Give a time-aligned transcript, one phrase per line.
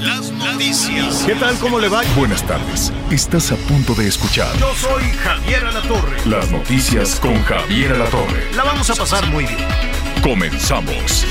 [0.00, 1.22] Las noticias.
[1.26, 1.56] ¿Qué tal?
[1.58, 2.02] ¿Cómo le va?
[2.16, 2.92] Buenas tardes.
[3.10, 6.16] Estás a punto de escuchar Yo soy Javier Alatorre.
[6.26, 8.52] las noticias con Javier Alatorre.
[8.54, 9.58] La vamos a pasar muy bien.
[10.22, 11.24] Comenzamos.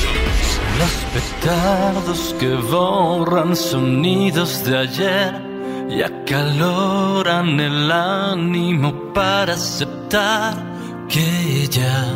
[0.79, 5.41] Los petardos que borran sonidos de ayer
[5.89, 10.55] y acaloran el ánimo para aceptar
[11.09, 12.13] que ya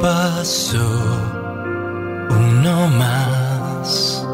[0.00, 0.88] pasó
[2.30, 4.26] uno más.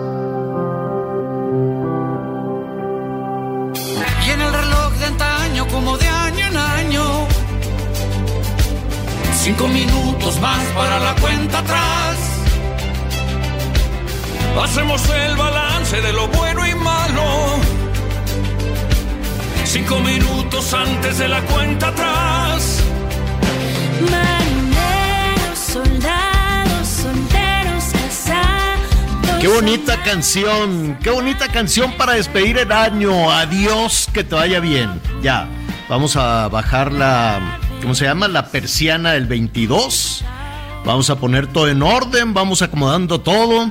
[5.73, 7.27] Como de año en año.
[9.35, 12.17] Cinco minutos más para la cuenta atrás.
[14.63, 17.61] Hacemos el balance de lo bueno y malo.
[19.65, 22.83] Cinco minutos antes de la cuenta atrás.
[24.01, 26.16] Marineros, soldados,
[29.41, 30.99] Qué bonita canción.
[31.03, 33.31] Qué bonita canción para despedir el año.
[33.31, 35.01] Adiós, que te vaya bien.
[35.23, 35.47] Ya,
[35.89, 38.29] vamos a bajar la, ¿cómo se llama?
[38.29, 40.25] La persiana del 22.
[40.87, 42.33] Vamos a poner todo en orden.
[42.33, 43.71] Vamos acomodando todo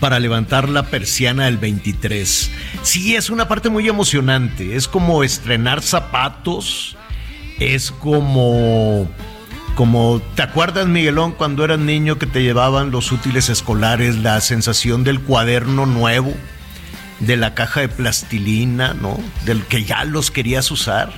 [0.00, 2.50] para levantar la persiana del 23.
[2.82, 4.76] Sí, es una parte muy emocionante.
[4.76, 6.96] Es como estrenar zapatos.
[7.58, 9.10] Es como
[9.74, 15.04] como, ¿te acuerdas, Miguelón, cuando eras niño que te llevaban los útiles escolares, la sensación
[15.04, 16.34] del cuaderno nuevo,
[17.20, 19.18] de la caja de plastilina, ¿no?
[19.44, 21.12] Del que ya los querías usar.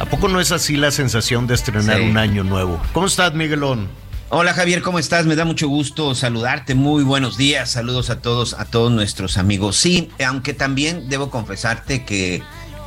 [0.00, 2.02] ¿A poco no es así la sensación de estrenar Sí.
[2.02, 2.80] un año nuevo?
[2.92, 3.88] ¿Cómo estás, Miguelón?
[4.28, 5.24] Hola Javier, ¿cómo estás?
[5.24, 6.74] Me da mucho gusto saludarte.
[6.74, 7.70] Muy buenos días.
[7.70, 9.76] Saludos a todos, a todos nuestros amigos.
[9.76, 12.42] Sí, aunque también debo confesarte que,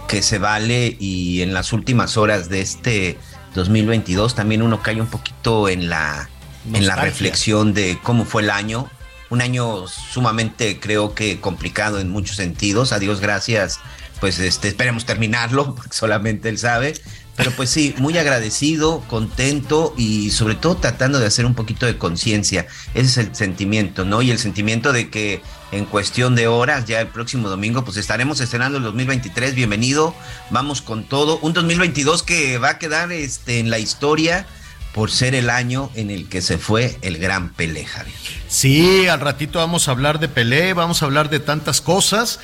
[0.07, 3.17] que se vale y en las últimas horas de este
[3.55, 6.29] 2022 también uno cae un poquito en la,
[6.73, 8.89] en la reflexión de cómo fue el año.
[9.29, 12.91] Un año sumamente, creo que complicado en muchos sentidos.
[12.91, 13.79] A Dios gracias.
[14.19, 16.93] Pues este, esperemos terminarlo, porque solamente él sabe.
[17.35, 21.97] Pero pues sí, muy agradecido, contento y sobre todo tratando de hacer un poquito de
[21.97, 22.67] conciencia.
[22.93, 24.21] Ese es el sentimiento, ¿no?
[24.21, 25.41] Y el sentimiento de que
[25.71, 29.55] en cuestión de horas, ya el próximo domingo, pues estaremos estrenando el 2023.
[29.55, 30.15] Bienvenido,
[30.49, 31.37] vamos con todo.
[31.41, 34.47] Un 2022 que va a quedar este, en la historia
[34.93, 38.15] por ser el año en el que se fue el gran Pelé, Javier.
[38.47, 42.39] Sí, al ratito vamos a hablar de Pelé, vamos a hablar de tantas cosas.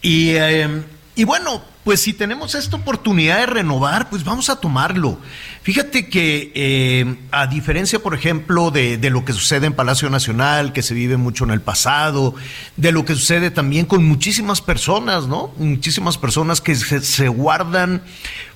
[0.00, 0.82] Y, eh,
[1.14, 5.18] y bueno, pues si tenemos esta oportunidad de renovar, pues vamos a tomarlo.
[5.62, 10.72] Fíjate que eh, a diferencia, por ejemplo, de, de lo que sucede en Palacio Nacional,
[10.72, 12.34] que se vive mucho en el pasado,
[12.76, 15.52] de lo que sucede también con muchísimas personas, ¿no?
[15.56, 18.02] Muchísimas personas que se, guardan,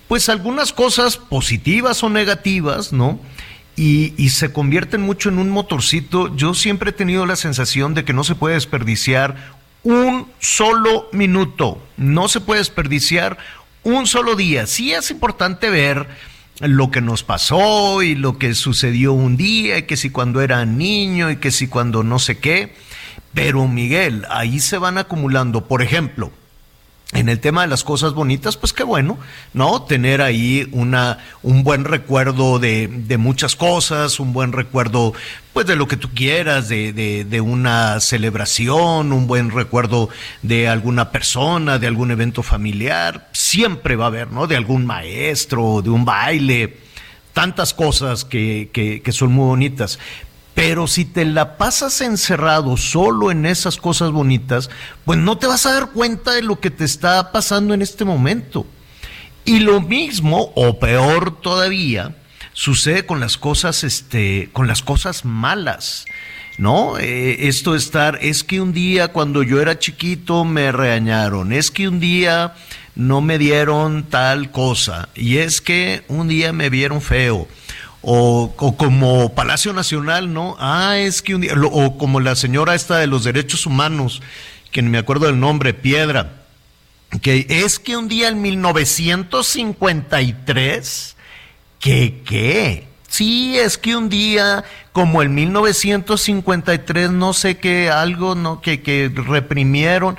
[0.07, 3.19] pues algunas cosas positivas o negativas, ¿no?
[3.77, 6.35] y, y se convierten mucho en un motorcito.
[6.37, 9.54] Yo siempre he tenido la sensación de que no se puede desperdiciar
[9.85, 13.39] un solo minuto, no se puede desperdiciar
[13.83, 14.67] un solo día.
[14.67, 16.09] Sí es importante ver
[16.61, 20.65] lo que nos pasó y lo que sucedió un día, y que si cuando era
[20.65, 22.75] niño y que si cuando no sé qué,
[23.35, 26.33] pero Miguel, ahí se van acumulando, por ejemplo,
[27.13, 29.19] en el tema de las cosas bonitas, pues qué bueno,
[29.53, 29.83] ¿no?
[29.83, 35.13] Tener ahí una, un buen recuerdo de, de muchas cosas, un buen recuerdo,
[35.53, 40.09] pues de lo que tú quieras, de, de, de una celebración, un buen recuerdo
[40.43, 44.47] de alguna persona, de algún evento familiar, siempre va a haber, ¿no?
[44.47, 46.79] De algún maestro, de un baile,
[47.33, 50.01] tantas cosas que, que, que son muy bonitas.
[50.55, 54.71] Pero si te la pasas encerrado solo en esas cosas bonitas,
[55.05, 58.05] pues no te vas a dar cuenta de lo que te está pasando en este
[58.05, 58.67] momento.
[59.45, 62.17] Y lo mismo, o peor todavía,
[62.53, 66.07] sucede con las cosas, este, con las cosas malas.
[66.57, 66.99] ¿No?
[66.99, 71.73] Eh, esto de estar, es que un día cuando yo era chiquito me regañaron, es
[71.73, 72.55] que un día
[72.95, 77.49] no me dieron tal cosa, y es que un día me vieron feo.
[78.07, 80.55] O, o como Palacio Nacional, ¿no?
[80.59, 84.21] Ah, es que un día, o como la señora esta de los derechos humanos,
[84.71, 86.43] que ni me acuerdo del nombre, Piedra,
[87.23, 91.17] que es que un día en 1953,
[91.81, 98.61] que qué, Sí, es que un día, como en 1953, no sé qué, algo no
[98.61, 100.19] que, que reprimieron.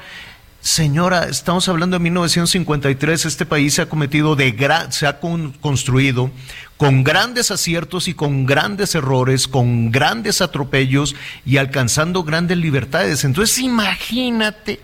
[0.65, 5.51] Señora, estamos hablando de 1953, este país se ha cometido de gra- se ha con-
[5.51, 6.31] construido
[6.75, 11.15] con grandes aciertos y con grandes errores, con grandes atropellos
[11.45, 13.23] y alcanzando grandes libertades.
[13.25, 14.79] Entonces, imagínate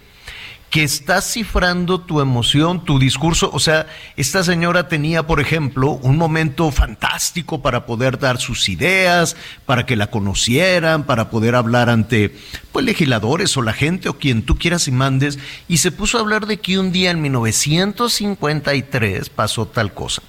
[0.71, 3.51] que estás cifrando tu emoción, tu discurso.
[3.53, 9.35] O sea, esta señora tenía, por ejemplo, un momento fantástico para poder dar sus ideas,
[9.65, 12.33] para que la conocieran, para poder hablar ante
[12.71, 16.21] pues, legisladores o la gente o quien tú quieras y mandes, y se puso a
[16.21, 20.21] hablar de que un día en 1953 pasó tal cosa.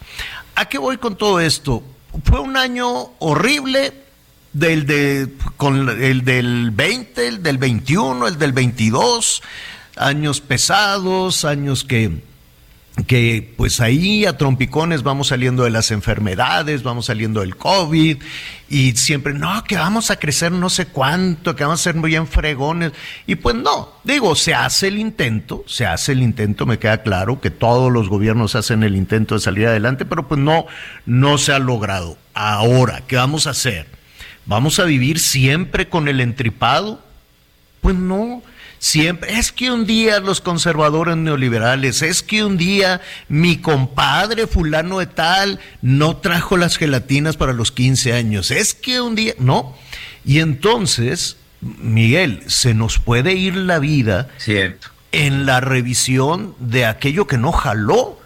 [0.57, 1.85] ¿A qué voy con todo esto?
[2.25, 3.93] Fue un año horrible,
[4.53, 9.43] del de con el del 20, el del 21, el del 22,
[9.97, 12.23] años pesados, años que
[13.07, 18.19] que pues ahí a trompicones vamos saliendo de las enfermedades, vamos saliendo del COVID
[18.69, 22.11] y siempre, no, que vamos a crecer no sé cuánto, que vamos a ser muy
[22.11, 22.93] bien fregones.
[23.27, 27.41] Y pues no, digo, se hace el intento, se hace el intento, me queda claro
[27.41, 30.67] que todos los gobiernos hacen el intento de salir adelante, pero pues no,
[31.07, 32.19] no se ha logrado.
[32.35, 33.87] Ahora, ¿qué vamos a hacer?
[34.45, 37.03] ¿Vamos a vivir siempre con el entripado?
[37.81, 38.43] Pues no,
[38.83, 39.39] siempre.
[39.39, 45.07] Es que un día los conservadores neoliberales, es que un día mi compadre fulano de
[45.07, 49.77] tal no trajo las gelatinas para los 15 años, es que un día, no.
[50.25, 54.89] Y entonces, Miguel, se nos puede ir la vida Cierto.
[55.13, 58.21] en la revisión de aquello que no jaló.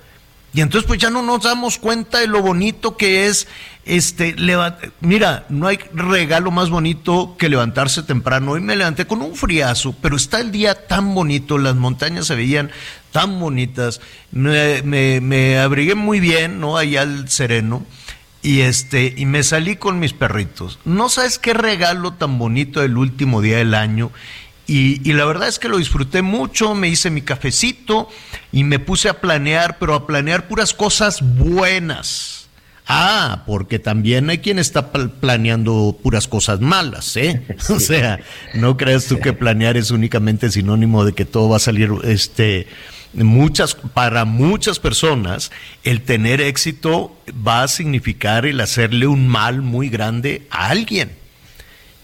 [0.56, 3.46] Y entonces pues ya no nos damos cuenta de lo bonito que es
[3.84, 4.34] este
[5.00, 8.52] mira, no hay regalo más bonito que levantarse temprano.
[8.52, 12.36] Hoy me levanté con un friazo, pero está el día tan bonito, las montañas se
[12.36, 12.70] veían
[13.12, 14.00] tan bonitas.
[14.32, 16.78] Me, me, me abrigué muy bien, ¿no?
[16.78, 17.84] Allá al sereno.
[18.40, 20.78] Y este, y me salí con mis perritos.
[20.86, 24.10] No sabes qué regalo tan bonito el último día del año.
[24.66, 28.08] Y, y la verdad es que lo disfruté mucho, me hice mi cafecito
[28.50, 32.48] y me puse a planear, pero a planear puras cosas buenas.
[32.88, 37.42] Ah, porque también hay quien está pl- planeando puras cosas malas, ¿eh?
[37.68, 38.20] O sea,
[38.54, 42.66] no creas tú que planear es únicamente sinónimo de que todo va a salir, este,
[43.12, 45.50] muchas, para muchas personas,
[45.82, 47.16] el tener éxito
[47.46, 51.10] va a significar el hacerle un mal muy grande a alguien.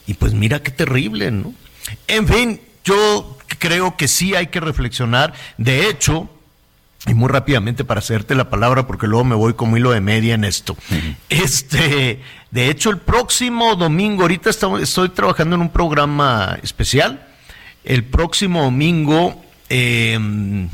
[0.06, 1.54] Y pues mira qué terrible, ¿no?
[2.08, 5.32] En fin, yo creo que sí hay que reflexionar.
[5.56, 6.28] De hecho,
[7.06, 10.34] y muy rápidamente para hacerte la palabra, porque luego me voy como hilo de media
[10.34, 10.76] en esto.
[11.28, 17.26] Este, de hecho, el próximo domingo, ahorita estamos, estoy trabajando en un programa especial.
[17.84, 20.68] El próximo domingo, eh,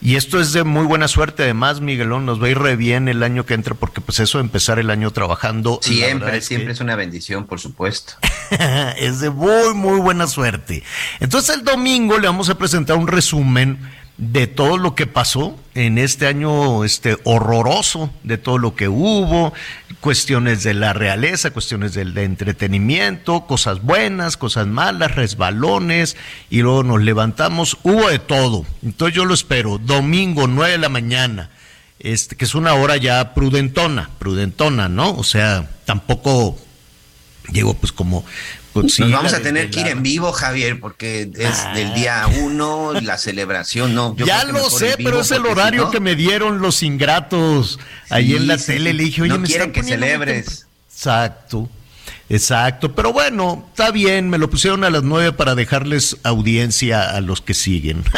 [0.00, 3.08] y esto es de muy buena suerte, además, Miguelón, nos va a ir re bien
[3.08, 5.78] el año que entra, porque pues eso de empezar el año trabajando.
[5.82, 8.14] Siempre, es que- siempre es una bendición, por supuesto.
[8.98, 10.82] es de muy, muy buena suerte.
[11.20, 13.78] Entonces el domingo le vamos a presentar un resumen
[14.20, 19.54] de todo lo que pasó en este año este horroroso, de todo lo que hubo,
[20.00, 26.18] cuestiones de la realeza, cuestiones del de entretenimiento, cosas buenas, cosas malas, resbalones,
[26.50, 28.66] y luego nos levantamos, hubo de todo.
[28.82, 31.48] Entonces yo lo espero, domingo, 9 de la mañana,
[31.98, 35.12] este, que es una hora ya prudentona, prudentona, ¿no?
[35.14, 36.58] O sea, tampoco
[37.52, 38.24] Digo, pues como...
[38.72, 41.72] pues, sí, Nos vamos a tener que ir en vivo, Javier, porque es Ah.
[41.74, 44.14] del día uno, la celebración, no.
[44.16, 47.78] yo ya lo sé, pero es el si horario no- que me dieron los ingratos
[48.10, 48.90] ahí en la sí, tele.
[48.92, 48.96] sí.
[48.96, 50.44] Le dije, oye, No me quieren que celebres.
[50.46, 50.70] temprano".
[50.92, 51.68] Exacto,
[52.28, 52.94] exacto.
[52.94, 57.40] Pero bueno, está bien, me lo pusieron a las nueve para dejarles audiencia a los
[57.40, 58.04] que siguen.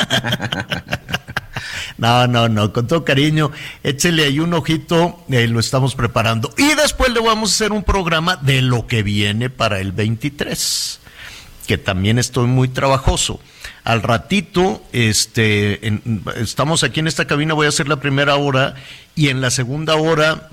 [1.99, 3.51] No, no, no, con todo cariño,
[3.83, 6.53] échele ahí un ojito, eh, lo estamos preparando.
[6.57, 11.01] Y después le vamos a hacer un programa de lo que viene para el 23,
[11.67, 13.41] que también estoy muy trabajoso.
[13.85, 16.01] Al ratito, este,
[16.37, 18.75] estamos aquí en esta cabina, voy a hacer la primera hora
[19.17, 20.51] y en la segunda hora,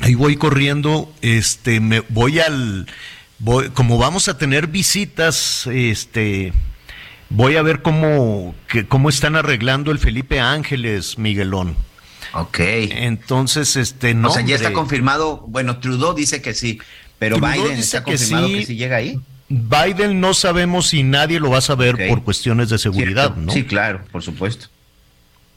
[0.00, 2.86] ahí voy corriendo, este, me voy al,
[3.38, 6.52] voy, como vamos a tener visitas, este,
[7.30, 11.76] voy a ver cómo, que- cómo están arreglando el Felipe Ángeles, Miguelón.
[12.34, 12.58] Ok.
[12.60, 14.28] Entonces, este, no.
[14.28, 15.44] o sea, ya está confirmado.
[15.48, 16.78] Bueno, Trudeau dice que sí,
[17.18, 18.54] pero Trudeau Biden dice está que confirmado sí.
[18.54, 19.18] que sí llega ahí.
[19.48, 23.40] Biden no sabemos si nadie lo va a saber por cuestiones de seguridad, ¿Cierto?
[23.40, 23.52] ¿no?
[23.52, 24.66] Sí, claro, por supuesto.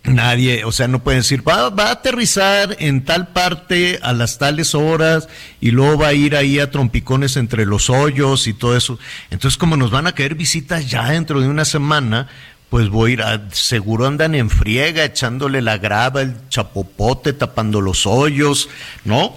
[0.04, 4.38] Nadie, o sea, no pueden decir, va, va a aterrizar en tal parte a las
[4.38, 5.30] tales horas
[5.62, 9.00] y luego va a ir ahí a trompicones entre los hoyos y todo eso.
[9.30, 12.28] Entonces, como nos van a caer visitas ya dentro de una semana,
[12.70, 17.80] pues voy a ir a, seguro andan en friega, echándole la grava, el chapopote, tapando
[17.80, 18.68] los hoyos,
[19.06, 19.34] ¿no?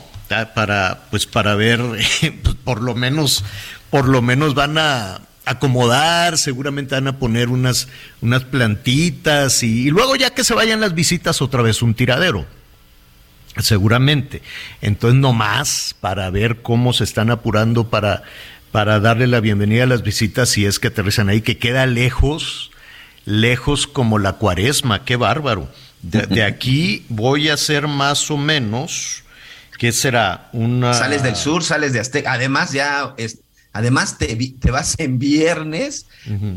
[0.55, 1.81] para, pues para ver,
[2.43, 3.45] pues, por lo menos,
[3.91, 7.89] por lo menos van a acomodar, seguramente van a poner unas,
[8.21, 12.45] unas plantitas y, y luego ya que se vayan las visitas otra vez un tiradero
[13.59, 14.43] seguramente.
[14.81, 18.23] Entonces, no más para ver cómo se están apurando para,
[18.73, 22.71] para darle la bienvenida a las visitas si es que aterrizan ahí, que queda lejos,
[23.25, 25.71] lejos como la cuaresma, qué bárbaro.
[26.03, 29.25] De, de aquí voy a hacer más o menos,
[29.79, 30.49] ¿qué será?
[30.53, 30.95] Una...
[30.95, 32.33] Sales del sur, sales de Azteca.
[32.33, 33.39] Además, ya es,
[33.77, 34.37] Además, te,
[34.71, 36.07] vas en viernes,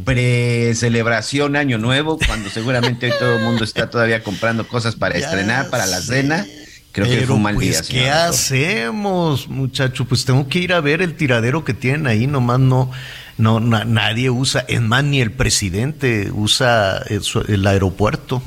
[0.05, 5.25] pre-celebración Año Nuevo, cuando seguramente hoy todo el mundo está todavía comprando cosas para Ya
[5.25, 6.21] estrenar, para la sé.
[6.21, 6.45] cena.
[6.91, 7.81] Creo que fue un mal pues, día.
[7.87, 8.29] ¿Qué Doctor.
[8.29, 10.05] hacemos, muchacho?
[10.05, 12.89] Pues tengo que ir a ver el tiradero que tienen ahí, nomás no,
[13.37, 18.41] no na- nadie usa, es más, ni el presidente usa eso, el aeropuerto.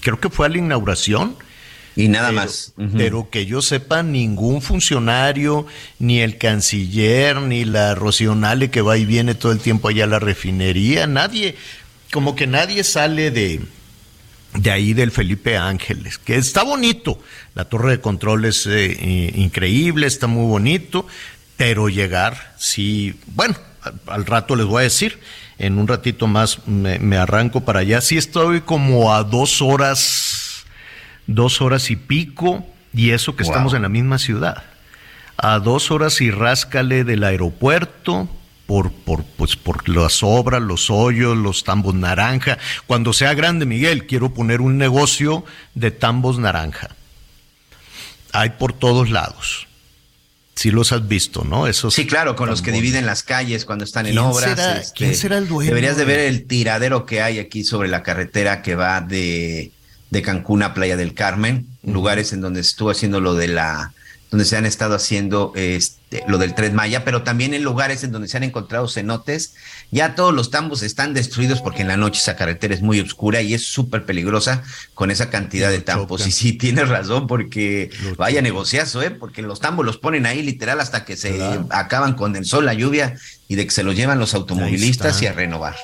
[0.00, 1.36] Creo que fue a la inauguración.
[1.96, 2.72] Y nada pero, más.
[2.94, 5.66] Pero que yo sepa, ningún funcionario,
[5.98, 10.08] ni el canciller, ni la Rocionale que va y viene todo el tiempo allá a
[10.08, 11.56] la refinería, nadie,
[12.12, 13.62] como que nadie sale de,
[14.54, 17.18] de ahí del Felipe Ángeles, que está bonito.
[17.54, 21.06] La torre de control es eh, eh, increíble, está muy bonito,
[21.56, 25.18] pero llegar, sí, bueno, al, al rato les voy a decir,
[25.58, 28.00] en un ratito más me, me arranco para allá.
[28.00, 30.45] Sí estoy como a dos horas,
[31.26, 33.52] dos horas y pico, y eso que Wow.
[33.52, 34.62] estamos en la misma ciudad.
[35.36, 38.28] A dos horas y ráscale del aeropuerto,
[38.66, 42.58] por, por, pues por las obras, los hoyos, los tambos naranja.
[42.86, 46.90] Cuando sea grande, Miguel, quiero poner un negocio de tambos naranja.
[48.32, 49.66] Hay por todos lados.
[50.56, 51.66] Si los has visto, ¿no?
[51.66, 54.50] Esos Sí, claro, con los que dividen las calles cuando están en ¿Quién obras.
[54.58, 55.68] será- este, quién será el dueño?
[55.68, 59.70] Deberías de ver el tiradero que hay aquí sobre la carretera que va de,
[60.10, 63.92] de Cancún a Playa del Carmen, lugares en donde estuvo haciendo lo de la,
[64.30, 68.10] donde se han estado haciendo este, lo del Tren Maya, pero también en lugares en
[68.10, 69.54] donde se han encontrado cenotes.
[69.92, 73.40] Ya todos los tambos están destruidos porque en la noche esa carretera es muy oscura
[73.42, 74.64] y es súper peligrosa
[74.94, 76.26] con esa cantidad de tambos.
[76.26, 79.10] Y sí, tienes razón, porque vaya negociazo, ¿eh?
[79.12, 81.66] Porque los tambos los ponen ahí literal hasta que se Claro.
[81.70, 83.14] acaban con el sol, la lluvia
[83.46, 85.76] y de que se los llevan los automovilistas y a renovar.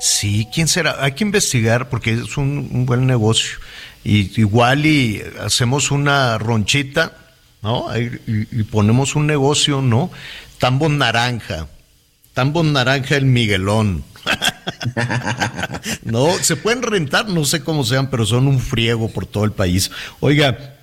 [0.00, 0.96] Sí, ¿quién será?
[1.04, 3.58] Hay que investigar porque es un, un buen negocio.
[4.02, 7.12] Y igual y hacemos una ronchita,
[7.62, 7.86] ¿no?
[7.96, 10.10] Y, ponemos un negocio, ¿no?
[10.58, 11.68] Tambos naranja.
[12.34, 14.04] Tambos naranja el Miguelón.
[16.04, 19.52] no, se pueden rentar, no sé cómo sean, pero son un friego por todo el
[19.52, 19.90] país.
[20.20, 20.76] Oiga,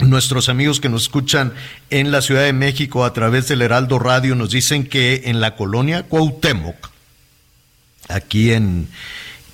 [0.00, 1.52] Nuestros amigos que nos escuchan
[1.90, 5.56] en la Ciudad de México a través del Heraldo Radio nos dicen que en la
[5.56, 6.90] colonia Cuauhtémoc,
[8.08, 8.88] aquí en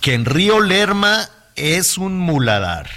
[0.00, 2.88] que en Río Lerma es un muladar.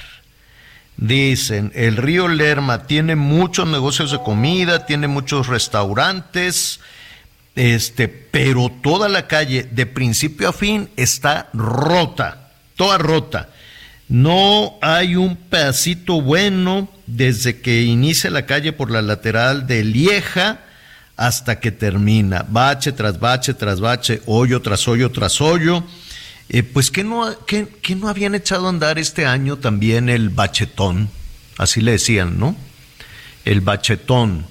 [1.01, 6.81] Dicen, el río Lerma tiene muchos negocios de comida, tiene muchos restaurantes,
[7.55, 13.47] este, pero toda la calle de principio a fin está rota, toda rota.
[14.09, 20.59] No hay un pedacito bueno desde que inicia la calle por la lateral de Lieja
[21.15, 22.45] hasta que termina.
[22.45, 25.81] Bache tras bache tras bache, hoyo tras hoyo tras hoyo.
[26.49, 30.29] Eh, pues que no, que, que no habían echado a andar este año también el
[30.29, 31.09] bachetón,
[31.57, 32.55] así le decían, ¿no?
[33.45, 34.47] El bachetón.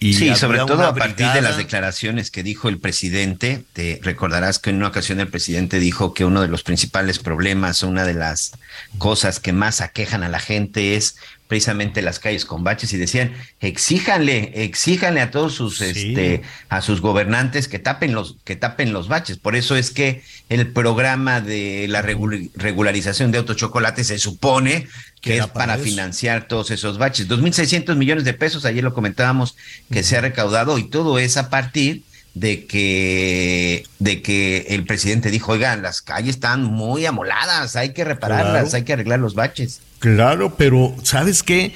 [0.00, 3.64] Y sí, sobre todo a partir de las declaraciones que dijo el presidente.
[3.72, 7.82] Te recordarás que en una ocasión el presidente dijo que uno de los principales problemas,
[7.82, 8.52] una de las
[8.98, 11.16] cosas que más aquejan a la gente es
[11.48, 15.84] precisamente las calles con baches y decían, exíjanle, exíjanle a todos sus, Sí.
[15.86, 19.38] este, a sus gobernantes que tapen los, que tapen los baches.
[19.38, 24.88] Por eso es que el programa de la regul- regularización de autochocolate se supone
[25.20, 25.84] Que es para para eso.
[25.84, 27.28] financiar todos esos baches.
[27.28, 29.56] 2.600 millones de pesos, ayer lo comentábamos,
[29.90, 32.02] que se ha recaudado y todo es a partir
[32.40, 38.04] de que, de que el presidente dijo, oigan, las calles están muy amoladas, hay que
[38.04, 38.76] repararlas, Claro.
[38.76, 39.80] hay que arreglar los baches.
[39.98, 41.74] Claro, pero ¿sabes qué?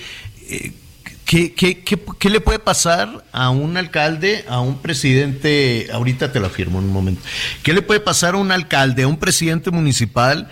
[0.48, 0.72] Eh,
[1.24, 5.88] ¿Qué, qué, qué, qué le puede pasar a un alcalde, a un presidente?
[5.92, 7.22] Ahorita te lo afirmo en un momento.
[7.62, 10.50] ¿Qué le puede pasar a un alcalde, a un presidente municipal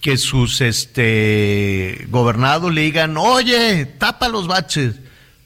[0.00, 4.94] que sus este, gobernados le digan, oye, tapa los baches?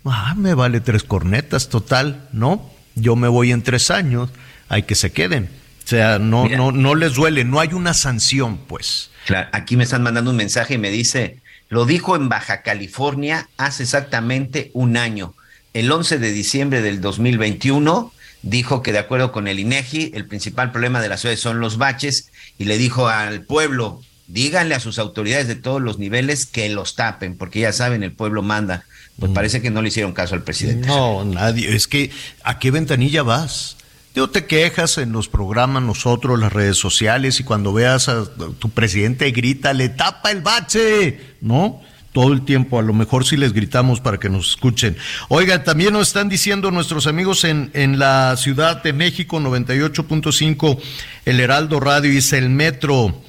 [0.05, 2.71] Ah, me vale tres cornetas, total, ¿no?
[2.95, 4.31] Yo me voy en tres años,
[4.69, 5.49] hay que se queden.
[5.85, 6.57] O sea, no, Mira.
[6.57, 9.11] no, no les duele, no hay una sanción, pues.
[9.27, 13.49] Claro, aquí me están mandando un mensaje y me dice, lo dijo en Baja California
[13.57, 15.35] hace exactamente un año.
[15.73, 20.71] El 11 de diciembre del 2021 dijo que de acuerdo con el INEGI, el principal
[20.71, 24.99] problema de la ciudad son los baches y le dijo al pueblo, díganle a sus
[24.99, 28.85] autoridades de todos los niveles que los tapen, porque ya saben, el pueblo manda.
[29.19, 30.89] Pues parece que no le hicieron caso al presidente.
[30.89, 31.75] No, nadie.
[31.75, 32.11] Es que,
[32.43, 33.77] ¿a qué ventanilla vas?
[34.13, 38.25] Digo, te quejas en los programas nosotros, las redes sociales, y cuando veas a
[38.59, 41.81] tu presidente grita, le tapa el bache, ¿no?
[42.13, 44.97] Todo el tiempo, a lo mejor si les gritamos para que nos escuchen.
[45.29, 50.81] Oiga, también nos están diciendo nuestros amigos en, en la Ciudad de México, 98.5,
[51.25, 53.21] el Heraldo Radio, dice el metro,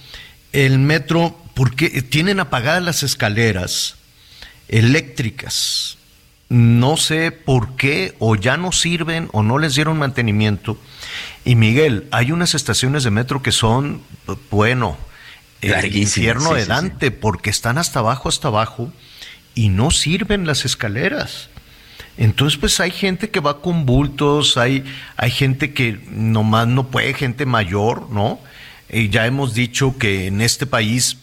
[0.52, 3.95] el metro, porque tienen apagadas las escaleras
[4.68, 5.98] eléctricas.
[6.48, 10.78] No sé por qué o ya no sirven o no les dieron mantenimiento.
[11.44, 14.02] Y Miguel, hay unas estaciones de metro que son,
[14.52, 14.98] bueno,
[15.62, 18.92] el infierno de Dante, porque están hasta abajo, hasta abajo,
[19.56, 21.50] y no sirven las escaleras.
[22.18, 24.86] Entonces, pues hay gente que va con bultos, hay,
[25.18, 28.40] hay gente que nomás no puede, gente mayor, ¿no?
[28.90, 31.18] Y ya hemos dicho que en este país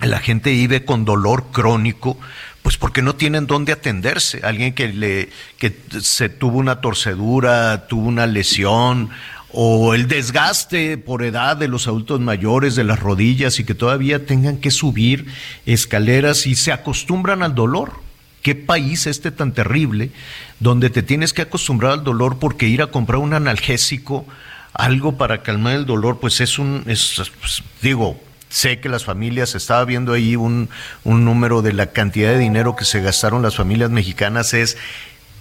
[0.00, 2.18] la gente vive con dolor crónico,
[2.62, 4.40] pues porque no tienen dónde atenderse.
[4.44, 5.28] Alguien que le
[5.58, 9.10] que se tuvo una torcedura, tuvo una lesión
[9.52, 14.24] o el desgaste por edad de los adultos mayores de las rodillas y que todavía
[14.24, 15.26] tengan que subir
[15.66, 17.92] escaleras y se acostumbran al dolor.
[18.40, 20.10] ¿Qué país este tan terrible
[20.58, 24.26] donde te tienes que acostumbrar al dolor porque ir a comprar un analgésico,
[24.72, 28.20] algo para calmar el dolor, pues es un, es, pues, digo,
[28.52, 30.68] sé que las familias, estaba viendo ahí un,
[31.04, 34.76] un número de la cantidad de dinero que se gastaron las familias mexicanas, es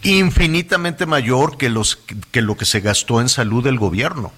[0.01, 1.99] infinitamente mayor que, los,
[2.31, 4.31] que lo que se gastó en salud del gobierno.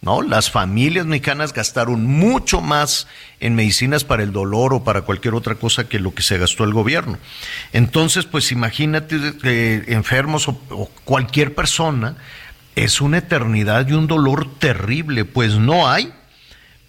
[0.00, 0.22] ¿no?
[0.22, 3.08] Las familias mexicanas gastaron mucho más
[3.40, 6.64] en medicinas para el dolor o para cualquier otra cosa que lo que se gastó
[6.64, 7.18] el gobierno.
[7.72, 12.16] Entonces, pues imagínate eh, enfermos o, o, cualquier persona,
[12.76, 16.12] es una eternidad y un dolor terrible, pues no hay.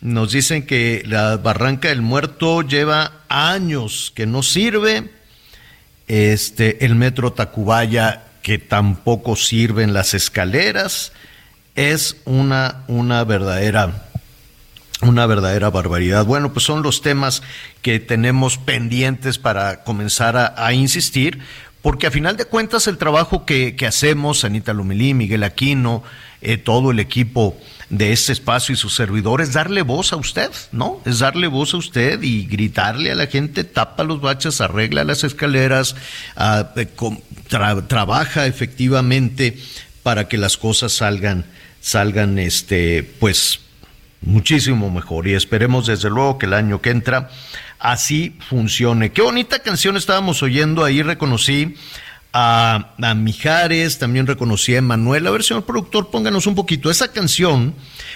[0.05, 5.09] Nos dicen que la Barranca del Muerto lleva años que no sirve,
[6.07, 11.11] este, el metro Tacubaya, que tampoco sirven las escaleras,
[11.73, 14.05] es una, una verdadera
[15.01, 16.23] una verdadera barbaridad.
[16.23, 17.41] Bueno, pues son los temas
[17.81, 21.39] que tenemos pendientes para comenzar a, insistir,
[21.81, 26.03] porque a final de cuentas el trabajo que, que hacemos, Anita Lomelí, Miguel Aquino,
[26.41, 27.57] eh, todo el equipo
[27.89, 31.01] de este espacio y sus servidores, darle voz a usted, ¿no?
[31.05, 35.23] Es darle voz a usted y gritarle a la gente, tapa los baches, arregla las
[35.23, 35.95] escaleras,
[36.37, 37.15] uh,
[37.47, 39.57] tra trabaja efectivamente
[40.03, 41.45] para que las cosas salgan,
[41.81, 43.59] salgan, este, pues,
[44.21, 45.27] muchísimo mejor.
[45.27, 47.29] Y esperemos desde luego que el año que entra
[47.79, 49.11] así funcione.
[49.11, 51.75] Qué bonita canción estábamos oyendo ahí, reconocí
[52.37, 55.25] a, Mijares, también reconocí a Emanuel.
[55.25, 56.91] A ver, señor productor, pónganos un poquito.
[56.91, 57.73] Esa canción,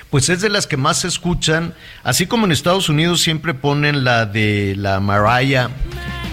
[0.09, 4.03] pues es de las que más se escuchan, así como en Estados Unidos siempre ponen
[4.03, 5.69] la de la Mariah,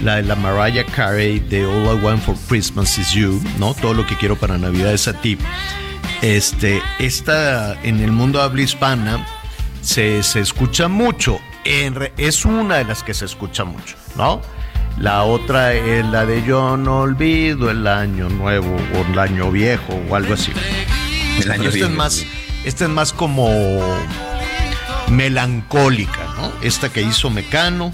[0.02, 3.72] la de la Mariah Carey de All I Want for Christmas is You, ¿no?
[3.74, 5.38] Todo lo que quiero para Navidad es a ti.
[6.22, 9.24] Este, esta en el mundo habla hispana
[9.80, 11.38] se, se escucha mucho.
[11.64, 14.42] Es una de las que se escucha mucho, ¿no?
[14.98, 20.00] La otra es la de yo no olvido el año nuevo o el año viejo
[20.08, 20.52] o algo así.
[21.40, 22.24] El año esta, es más,
[22.64, 23.48] esta es más como
[25.10, 26.52] melancólica, ¿no?
[26.62, 27.92] Esta que hizo Mecano.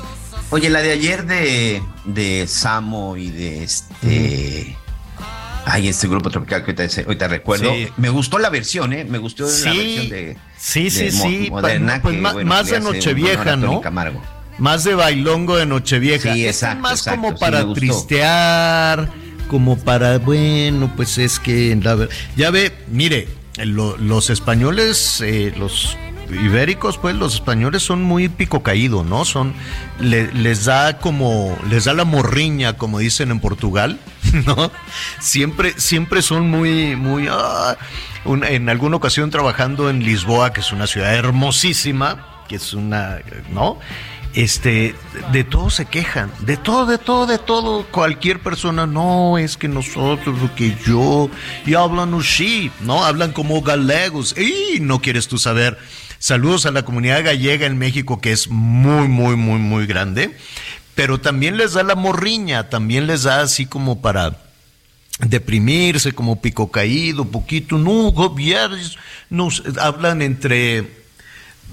[0.50, 4.76] Oye, la de ayer de, de Samo y de este...
[5.64, 7.72] Ay, este grupo tropical que ahorita, ahorita recuerdo.
[7.72, 7.88] Sí.
[7.96, 9.04] Me gustó la versión, ¿eh?
[9.04, 10.36] Me gustó sí, la versión de.
[10.58, 11.48] Sí, sí, de sí.
[11.50, 13.80] Moderna, pues, que, más, bueno, más de Nochevieja, ¿no?
[13.80, 14.20] Camargo.
[14.58, 16.34] Más de bailongo de Nochevieja.
[16.34, 19.08] Sí, Esta exacto, es más exacto, como para tristear,
[19.48, 21.76] como para, bueno, pues es que.
[21.82, 25.96] La, ya ve, mire, lo- los españoles, eh, los
[26.30, 29.24] ibéricos, pues los españoles son muy pico caído, ¿no?
[29.24, 29.52] Son,
[30.00, 33.98] le- les da como, les da la morriña, como dicen en Portugal,
[34.46, 34.70] ¿no?
[35.20, 37.76] Siempre, siempre son muy, muy, ah,
[38.24, 43.18] un- en alguna ocasión trabajando en Lisboa, que es una ciudad hermosísima, que es una,
[43.52, 43.78] ¿no?
[44.34, 44.94] Este,
[45.30, 47.86] de todo se quejan, de todo, de todo, de todo.
[47.88, 51.28] Cualquier persona, no, es que nosotros, que yo,
[51.66, 53.04] y hablan así, ¿no?
[53.04, 55.78] Hablan como galegos, y no quieres tú saber.
[56.18, 60.34] Saludos a la comunidad gallega en México, que es muy, muy, muy, muy grande,
[60.94, 64.38] pero también les da la morriña, también les da así como para
[65.18, 71.01] deprimirse, como pico caído, poquito, no, gobiernos, nos hablan entre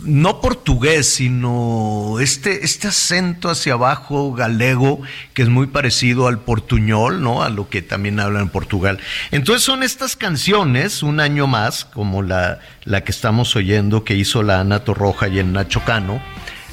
[0.03, 5.01] no portugués, sino este, este acento hacia abajo galego,
[5.33, 7.43] que es muy parecido al portuñol, ¿no?
[7.43, 8.99] A lo que también hablan en Portugal.
[9.31, 14.43] Entonces son estas canciones, un año más, como la, la que estamos oyendo que hizo
[14.43, 16.21] la Ana Torroja y el Nacho Cano,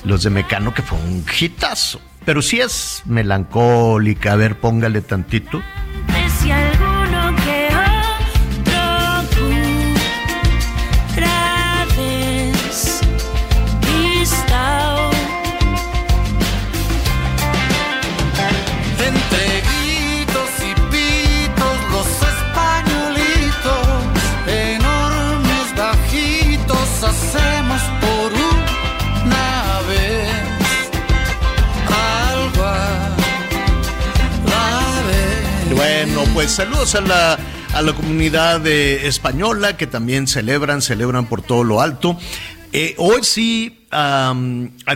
[0.04, 2.00] los de Mecano, que fue un hitazo.
[2.24, 4.32] pero sí es melancólica.
[4.32, 5.62] A ver, póngale tantito.
[36.46, 37.38] Pues saludos a la,
[37.74, 42.16] a la comunidad eh, española que también celebran, celebran por todo lo alto.
[42.72, 44.32] Eh, hoy sí, a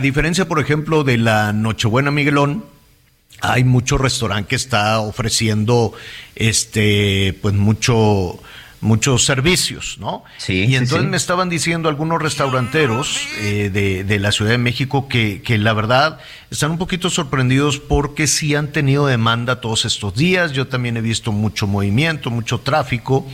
[0.01, 2.63] diferencia, por ejemplo, de la Nochebuena Miguelón,
[3.41, 5.91] hay mucho restaurante que está ofreciendo
[6.37, 8.39] este pues mucho
[8.81, 10.23] muchos servicios, ¿no?
[10.37, 11.07] Sí, Y entonces sí.
[11.07, 15.73] me estaban diciendo algunos restauranteros eh, de, de la Ciudad de México que, que la
[15.73, 20.51] verdad están un poquito sorprendidos porque sí han tenido demanda todos estos días.
[20.53, 23.27] Yo también he visto mucho movimiento, mucho tráfico.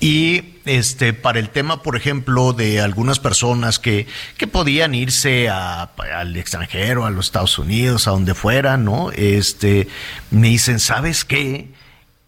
[0.00, 5.84] Y este, para el tema, por ejemplo, de algunas personas que, que podían irse a-
[6.14, 9.10] al extranjero, a los Estados Unidos, a donde fuera, ¿no?
[9.12, 9.88] Este,
[10.30, 11.68] me dicen, ¿sabes qué?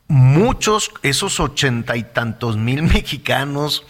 [0.09, 3.85] Muchos, esos ochenta y tantos mil mexicanos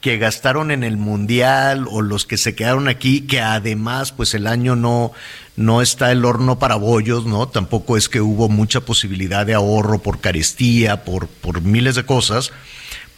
[0.00, 4.46] que gastaron en el mundial o los que se quedaron aquí, que además, pues el
[4.46, 5.12] año no,
[5.56, 7.48] no está el horno para bollos, ¿no?
[7.48, 12.52] Tampoco es que hubo mucha posibilidad de ahorro por carestía, por, por miles de cosas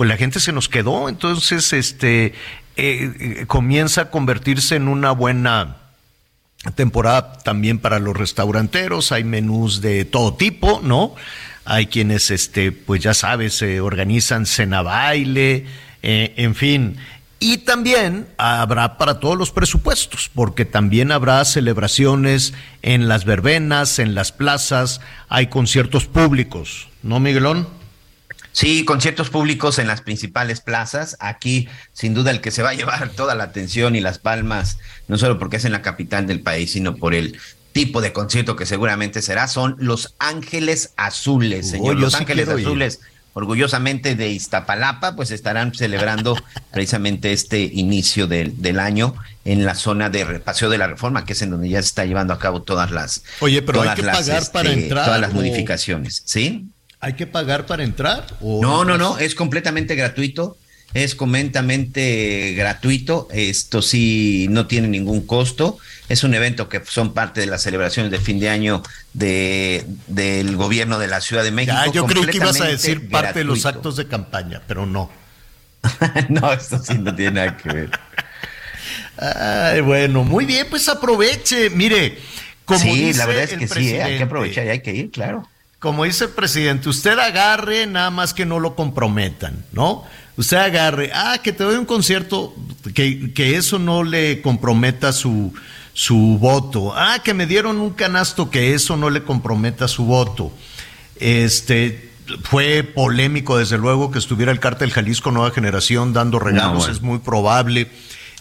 [0.00, 2.32] pues la gente se nos quedó, entonces este eh,
[2.76, 5.76] eh, comienza a convertirse en una buena
[6.74, 11.14] temporada también para los restauranteros, hay menús de todo tipo, ¿no?
[11.70, 15.66] Hay quienes, este, pues ya sabes, se organizan cena baile,
[16.02, 16.96] eh, en fin.
[17.38, 24.16] Y también habrá para todos los presupuestos, porque también habrá celebraciones en las verbenas, en
[24.16, 27.68] las plazas, hay conciertos públicos, ¿no, Miguelón?
[28.50, 31.16] Sí, conciertos públicos en las principales plazas.
[31.20, 34.78] Aquí, sin duda, el que se va a llevar toda la atención y las palmas,
[35.06, 37.38] no solo porque es en la capital del país, sino por el
[37.72, 41.96] tipo de concierto que seguramente será, son Los Ángeles Azules, señor.
[41.96, 42.48] Los sí Ángeles.
[42.48, 43.00] Azules,
[43.32, 46.36] orgullosamente de Iztapalapa, pues estarán celebrando
[46.72, 51.32] precisamente este inicio del, del año en la zona de Paseo de la Reforma, que
[51.32, 54.02] es en donde ya se está llevando a cabo todas las Oye, pero hay que
[54.02, 56.66] las, este, pagar para entrar, todas las o- modificaciones, ¿sí?
[57.02, 58.26] ¿Hay que pagar para entrar?
[58.42, 60.58] o No, no, no, es completamente gratuito.
[60.92, 63.28] Es completamente gratuito.
[63.32, 65.78] Esto sí no tiene ningún costo.
[66.08, 70.56] Es un evento que son parte de las celebraciones de fin de año de, del
[70.56, 71.76] gobierno de la Ciudad de México.
[71.86, 75.10] Ya, yo creí que ibas a decir parte de los actos de campaña, pero no.
[76.28, 77.90] no, esto sí no tiene nada que ver.
[79.16, 81.70] Ay, bueno, muy bien, pues aproveche.
[81.70, 82.18] Mire,
[82.64, 84.02] como sí, dice la verdad es que sí, ¿eh?
[84.02, 85.46] hay que aprovechar y hay que ir, claro.
[85.78, 90.04] Como dice el presidente, usted agarre, nada más que no lo comprometan, ¿no?
[90.40, 92.54] Usted agarre, ah, que te doy un concierto,
[92.94, 95.52] que, que eso no le comprometa su,
[95.92, 96.94] su voto.
[96.96, 100.50] Ah, que me dieron un canasto, que eso no le comprometa su voto.
[101.16, 102.10] Este,
[102.44, 106.92] fue polémico, desde luego, que estuviera el cártel Jalisco Nueva Generación dando regalos, No, bueno.
[106.94, 107.88] es muy probable.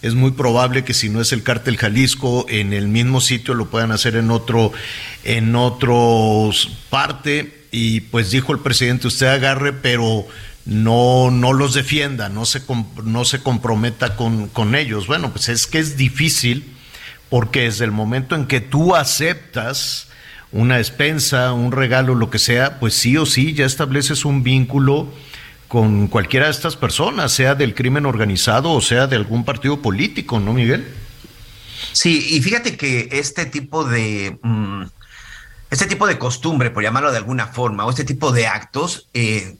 [0.00, 3.66] Es muy probable que si no es el cártel Jalisco, en el mismo sitio lo
[3.66, 4.72] puedan hacer en otro,
[5.24, 7.66] en otros parte.
[7.72, 10.24] Y pues dijo el presidente, usted agarre, pero
[10.70, 12.62] no, no los defienda, no se,
[13.02, 15.08] no se comprometa con, con ellos.
[15.08, 16.76] Bueno, pues es que es difícil,
[17.28, 20.06] porque desde el momento en que tú aceptas
[20.52, 25.12] una despensa, un regalo, lo que sea, pues sí o sí ya estableces un vínculo
[25.66, 30.38] con cualquiera de estas personas, sea del crimen organizado o sea de algún partido político,
[30.38, 30.86] ¿no, Miguel?
[31.92, 34.84] Sí, y fíjate que este tipo de mm,
[35.70, 39.56] este tipo de costumbre, por llamarlo de alguna forma, o este tipo de actos, eh,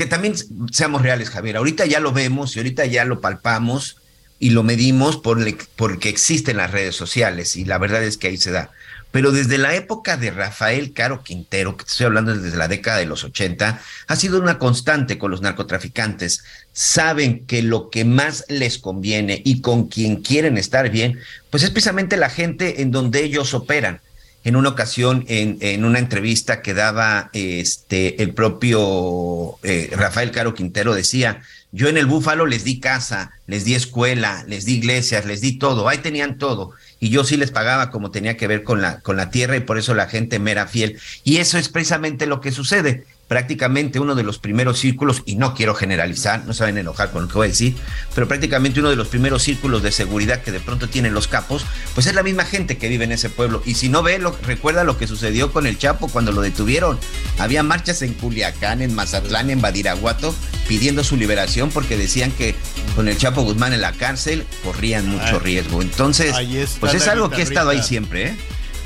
[0.00, 0.34] que también
[0.72, 1.58] seamos reales, Javier.
[1.58, 3.98] Ahorita ya lo vemos y ahorita ya lo palpamos
[4.38, 5.38] y lo medimos por
[5.76, 8.70] porque existen las redes sociales y la verdad es que ahí se da.
[9.10, 13.04] Pero desde la época de Rafael Caro Quintero, que estoy hablando desde la década de
[13.04, 16.44] los 80, ha sido una constante con los narcotraficantes.
[16.72, 21.18] Saben que lo que más les conviene y con quien quieren estar bien,
[21.50, 24.00] pues es precisamente la gente en donde ellos operan.
[24.42, 30.54] En una ocasión, en, en una entrevista que daba este, el propio eh, Rafael Caro
[30.54, 35.24] Quintero, decía, yo en el Búfalo les di casa, les di escuela, les di iglesias,
[35.24, 36.72] les di todo, ahí tenían todo.
[36.98, 39.60] Y yo sí les pagaba como tenía que ver con la, con la tierra y
[39.60, 40.98] por eso la gente me era fiel.
[41.22, 43.04] Y eso es precisamente lo que sucede.
[43.30, 47.12] Prácticamente uno de los primeros círculos, y no quiero generalizar, no se van a enojar
[47.12, 47.76] con lo que voy a decir,
[48.12, 51.64] pero prácticamente uno de los primeros círculos de seguridad que de pronto tienen los capos,
[51.94, 53.62] pues es la misma gente que vive en ese pueblo.
[53.64, 56.98] Y si no ve, lo, recuerda lo que sucedió con el Chapo cuando lo detuvieron.
[57.38, 60.34] Había marchas en Culiacán, en Mazatlán, en Badiraguato,
[60.66, 62.56] pidiendo su liberación porque decían que
[62.96, 65.82] con el Chapo Guzmán en la cárcel corrían mucho riesgo.
[65.82, 66.34] Entonces,
[66.80, 68.36] pues es algo que ha estado ahí siempre, ¿eh?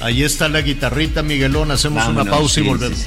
[0.00, 1.70] Ahí está la guitarrita, Miguelón.
[1.70, 3.06] Hacemos una pausa y volvemos.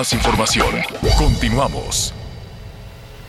[0.00, 0.66] Más información.
[1.18, 2.14] Continuamos.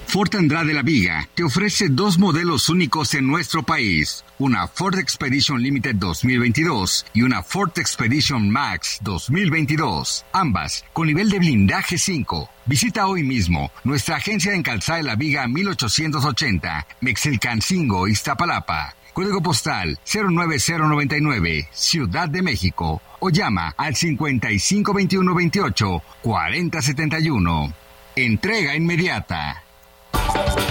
[0.07, 5.61] Ford Andrade La Viga te ofrece dos modelos únicos en nuestro país, una Ford Expedition
[5.61, 12.49] Limited 2022 y una Ford Expedition Max 2022, ambas con nivel de blindaje 5.
[12.65, 18.95] Visita hoy mismo nuestra agencia en Calzada de La Viga 1880, Mexilcancingo, Iztapalapa.
[19.13, 23.01] Código postal 09099, Ciudad de México.
[23.19, 27.73] O llama al 552128 4071.
[28.15, 29.63] Entrega inmediata.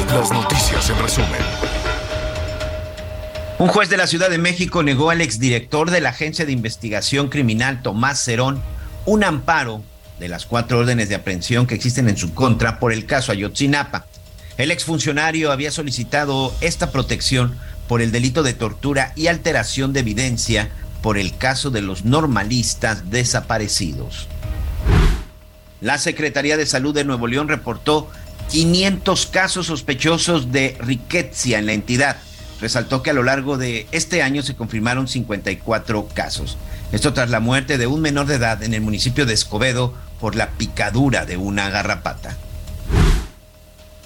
[0.09, 1.40] Las noticias en resumen.
[3.59, 7.29] Un juez de la Ciudad de México negó al exdirector de la Agencia de Investigación
[7.29, 8.62] Criminal, Tomás Cerón,
[9.05, 9.85] un amparo
[10.18, 14.07] de las cuatro órdenes de aprehensión que existen en su contra por el caso Ayotzinapa.
[14.57, 17.59] El exfuncionario había solicitado esta protección
[17.90, 20.70] por el delito de tortura y alteración de evidencia
[21.03, 24.29] por el caso de los normalistas desaparecidos.
[25.81, 28.09] La Secretaría de Salud de Nuevo León reportó
[28.48, 32.18] 500 casos sospechosos de riqueza en la entidad.
[32.61, 36.59] Resaltó que a lo largo de este año se confirmaron 54 casos.
[36.92, 40.37] Esto tras la muerte de un menor de edad en el municipio de Escobedo por
[40.37, 42.37] la picadura de una garrapata.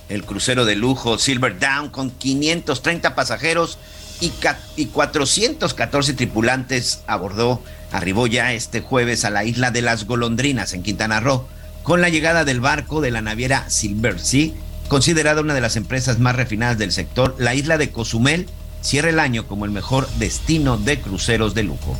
[0.09, 3.79] El crucero de lujo Silver Down con 530 pasajeros
[4.21, 4.33] y,
[4.77, 7.62] y 414 tripulantes abordó,
[7.93, 11.47] arribó ya este jueves a la isla de las Golondrinas en Quintana Roo
[11.85, 14.53] con la llegada del barco de la naviera Silver Sea,
[14.88, 18.49] considerada una de las empresas más refinadas del sector, la isla de Cozumel
[18.81, 21.97] cierra el año como el mejor destino de cruceros de lujo.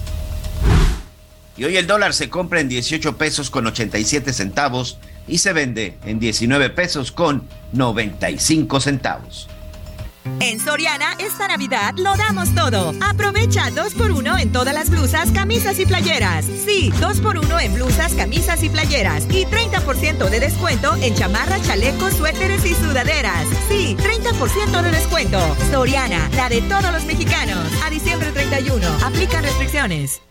[1.57, 5.97] Y hoy el dólar se compra en 18 pesos con 87 centavos y se vende
[6.05, 9.49] en 19 pesos con 95 centavos.
[10.41, 12.95] En Soriana, esta Navidad lo damos todo.
[13.03, 16.47] Aprovecha 2x1 en todas las blusas, camisas y playeras.
[16.47, 19.27] Sí, 2x1 en blusas, camisas y playeras.
[19.31, 23.47] Y 30% de descuento en chamarras, chalecos, suéteres y sudaderas.
[23.69, 25.39] Sí, 30% de descuento.
[25.71, 27.71] Soriana, la de todos los mexicanos.
[27.85, 28.87] A diciembre 31.
[29.05, 30.23] Aplican restricciones.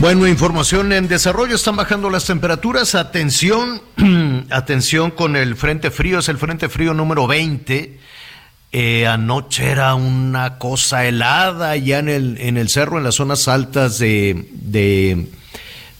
[0.00, 2.94] Bueno, información en desarrollo, están bajando las temperaturas.
[2.94, 3.82] Atención,
[4.50, 7.98] atención con el frente frío, es el frente frío número 20.
[8.70, 13.48] Eh, anoche era una cosa helada ya en el, en el cerro, en las zonas
[13.48, 14.48] altas de...
[14.52, 15.26] de,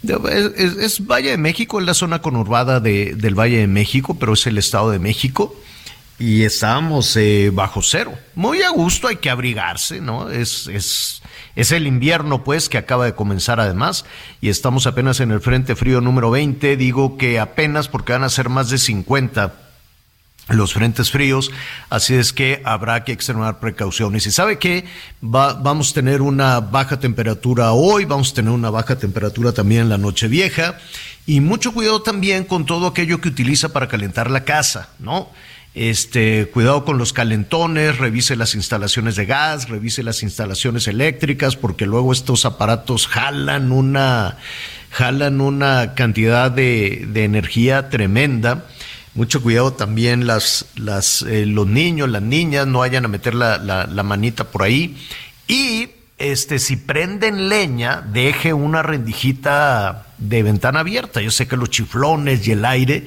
[0.03, 4.35] es, es, Valle de México, es la zona conurbada de, del Valle de México, pero
[4.35, 5.57] es el Estado de México.
[6.21, 8.13] Y estábamos eh, bajo cero.
[8.37, 10.31] Muy a gusto, hay que abrigarse, ¿no?
[10.31, 11.23] Es, es,
[11.59, 14.05] es el invierno, pues, que acaba de comenzar además,
[14.41, 16.77] y estamos apenas en el Frente Frío número 20.
[16.77, 19.55] Digo que apenas porque van a ser más de 50
[20.51, 21.51] los frentes fríos,
[21.91, 24.25] así es que habrá que extremar precauciones.
[24.27, 24.85] Y sabe que
[25.23, 29.83] Va, vamos a tener una baja temperatura hoy, vamos a tener una baja temperatura también
[29.83, 30.79] en la noche vieja,
[31.27, 35.29] y mucho cuidado también con todo aquello que utiliza para calentar la casa, ¿no?
[35.81, 41.87] Este, cuidado con los calentones, revise las instalaciones de gas, revise las instalaciones eléctricas, porque
[41.87, 44.39] luego estos aparatos jalan una,
[44.91, 48.67] jalan una cantidad de, de energía tremenda.
[49.15, 53.59] Mucho cuidado también las, las, eh, los niños, las niñas, no vayan a meter la,
[53.59, 54.97] la, la manita por ahí.
[55.47, 61.21] Y este, si prenden leña, deje una rendijita de ventana abierta.
[61.21, 63.07] Yo sé que los chiflones y el aire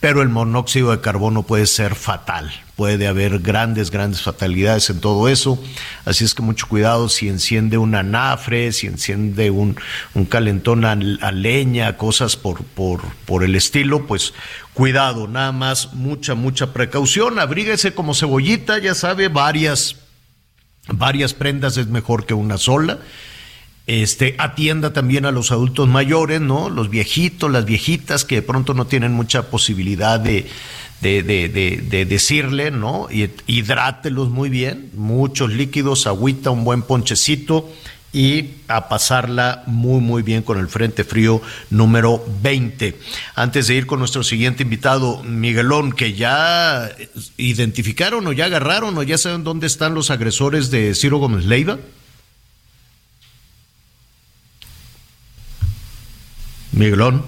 [0.00, 2.50] pero el monóxido de carbono puede ser fatal.
[2.74, 5.62] Puede haber grandes, grandes fatalidades en todo eso.
[6.06, 9.76] Así es que mucho cuidado si enciende un anafre, si enciende un,
[10.14, 14.32] un calentón a, a, leña, cosas por, por, por el estilo, pues
[14.72, 17.38] cuidado, nada más, mucha, mucha precaución.
[17.38, 19.96] Abríguese como cebollita, ya sabe, varias,
[20.88, 23.00] varias prendas es mejor que una sola.
[23.90, 26.70] Este, atienda también a los adultos mayores, ¿no?
[26.70, 30.46] Los viejitos, las viejitas que de pronto no tienen mucha posibilidad de,
[31.00, 31.48] de, de,
[31.82, 33.08] de, decirle, ¿no?
[33.48, 37.68] Hidrátelos muy bien, muchos líquidos, agüita, un buen ponchecito
[38.12, 42.96] y a pasarla muy muy bien con el Frente Frío número 20.
[43.34, 46.92] Antes de ir con nuestro siguiente invitado, Miguelón, que ya
[47.38, 51.80] identificaron o ya agarraron o ya saben dónde están los agresores de Ciro Gómez Leiva.
[56.80, 57.22] Miguelón.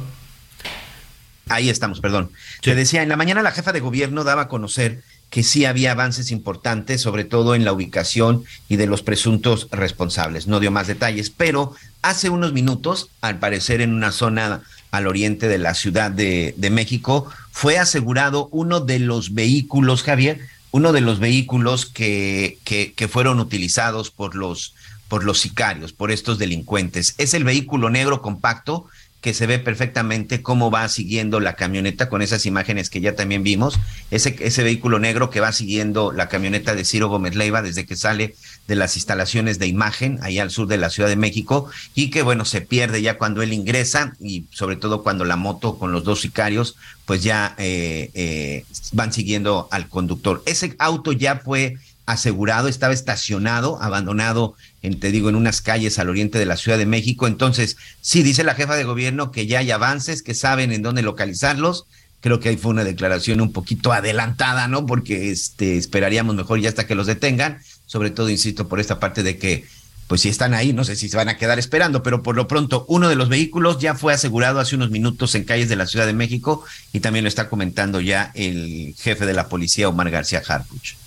[1.50, 2.30] Ahí estamos, perdón.
[2.62, 5.92] Te decía, en la mañana la jefa de gobierno daba a conocer que sí había
[5.92, 10.46] avances importantes, sobre todo en la ubicación y de los presuntos responsables.
[10.46, 15.48] No dio más detalles, pero hace unos minutos, al parecer en una zona al oriente
[15.48, 21.02] de la Ciudad de, de México, fue asegurado uno de los vehículos, Javier, uno de
[21.02, 24.74] los vehículos que, que, que fueron utilizados por los,
[25.08, 27.14] por los sicarios, por estos delincuentes.
[27.18, 28.86] Es el vehículo negro compacto
[29.22, 33.44] que se ve perfectamente cómo va siguiendo la camioneta con esas imágenes que ya también
[33.44, 33.78] vimos,
[34.10, 37.94] ese, ese vehículo negro que va siguiendo la camioneta de Ciro Gómez Leiva desde que
[37.94, 38.34] sale
[38.66, 42.22] de las instalaciones de imagen ahí al sur de la Ciudad de México y que
[42.22, 46.02] bueno, se pierde ya cuando él ingresa y sobre todo cuando la moto con los
[46.02, 50.42] dos sicarios pues ya eh, eh, van siguiendo al conductor.
[50.46, 56.08] Ese auto ya fue asegurado, estaba estacionado, abandonado, en, te digo, en unas calles al
[56.08, 57.26] oriente de la Ciudad de México.
[57.26, 61.02] Entonces, sí, dice la jefa de gobierno que ya hay avances, que saben en dónde
[61.02, 61.86] localizarlos.
[62.20, 64.86] Creo que ahí fue una declaración un poquito adelantada, ¿no?
[64.86, 67.58] Porque este, esperaríamos mejor ya hasta que los detengan.
[67.86, 69.64] Sobre todo, insisto, por esta parte de que,
[70.06, 72.48] pues si están ahí, no sé si se van a quedar esperando, pero por lo
[72.48, 75.86] pronto, uno de los vehículos ya fue asegurado hace unos minutos en calles de la
[75.86, 80.10] Ciudad de México y también lo está comentando ya el jefe de la policía, Omar
[80.10, 81.01] García Harpuch.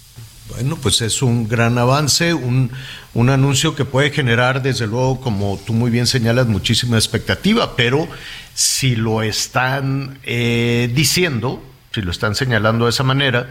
[0.49, 2.71] Bueno, pues es un gran avance, un,
[3.15, 8.07] un, anuncio que puede generar, desde luego, como tú muy bien señalas, muchísima expectativa, pero
[8.53, 13.49] si lo están eh, diciendo, si lo están señalando de esa manera,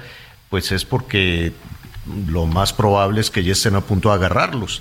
[0.51, 1.53] pues es porque
[2.29, 4.81] lo más probable es que ya estén a punto de agarrarlos.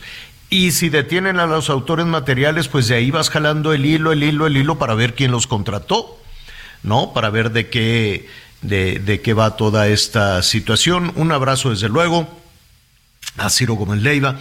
[0.50, 4.24] Y si detienen a los autores materiales, pues de ahí vas jalando el hilo, el
[4.24, 6.20] hilo, el hilo para ver quién los contrató,
[6.84, 7.12] ¿no?
[7.12, 8.28] Para ver de qué
[8.64, 11.12] de, de qué va toda esta situación.
[11.16, 12.28] Un abrazo desde luego
[13.38, 14.38] a Ciro Gómez Leiva.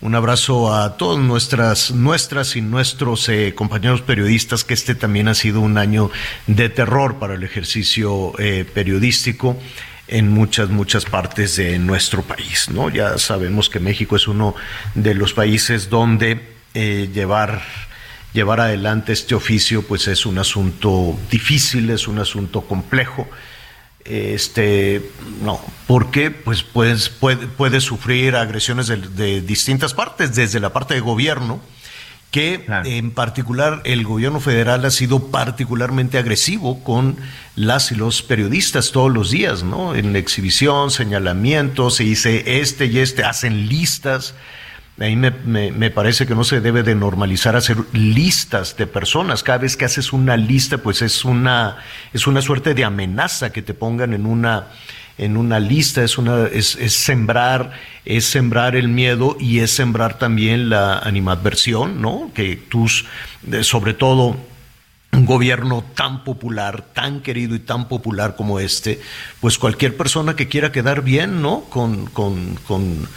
[0.00, 5.34] Un abrazo a todas nuestras, nuestras y nuestros eh, compañeros periodistas, que este también ha
[5.34, 6.10] sido un año
[6.46, 9.56] de terror para el ejercicio eh, periodístico
[10.06, 12.68] en muchas, muchas partes de nuestro país.
[12.68, 12.90] ¿no?
[12.90, 14.54] Ya sabemos que México es uno
[14.94, 16.38] de los países donde
[16.74, 17.62] eh, llevar,
[18.34, 23.26] llevar adelante este oficio pues es un asunto difícil, es un asunto complejo
[24.04, 25.10] este
[25.42, 30.94] no porque pues puedes puede, puede sufrir agresiones de, de, distintas partes desde la parte
[30.94, 31.60] de gobierno
[32.30, 32.88] que claro.
[32.88, 37.16] en particular el gobierno federal ha sido particularmente agresivo con
[37.56, 42.86] las y los periodistas todos los días no en la exhibición señalamientos se dice este
[42.86, 44.34] y este hacen listas
[45.00, 48.86] a mí me, me, me, parece que no se debe de normalizar hacer listas de
[48.86, 49.42] personas.
[49.42, 51.78] Cada vez que haces una lista, pues es una,
[52.12, 54.68] es una suerte de amenaza que te pongan en una,
[55.18, 57.72] en una lista, es, una, es, es sembrar,
[58.04, 62.30] es sembrar el miedo y es sembrar también la animadversión, ¿no?
[62.32, 63.04] Que tus,
[63.62, 64.36] sobre todo,
[65.14, 69.00] un gobierno tan popular, tan querido y tan popular como este,
[69.40, 71.62] pues cualquier persona que quiera quedar bien, ¿no?
[71.70, 73.08] Con, con,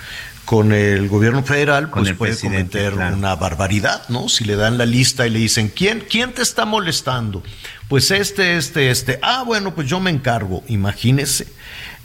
[0.48, 3.18] con el gobierno federal, pues puede cometer claro.
[3.18, 4.30] una barbaridad, ¿no?
[4.30, 7.44] Si le dan la lista y le dicen, ¿quién, ¿quién te está molestando?
[7.90, 9.20] Pues este, este, este.
[9.22, 10.64] Ah, bueno, pues yo me encargo.
[10.70, 11.48] Imagínese.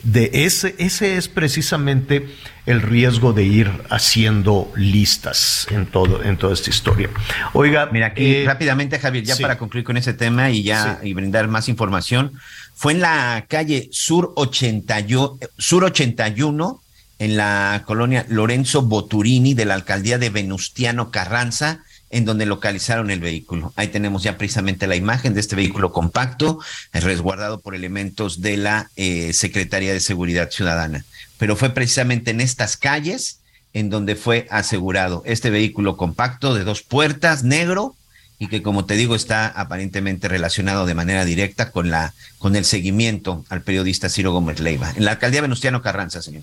[0.03, 2.35] De ese, ese es precisamente
[2.67, 7.11] el riesgo de ir haciendo listas en todo, en toda esta historia.
[7.53, 9.43] Oiga, mira aquí eh, rápidamente, Javier, ya sí.
[9.43, 11.11] para concluir con ese tema y ya sí.
[11.11, 12.33] y brindar más información,
[12.75, 16.82] fue en la calle Sur 81, Sur 81
[17.23, 23.21] en la colonia Lorenzo Boturini de la alcaldía de Venustiano Carranza, en donde localizaron el
[23.21, 23.73] vehículo.
[23.77, 26.59] Ahí tenemos ya precisamente la imagen de este vehículo compacto,
[26.93, 31.05] resguardado por elementos de la eh, Secretaría de Seguridad Ciudadana.
[31.39, 33.39] Pero fue precisamente en estas calles
[33.73, 37.95] en donde fue asegurado este vehículo compacto de dos puertas, negro,
[38.41, 42.65] y que como te digo está aparentemente relacionado de manera directa con la con el
[42.65, 46.43] seguimiento al periodista Ciro Gómez Leiva en la alcaldía Venustiano Carranza, señor.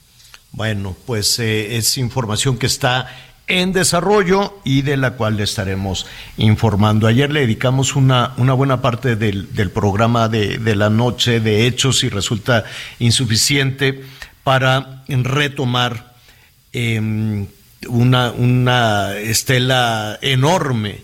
[0.52, 3.08] Bueno, pues eh, es información que está
[3.47, 6.06] en desarrollo y de la cual le estaremos
[6.38, 7.08] informando.
[7.08, 11.66] Ayer le dedicamos una, una buena parte del, del programa de, de, la noche de
[11.66, 12.64] hechos y resulta
[13.00, 14.04] insuficiente
[14.43, 16.16] para retomar
[16.74, 17.47] eh,
[17.88, 21.02] una, una estela enorme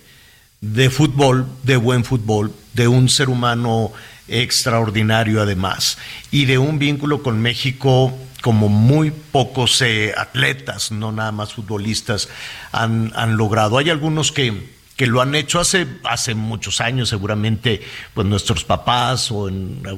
[0.62, 3.92] de fútbol, de buen fútbol, de un ser humano
[4.28, 5.98] extraordinario además,
[6.32, 12.30] y de un vínculo con México como muy pocos eh, atletas, no nada más futbolistas,
[12.72, 13.80] han, han logrado.
[13.80, 17.82] Hay algunos que, que lo han hecho hace, hace muchos años, seguramente
[18.14, 19.50] pues nuestros papás o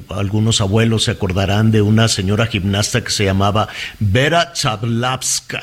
[0.08, 3.68] algunos abuelos se acordarán de una señora gimnasta que se llamaba
[3.98, 5.60] Vera Chablavska.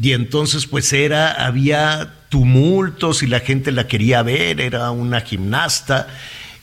[0.00, 6.06] Y entonces pues era, había tumultos y la gente la quería ver, era una gimnasta.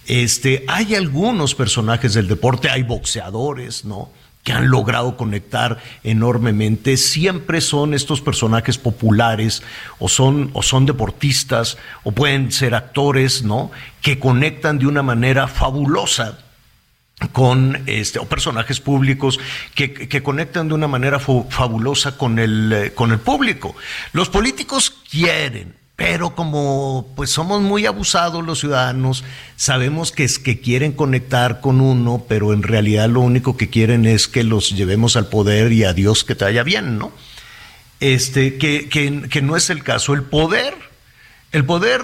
[0.07, 4.13] Este, hay algunos personajes del deporte, hay boxeadores, ¿no?
[4.45, 9.63] Que han logrado conectar enormemente, siempre son estos personajes populares
[9.97, 13.71] o son, o son deportistas o pueden ser actores, ¿no?
[14.01, 16.37] Que conectan de una manera fabulosa
[17.31, 19.39] con este o personajes públicos
[19.73, 23.75] que, que conectan de una manera fabulosa con el, eh, con el público.
[24.13, 29.23] Los políticos quieren, pero como pues somos muy abusados los ciudadanos,
[29.55, 34.05] sabemos que es que quieren conectar con uno, pero en realidad lo único que quieren
[34.05, 37.13] es que los llevemos al poder y a Dios que te vaya bien, ¿no?
[38.01, 40.13] Este, que, que, no es el caso.
[40.13, 40.75] El poder,
[41.53, 42.01] el poder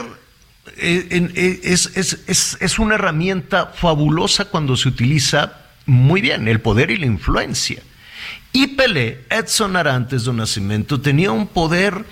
[0.78, 6.62] eh, eh, es, es, es, es una herramienta fabulosa cuando se utiliza muy bien, el
[6.62, 7.84] poder y la influencia.
[8.54, 12.06] Y Pelé, Edson Arantes de Nacimiento, tenía un poder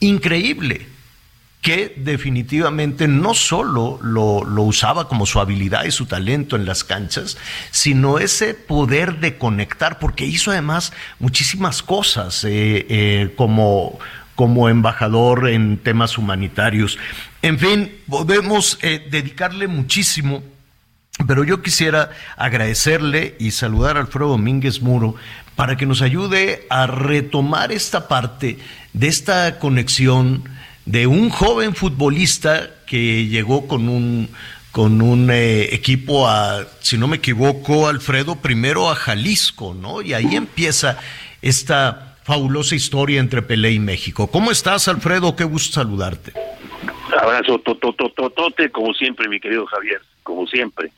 [0.00, 0.93] increíble
[1.64, 7.38] que definitivamente no solo lo, usaba como su habilidad y su talento en las canchas,
[7.70, 13.98] sino ese poder de conectar, porque hizo además muchísimas cosas eh, eh, como,
[14.34, 16.98] como embajador en temas humanitarios.
[17.40, 20.42] En fin, podemos eh, dedicarle muchísimo.
[21.26, 25.14] Pero yo quisiera agradecerle y saludar a Alfredo Domínguez Muro
[25.54, 28.58] para que nos ayude a retomar esta parte
[28.92, 30.42] de esta conexión
[30.86, 34.28] de un joven futbolista que llegó con un
[34.70, 40.02] con un eh, equipo a, si no me equivoco, Alfredo, primero a Jalisco, ¿no?
[40.02, 40.98] Y ahí empieza
[41.42, 44.26] esta fabulosa historia entre Pelé y México.
[44.26, 45.36] ¿Cómo estás, Alfredo?
[45.36, 46.32] Qué gusto saludarte.
[47.20, 50.90] Abrazo totototote, como siempre, mi querido Javier, como siempre.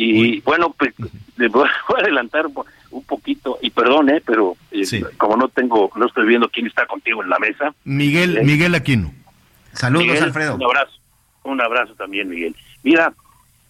[0.00, 0.94] Y bueno, pues
[1.36, 2.46] le voy a adelantar
[2.90, 4.84] un poquito, y perdón, eh, pero eh,
[5.16, 7.74] como no tengo, no estoy viendo quién está contigo en la mesa.
[7.84, 9.12] Miguel, Eh, Miguel Aquino.
[9.72, 10.54] Saludos, Miguel, Alfredo.
[10.54, 10.92] Un abrazo,
[11.42, 12.54] un abrazo también, Miguel.
[12.84, 13.12] Mira,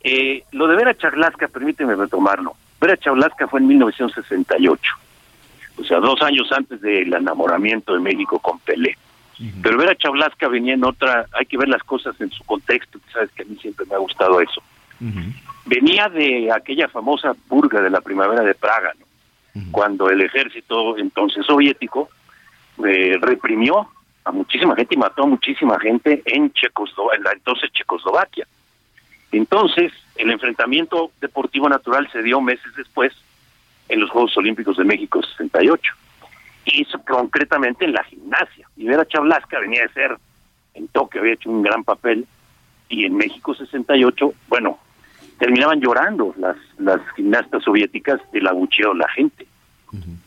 [0.03, 2.55] eh, lo de Vera Charlasca, permíteme retomarlo.
[2.81, 4.83] Vera Charlasca fue en 1968,
[5.79, 8.97] o sea, dos años antes del enamoramiento de México con Pelé.
[9.63, 13.11] Pero Vera Charlasca venía en otra, hay que ver las cosas en su contexto, tú
[13.13, 14.61] sabes que a mí siempre me ha gustado eso.
[15.69, 19.07] Venía de aquella famosa purga de la primavera de Praga, ¿no?
[19.71, 22.09] cuando el ejército entonces soviético
[22.87, 23.89] eh, reprimió
[24.25, 28.47] a muchísima gente y mató a muchísima gente en Checoslovaquia, en la entonces Checoslovaquia.
[29.31, 33.13] Entonces, el enfrentamiento deportivo natural se dio meses después
[33.91, 35.93] en los Juegos Olímpicos de México 68.
[36.65, 38.69] Y concretamente en la gimnasia.
[38.77, 40.17] Y Vera Chablasca venía de ser
[40.75, 42.27] en Tokio, había hecho un gran papel,
[42.89, 44.79] y en México 68, bueno,
[45.39, 49.47] terminaban llorando las, las gimnastas soviéticas del abucheo de la gente.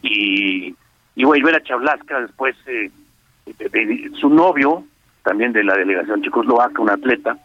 [0.02, 0.76] Y,
[1.16, 2.90] y bueno, Vera Chablasca después, eh,
[3.58, 4.86] de- de- su novio,
[5.24, 7.38] también de la delegación checoslovaca, un atleta,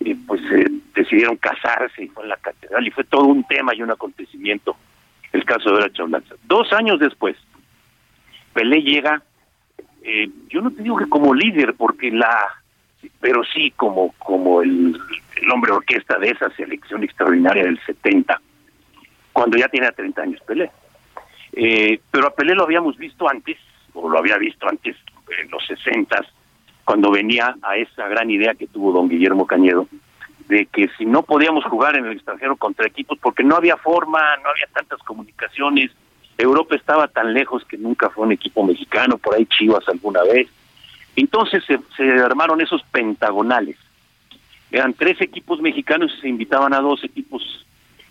[0.00, 3.74] y pues eh, decidieron casarse y fue en la catedral y fue todo un tema
[3.74, 4.76] y un acontecimiento
[5.32, 6.34] el caso de Vera Chablasca.
[6.44, 7.36] Dos años después,
[8.52, 9.22] Pelé llega,
[10.02, 12.34] eh, yo no te digo que como líder, porque la,
[13.20, 14.98] pero sí como como el,
[15.50, 18.40] hombre orquesta de esa selección extraordinaria del 70,
[19.32, 20.70] cuando ya tenía 30 años Pelé.
[21.52, 23.58] Eh, pero a Pelé lo habíamos visto antes,
[23.92, 24.96] o lo había visto antes
[25.40, 26.24] en los 60,
[26.84, 29.86] cuando venía a esa gran idea que tuvo don Guillermo Cañedo,
[30.48, 34.20] de que si no podíamos jugar en el extranjero contra equipos, porque no había forma,
[34.42, 35.90] no había tantas comunicaciones,
[36.36, 40.48] Europa estaba tan lejos que nunca fue un equipo mexicano, por ahí Chivas alguna vez.
[41.14, 43.76] Entonces se, se armaron esos pentagonales.
[44.72, 47.66] Eran tres equipos mexicanos y se invitaban a dos equipos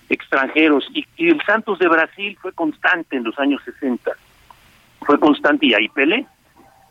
[0.10, 0.86] extranjeros.
[0.93, 4.12] Y, y el Santos de Brasil fue constante en los años 60.
[5.01, 6.26] Fue constante y ahí Pelé.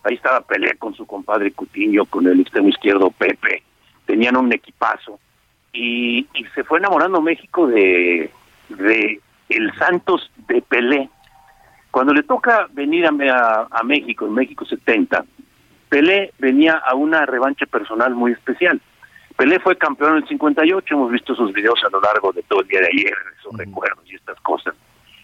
[0.05, 3.63] Ahí estaba Pelé con su compadre Cutiño, con el extremo izquierdo Pepe.
[4.07, 5.19] Tenían un equipazo.
[5.73, 8.31] Y, se fue enamorando México de,
[8.71, 11.11] de el Santos de Pelé.
[11.91, 15.25] Cuando le toca venir a, a, a México, en México 70,
[15.89, 18.81] Pelé venía a una revancha personal muy especial.
[19.39, 22.61] Pelé fue campeón en el 58, hemos visto sus videos a lo largo de todo
[22.61, 24.75] el día de ayer, esos recuerdos y estas cosas.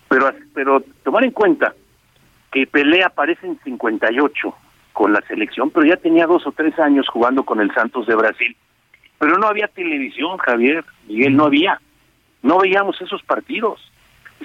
[0.08, 1.74] Pero, pero tomar en cuenta
[2.52, 4.54] que Pelé aparece en 58
[4.92, 8.14] con la selección, pero ya tenía dos o tres años jugando con el Santos de
[8.14, 8.56] Brasil.
[9.18, 11.80] Pero no había televisión, Javier, Miguel, no había.
[12.40, 13.80] No veíamos esos partidos.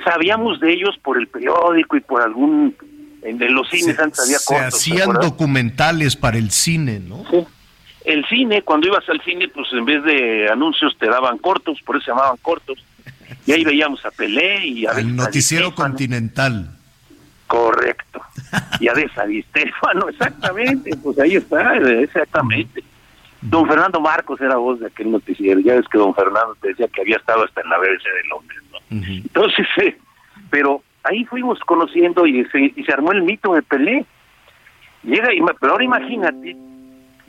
[0.03, 2.75] Sabíamos de ellos por el periódico y por algún...
[3.21, 4.83] En, los cines Se, antes había se cortos.
[4.83, 7.23] ¿te hacían documentales para el cine, ¿no?
[7.29, 7.45] Sí.
[8.05, 11.97] El cine, cuando ibas al cine, pues en vez de anuncios te daban cortos, por
[11.97, 12.83] eso se llamaban cortos.
[13.45, 16.75] Y ahí veíamos a Pelé y a El a noticiero continental.
[17.47, 18.21] Correcto.
[18.79, 22.83] Y a veces a Di Stéfano, exactamente, pues ahí está, exactamente.
[23.41, 25.59] Don Fernando Marcos era voz de aquel noticiero.
[25.59, 28.27] Ya ves que don Fernando te decía que había estado hasta en la BBC de
[28.29, 29.05] Londres, ¿no?
[29.07, 29.97] Entonces, eh,
[30.49, 34.05] pero ahí fuimos conociendo y se, y se armó el mito de Pelé.
[35.03, 35.29] Llega,
[35.59, 36.55] pero ahora imagínate,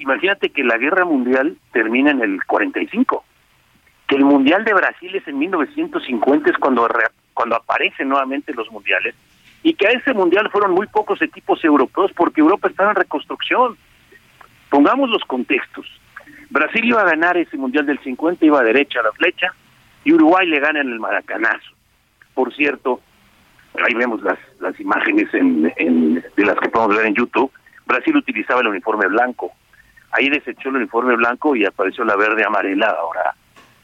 [0.00, 3.24] imagínate que la guerra mundial termina en el 45,
[4.08, 8.70] que el mundial de Brasil es en 1950 es cuando re- cuando aparecen nuevamente los
[8.70, 9.14] mundiales
[9.62, 13.76] y que a ese mundial fueron muy pocos equipos europeos porque Europa estaba en reconstrucción.
[14.68, 15.86] Pongamos los contextos.
[16.50, 19.54] Brasil iba a ganar ese mundial del 50, iba derecha a la flecha
[20.04, 21.70] y Uruguay le gana en el Maracanazo.
[22.34, 23.00] Por cierto,
[23.86, 27.52] ahí vemos las, las imágenes en, en- de las que podemos ver en YouTube.
[27.86, 29.52] Brasil utilizaba el uniforme blanco.
[30.12, 33.34] Ahí desechó el uniforme blanco y apareció la verde amarela, ahora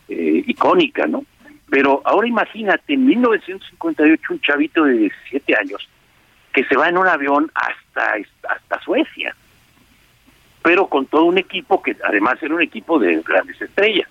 [0.08, 1.24] eh, icónica, ¿no?
[1.68, 5.88] Pero ahora imagínate, en 1958, un chavito de 17 años
[6.52, 8.14] que se va en un avión hasta,
[8.48, 9.34] hasta Suecia,
[10.62, 14.08] pero con todo un equipo que además era un equipo de grandes estrellas.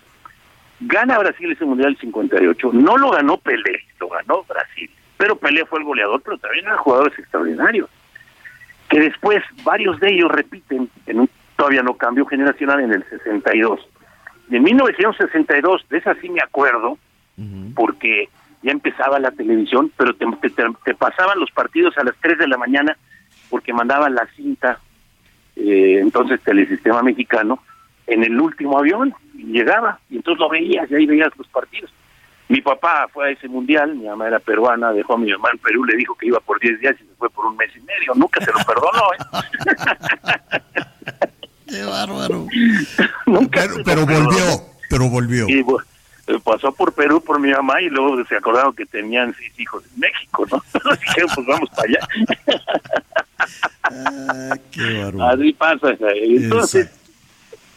[0.80, 5.66] Gana Brasil ese Mundial del 58, no lo ganó Pelé, lo ganó Brasil, pero Pelé
[5.66, 7.90] fue el goleador, pero también eran jugadores extraordinarios,
[8.90, 13.80] que después varios de ellos repiten en un todavía no cambio generacional en el 62.
[14.50, 16.98] Y en 1962, de esa sí me acuerdo,
[17.76, 18.30] porque
[18.62, 22.38] ya empezaba la televisión, pero te, te- te- te pasaban los partidos a las 3
[22.40, 22.98] de la mañana
[23.50, 24.80] porque mandaban la cinta,
[25.56, 27.60] eh, entonces Telesistema Mexicano,
[28.08, 31.92] en el último avión, y llegaba, y entonces lo veías, y ahí veías los partidos.
[32.48, 35.60] Mi papá fue a ese mundial, mi mamá era peruana, dejó a mi mamá en
[35.60, 37.80] Perú, le dijo que iba por 10 días y se fue por un mes y
[37.82, 40.62] medio, nunca se lo perdonó, ¿eh?
[41.76, 42.48] Qué bárbaro.
[43.26, 45.50] Nunca Pero, pero volvió, pero volvió.
[45.50, 45.84] Y bu-
[46.28, 49.84] eh, pasó por Perú por mi mamá y luego se acordaron que tenían seis hijos
[49.94, 50.64] en México, ¿no?
[51.06, 52.00] Dijeron, pues vamos para allá.
[53.84, 55.42] Ah, qué bárbaro.
[55.42, 55.88] Así pasa.
[56.16, 56.90] Entonces,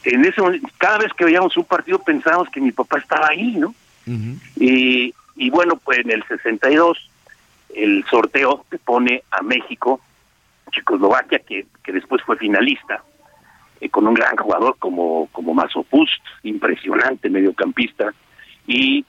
[0.05, 3.53] en ese momento, cada vez que veíamos un partido pensábamos que mi papá estaba ahí,
[3.57, 3.75] ¿no?
[4.57, 7.11] Y, y bueno, pues en el 62
[7.75, 10.01] el sorteo te pone a México,
[10.73, 13.03] Checoslovaquia, que, que después fue finalista,
[13.81, 18.13] eh, con un gran jugador como, como Mazopust, impresionante mediocampista,
[18.67, 19.05] y,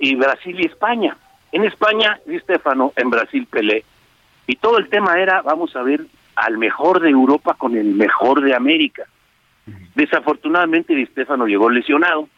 [0.00, 1.16] y Brasil y España.
[1.52, 3.84] En España, Di Stefano, en Brasil Pelé.
[4.46, 8.40] Y todo el tema era, vamos a ver, al mejor de Europa con el mejor
[8.42, 9.04] de América.
[9.94, 12.28] Desafortunadamente Di Stefano llegó lesionado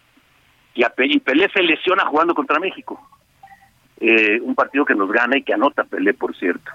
[0.75, 3.01] y, a Pe- y Pelé se lesiona jugando contra México.
[4.01, 6.72] Eh, un partido que nos gana y que anota Pelé, por cierto.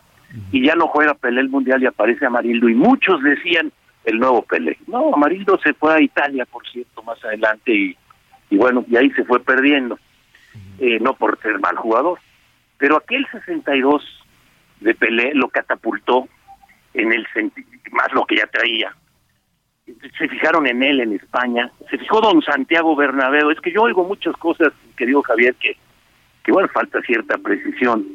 [0.51, 2.69] Y ya no juega Pelé el Mundial y aparece Amarildo.
[2.69, 3.71] Y muchos decían
[4.05, 4.77] el nuevo Pelé.
[4.87, 7.73] No, Amarildo se fue a Italia, por cierto, más adelante.
[7.73, 7.97] Y,
[8.49, 9.99] y bueno, y ahí se fue perdiendo.
[10.79, 12.19] Eh, no por ser mal jugador.
[12.77, 14.03] Pero aquel 62
[14.79, 16.27] de Pelé lo catapultó
[16.93, 17.27] en el
[17.91, 18.95] más lo que ya traía.
[20.17, 23.49] Se fijaron en él en España, se fijó don Santiago Bernabéu.
[23.49, 25.75] Es que yo oigo muchas cosas, querido Javier, que,
[26.43, 28.05] que bueno, falta cierta precisión.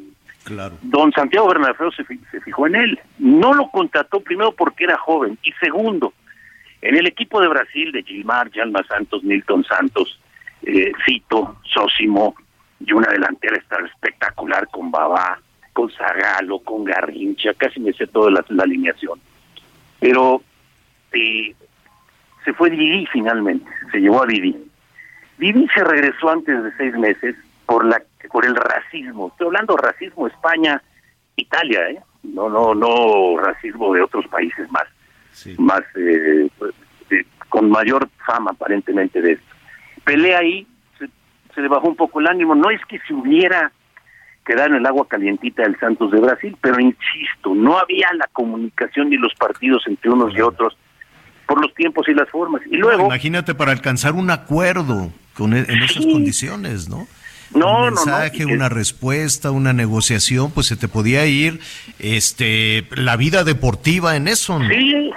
[0.45, 0.77] Claro.
[0.83, 2.99] Don Santiago Bernabéu se, fi- se fijó en él.
[3.19, 6.13] No lo contrató primero porque era joven y segundo,
[6.81, 10.19] en el equipo de Brasil de Gilmar, Jalma Santos, Milton Santos,
[10.61, 12.35] eh, Cito, Sósimo
[12.79, 15.39] y una delantera espectacular con Babá,
[15.73, 19.19] con Zagalo, con Garrincha, casi me sé toda la, la alineación.
[19.99, 20.41] Pero
[21.11, 21.55] eh,
[22.43, 24.55] se fue Didi finalmente, se llevó a Didi.
[25.39, 27.35] Didi se regresó antes de seis meses
[27.65, 29.29] por la por el racismo.
[29.29, 30.81] Estoy hablando racismo España,
[31.35, 31.99] Italia, ¿eh?
[32.23, 34.85] No, no, no racismo de otros países más,
[35.59, 36.49] más eh,
[37.11, 39.45] eh, con mayor fama aparentemente de esto.
[40.03, 40.67] Pelea ahí,
[40.97, 41.07] se,
[41.53, 42.55] se le bajó un poco el ánimo.
[42.55, 43.71] No es que se hubiera
[44.45, 49.09] quedado en el agua calientita del Santos de Brasil, pero insisto, no había la comunicación
[49.09, 50.77] ni los partidos entre unos y otros
[51.47, 52.61] por los tiempos y las formas.
[52.69, 56.11] Y luego, Imagínate para alcanzar un acuerdo con, e- en esas Sí.
[56.11, 57.07] condiciones, ¿no?
[57.53, 61.59] No, un no, no, mensaje, una respuesta, una negociación, pues se te podía ir
[61.99, 64.67] este la vida deportiva en eso, ¿no?
[64.67, 65.11] Sí,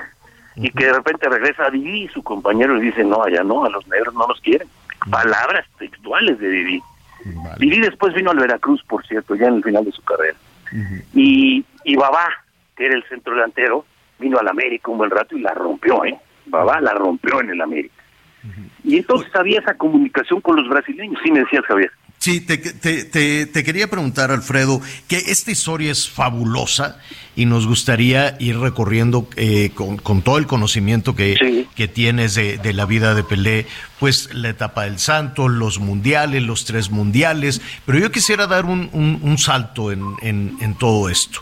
[0.56, 3.70] y que de repente regresa Didi y su compañero le dice, no, allá no, a
[3.70, 4.68] los negros no los quieren.
[5.10, 6.82] Palabras textuales de Didi.
[7.58, 10.36] Didi después vino al Veracruz, por cierto, ya en el final de su carrera.
[11.14, 12.28] Y, y Babá,
[12.76, 13.86] que era el centro delantero,
[14.18, 16.18] vino al América un buen rato y la rompió, ¿eh?
[16.46, 17.94] Babá la rompió en el América.
[18.82, 21.90] Y entonces había esa comunicación con los brasileños, sí me decías Javier.
[22.18, 26.98] Sí, te, te, te, te, quería preguntar, Alfredo, que esta historia es fabulosa
[27.36, 31.68] y nos gustaría ir recorriendo eh, con, con, todo el conocimiento que, sí.
[31.76, 33.66] que tienes de, de, la vida de Pelé,
[34.00, 38.90] pues la etapa del santo, los mundiales, los tres mundiales, pero yo quisiera dar un,
[38.92, 41.40] un, un salto en, en, en, todo esto.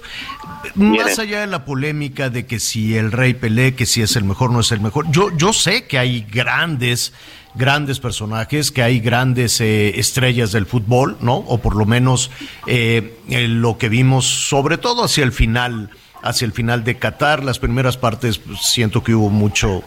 [0.74, 4.24] Más allá de la polémica de que si el rey Pelé, que si es el
[4.24, 7.14] mejor, no es el mejor, yo, yo sé que hay grandes
[7.56, 11.36] grandes personajes, que hay grandes eh, estrellas del fútbol, ¿no?
[11.36, 12.30] O por lo menos
[12.66, 15.90] eh, eh, lo que vimos, sobre todo hacia el final,
[16.22, 19.82] hacia el final de Qatar, las primeras partes pues, siento que hubo mucho,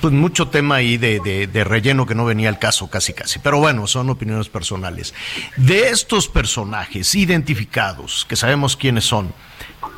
[0.00, 3.38] pues mucho tema ahí de, de, de, relleno que no venía al caso casi casi.
[3.40, 5.14] Pero bueno, son opiniones personales.
[5.56, 9.32] De estos personajes identificados, que sabemos quiénes son,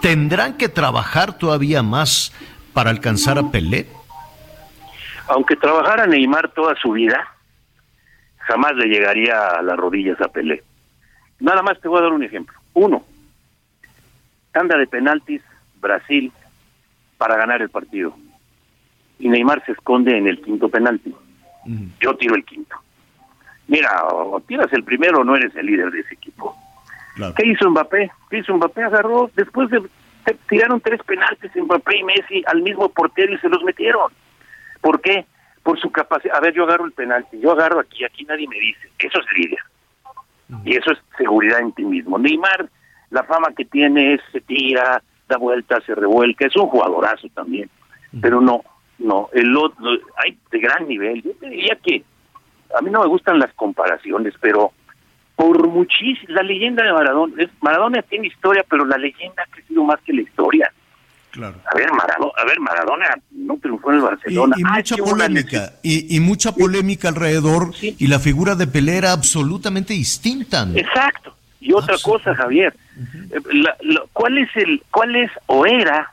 [0.00, 2.32] ¿tendrán que trabajar todavía más
[2.72, 3.88] para alcanzar a Pelé?
[5.28, 7.28] Aunque trabajara Neymar toda su vida,
[8.38, 10.62] jamás le llegaría a las rodillas a Pelé.
[11.40, 12.58] Nada más te voy a dar un ejemplo.
[12.74, 13.04] Uno,
[14.52, 15.42] tanda de penaltis,
[15.80, 16.32] Brasil,
[17.18, 18.14] para ganar el partido.
[19.18, 21.10] Y Neymar se esconde en el quinto penalti.
[21.10, 21.88] Uh -huh.
[22.00, 22.76] Yo tiro el quinto.
[23.68, 26.56] Mira, o tiras el primero o no eres el líder de ese equipo.
[27.14, 27.34] Claro.
[27.34, 28.10] ¿Qué hizo Mbappé?
[28.28, 28.82] ¿Qué hizo Mbappé?
[28.82, 29.82] Agarró, después de
[30.48, 34.10] tiraron tres penaltis Mbappé y Messi al mismo portero y se los metieron.
[34.82, 35.24] ¿Por qué?
[35.62, 36.36] Por su capacidad.
[36.36, 38.90] A ver, yo agarro el penalti, yo agarro aquí, aquí nadie me dice.
[38.98, 39.60] Eso es líder.
[40.66, 42.18] Y eso es seguridad en ti mismo.
[42.18, 42.68] Neymar,
[43.08, 47.70] la fama que tiene es se tira, da vueltas, se revuelca, es un jugadorazo también.
[48.20, 48.62] Pero no,
[48.98, 49.90] no, el otro,
[50.22, 51.22] hay de gran nivel.
[51.22, 52.04] Yo te diría que
[52.76, 54.72] a mí no me gustan las comparaciones, pero
[55.36, 59.84] por muchísimo, la leyenda de Maradona, es, Maradona tiene historia, pero la leyenda ha crecido
[59.84, 60.72] más que la historia.
[61.32, 61.56] Claro.
[61.64, 64.54] A ver, Maradona, a ver, Maradona no triunfó en el Barcelona.
[64.58, 67.96] Y, y mucha polémica, y, y, mucha polémica alrededor, sí.
[67.98, 70.66] y la figura de Pelé era absolutamente distinta.
[70.66, 70.76] ¿no?
[70.76, 71.34] Exacto.
[71.58, 73.52] Y otra cosa, Javier, uh -huh.
[73.54, 76.12] la, la, ¿cuál es el, cuál es o era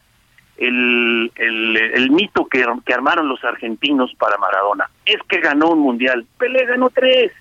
[0.55, 4.89] el, el, el mito que, que armaron los argentinos para Maradona?
[5.05, 6.26] Es que ganó un mundial.
[6.38, 7.34] Pelé ganó tres.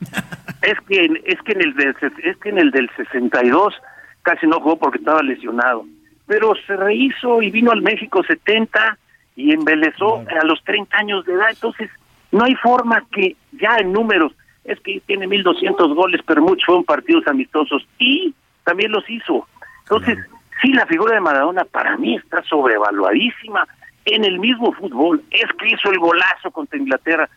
[0.62, 3.74] es que es que en el del, es que en el del 62
[4.22, 5.84] casi no jugó porque estaba lesionado
[6.28, 8.98] pero se rehizo y vino al México 70
[9.34, 11.48] y embelezó a los 30 años de edad.
[11.50, 11.90] Entonces,
[12.30, 14.32] no hay forma que ya en números,
[14.64, 19.48] es que tiene 1.200 goles, pero muchos fueron partidos amistosos y también los hizo.
[19.84, 20.18] Entonces,
[20.60, 23.66] sí, la figura de Maradona para mí está sobrevaluadísima
[24.04, 25.22] en el mismo fútbol.
[25.30, 27.30] Es que hizo el golazo contra Inglaterra.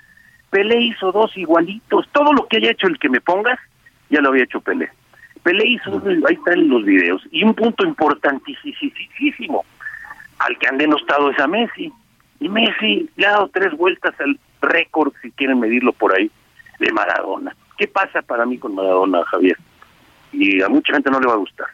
[0.50, 2.10] Pelé hizo dos igualitos.
[2.12, 3.58] Todo lo que haya hecho el que me pongas,
[4.10, 4.90] ya lo había hecho Pelé.
[5.44, 9.66] Pelé hizo, ahí están los videos, y un punto importantísimo
[10.40, 11.92] al que han denostado es a Messi.
[12.40, 16.30] Y Messi le ha dado tres vueltas al récord, si quieren medirlo por ahí,
[16.80, 17.56] de Maradona.
[17.78, 19.58] ¿Qué pasa para mí con Maradona, Javier?
[20.32, 21.68] Y a mucha gente no le va a gustar.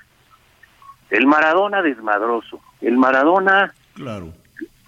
[1.09, 4.33] El Maradona desmadroso, el Maradona claro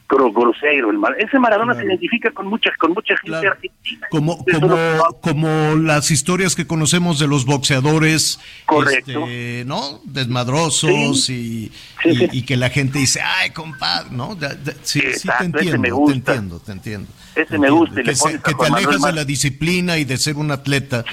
[0.10, 0.92] grosero.
[0.92, 1.88] El Mar ese Maradona claro.
[1.88, 3.52] se identifica con muchas con mucha gente claro.
[3.52, 4.08] argentina.
[4.10, 4.78] Como, como,
[5.22, 9.28] como las historias que conocemos de los boxeadores, Correcto.
[9.28, 10.02] Este, ¿no?
[10.04, 11.72] Desmadrosos sí.
[12.04, 14.38] Y, sí, y, y, que la gente dice, ay, compadre, ¿no?
[14.84, 17.08] Sí, te entiendo, te entiendo, te entiendo.
[17.36, 18.02] Ese me gusta.
[18.02, 21.06] Que, se, que te alejas de la disciplina y de ser un atleta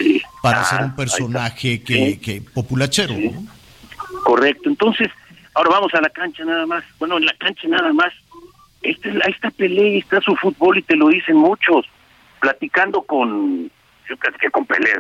[0.43, 3.15] para ah, ser un personaje que, que populachero.
[3.15, 3.47] ¿no?
[4.25, 4.69] Correcto.
[4.69, 5.09] Entonces,
[5.55, 6.85] ahora vamos a la cancha nada más.
[6.99, 8.13] Bueno, en la cancha nada más
[8.89, 11.87] ahí está Pelé, está su fútbol y te lo dicen muchos.
[12.41, 13.71] Platicando con,
[14.09, 14.91] yo platiqué con Pelé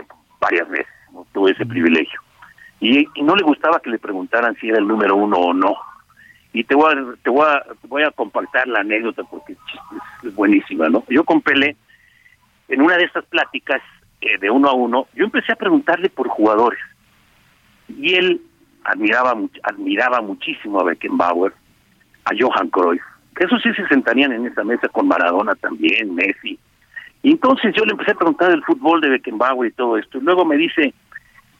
[0.40, 1.26] varias veces, ¿no?
[1.32, 2.20] tuve ese privilegio.
[2.80, 5.76] Y, y, no le gustaba que le preguntaran si era el número uno o no.
[6.52, 9.58] Y te voy a, te voy a, te voy a compactar la anécdota porque es,
[10.22, 11.04] es, buenísima, ¿no?
[11.08, 11.76] Yo con Pelé,
[12.68, 13.80] en una de estas pláticas
[14.20, 16.80] eh, de uno a uno, yo empecé a preguntarle por jugadores.
[17.88, 18.40] Y él
[18.84, 21.52] admiraba, admiraba muchísimo a Beckenbauer,
[22.24, 23.02] a Johan Cruyff,
[23.38, 26.58] esos sí se sentarían en esa mesa con Maradona también, Messi.
[27.22, 30.18] Y entonces yo le empecé a preguntar del fútbol de Beckenbauer y todo esto.
[30.18, 30.94] Y luego me dice,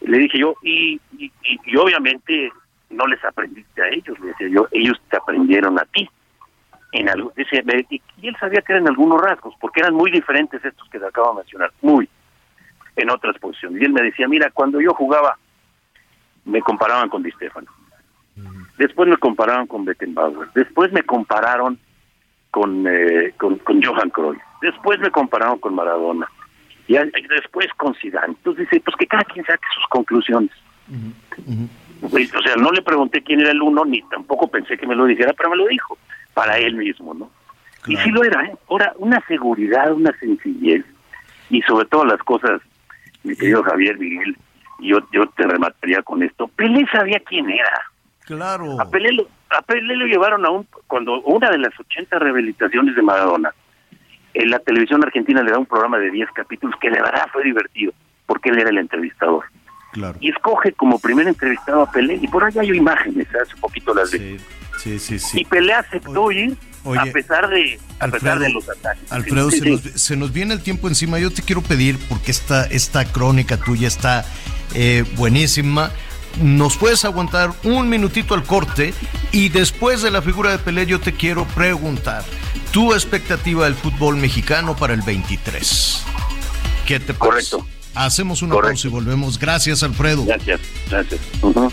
[0.01, 2.51] le dije yo, y, y, y obviamente
[2.91, 6.09] no les aprendiste a ellos, le decía yo, ellos te aprendieron a ti.
[6.93, 10.89] En algo, dice, y él sabía que eran algunos rasgos, porque eran muy diferentes estos
[10.89, 12.09] que te acabo de mencionar, muy,
[12.95, 13.83] en otras posiciones.
[13.83, 15.37] Y él me decía, mira, cuando yo jugaba,
[16.45, 17.67] me comparaban con Di Stefano
[18.79, 20.49] Después me compararon con Beckenbauer.
[20.55, 21.79] Después me compararon
[22.51, 24.41] con, eh, con, con, Johan Cruyff.
[24.61, 26.29] Después me compararon con Maradona.
[26.89, 28.29] Y después con Zidane.
[28.29, 30.51] Entonces dice, pues que cada quien saque sus conclusiones.
[30.89, 31.69] Uh -huh.
[32.11, 34.95] pues, o sea, no le pregunté quién era el uno, ni tampoco pensé que me
[34.95, 35.99] lo dijera, pero me lo dijo.
[36.35, 37.31] para él mismo, ¿no?
[37.87, 38.55] Y sí lo era, ¿eh?
[38.69, 40.85] Ahora, una seguridad, una sencillez,
[41.49, 42.61] y sobre todo las cosas,
[43.23, 44.37] mi querido Javier Miguel,
[44.81, 47.83] y yo, yo te remataría con esto, Pelé sabía quién era.
[48.27, 48.81] Claro.
[48.81, 52.97] A Pelé, lo, a Pelé lo llevaron a un, cuando una de las 80 rehabilitaciones
[52.97, 53.55] de Maradona,
[54.35, 57.45] en la televisión argentina le da un programa de 10 capítulos que de verdad fue
[57.45, 57.93] divertido,
[58.27, 59.45] porque él era el entrevistador.
[59.93, 60.19] Claro.
[60.21, 64.11] Y escoge como primer entrevistado a Pelé, y por ahí hay imágenes, hace poquito las
[64.11, 64.39] de...
[64.79, 65.41] Sí, sí, sí.
[65.41, 69.11] Y Pelé aceptó ir oye, a pesar de a pesar de los ataques.
[69.11, 69.71] Alfredo, Sí, se, sí.
[69.71, 71.19] Nos, se nos viene el tiempo encima.
[71.19, 74.25] Yo te quiero pedir, porque esta, esta crónica tuya está
[74.75, 75.91] eh, buenísima.
[76.41, 78.93] Nos puedes aguantar un minutito al corte
[79.33, 82.25] y después de la figura de Pelé yo te quiero preguntar
[82.73, 86.03] tu expectativa del fútbol mexicano para el 23.
[86.87, 87.51] ¿Qué te parece?
[87.57, 87.67] Correcto.
[87.95, 88.75] Hacemos una Correcto.
[88.75, 89.39] pausa y volvemos.
[89.39, 90.27] Gracias, Alfredo.
[90.27, 90.61] Gracias,
[90.91, 91.21] gracias.
[91.41, 91.73] Ujú.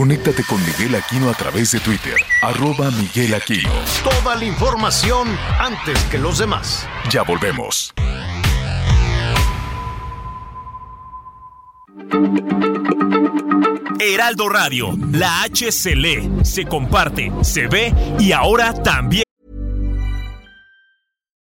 [0.00, 3.68] Conéctate con Miguel Aquino a través de Twitter, arroba Miguel Aquino.
[4.02, 5.28] Toda la información
[5.58, 6.88] antes que los demás.
[7.10, 7.92] Ya volvemos.
[14.00, 19.24] Heraldo Radio, la H se lee, se comparte, se ve y ahora también.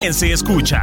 [0.00, 0.82] Se escucha.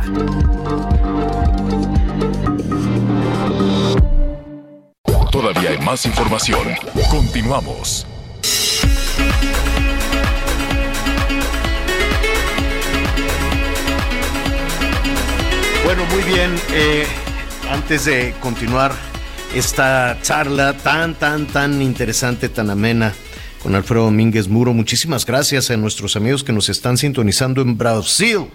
[5.32, 6.68] Todavía hay más información.
[7.09, 8.05] Continuamos.
[15.84, 16.55] Bueno, muy bien.
[16.74, 17.07] eh,
[17.72, 18.91] antes de continuar
[19.55, 23.15] esta charla tan, tan, tan interesante, tan amena
[23.63, 28.47] con Alfredo Domínguez Muro, muchísimas gracias a nuestros amigos que nos están sintonizando en Brasil.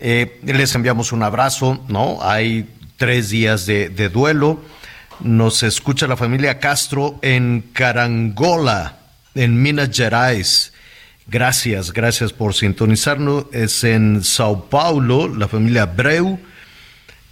[0.00, 2.18] Eh, les enviamos un abrazo, ¿no?
[2.22, 4.62] Hay tres días de, duelo.
[5.20, 8.98] Nos escucha la familia Castro en Carangola,
[9.34, 10.72] en Minas Gerais.
[11.26, 13.46] Gracias, gracias por sintonizarnos.
[13.52, 16.38] Es en Sao Paulo, la familia Breu.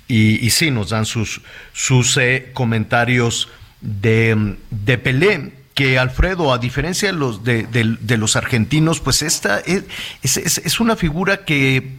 [0.08, 1.40] Y, sí, nos dan sus,
[1.72, 3.48] sus eh, comentarios
[3.80, 9.58] de, de Pelé, que Alfredo, a diferencia de los, de, de- los argentinos, pues esta
[9.60, 9.82] es,
[10.22, 11.96] es- es- es una figura que,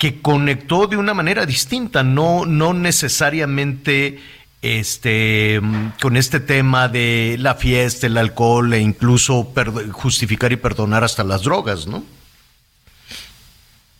[0.00, 4.18] que conectó de una manera distinta, no, no necesariamente
[4.62, 5.60] este,
[6.00, 9.52] con este tema de la fiesta, el alcohol e incluso
[9.92, 12.02] justificar y perdonar hasta las drogas, ¿no?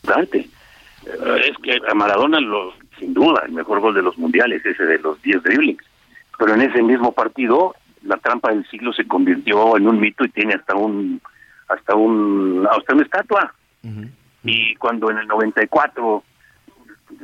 [0.03, 0.49] Importante.
[1.05, 4.85] Eh, Es que a Maradona, lo, sin duda, el mejor gol de los mundiales, ese
[4.85, 5.85] de los 10 driblings.
[6.39, 7.75] Pero en ese mismo partido,
[8.05, 11.21] la trampa del siglo se convirtió en un mito y tiene hasta un
[11.69, 13.55] hasta un hasta una estatua.
[14.45, 16.23] Y cuando en el 94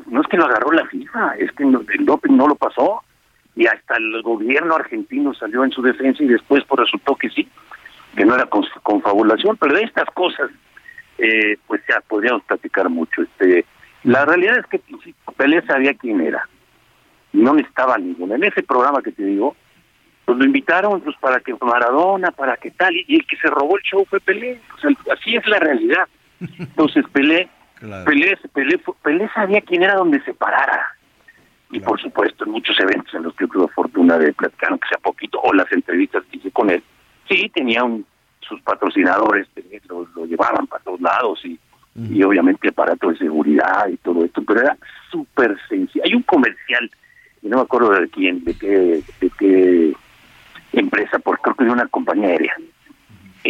[0.06, 3.02] no es que lo agarró la FIFA, es que el doping no lo pasó
[3.54, 7.48] y hasta el gobierno argentino salió en su defensa y después pues resultó que sí,
[8.14, 10.50] que no era con- confabulación, pero de estas cosas
[11.18, 13.22] eh, pues ya podríamos platicar mucho.
[13.22, 13.64] Este,
[14.04, 16.46] la realidad es que sí, Pelé sabía quién era,
[17.32, 18.34] no necesitaba ninguna.
[18.34, 19.56] En ese programa que te digo,
[20.26, 23.78] pues lo invitaron pues para que Maradona, para que tal, y, el que se robó
[23.78, 24.60] el show fue Pelé.
[25.12, 26.06] Así es la realidad.
[26.40, 27.48] Entonces Pelé,
[28.04, 30.86] Pelé, Pelé, fue- Pelé sabía quién era donde se parara.
[31.70, 34.88] Y por supuesto, en muchos eventos en los que yo tuve fortuna de platicar, aunque
[34.88, 36.82] sea poquito, o las entrevistas que hice con él,
[37.28, 38.06] sí, tenía un,
[38.40, 41.58] sus patrocinadores, tenía- lo, lo llevaban para todos lados y,
[42.14, 44.76] y obviamente aparato de seguridad y todo esto, pero era
[45.10, 46.04] súper sencillo.
[46.04, 46.90] Hay un comercial,
[47.42, 48.68] y no me acuerdo de quién, de qué,
[49.20, 49.92] de qué
[50.72, 52.54] empresa, porque creo que de una compañía aérea,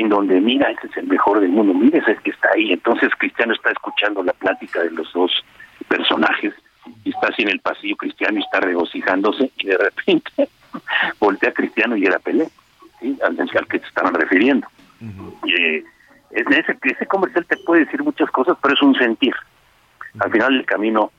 [0.00, 2.48] en donde, mira, ese es el mejor del mundo, mira, ese es el que está
[2.54, 2.72] ahí.
[2.72, 5.44] Entonces Cristiano está escuchando la plática de los dos
[5.88, 6.52] personajes
[7.04, 10.48] y está así en el pasillo Cristiano y está regocijándose y de repente
[11.20, 12.48] voltea Cristiano y era Pelé,
[13.00, 13.18] ¿sí?
[13.24, 14.66] al, al que te estaban refiriendo.
[15.44, 15.84] Y, eh,
[16.30, 19.34] es- ese, ese comercial te puede decir muchas cosas, pero es un sentir.
[20.18, 21.10] Al final del camino,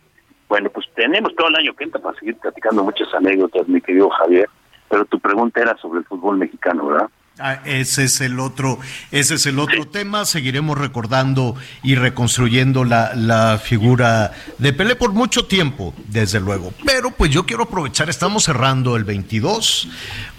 [0.50, 4.10] bueno, pues tenemos todo el año que entra para seguir platicando muchas anécdotas, mi querido
[4.10, 4.50] Javier,
[4.90, 7.10] pero tu pregunta era sobre el fútbol mexicano, ¿verdad?
[7.40, 8.80] Ah, ese es el otro,
[9.12, 10.26] ese es el otro tema.
[10.26, 16.74] Seguiremos recordando y reconstruyendo la, la, figura de Pelé por mucho tiempo, desde luego.
[16.86, 19.88] Pero pues yo quiero aprovechar, estamos cerrando el 22,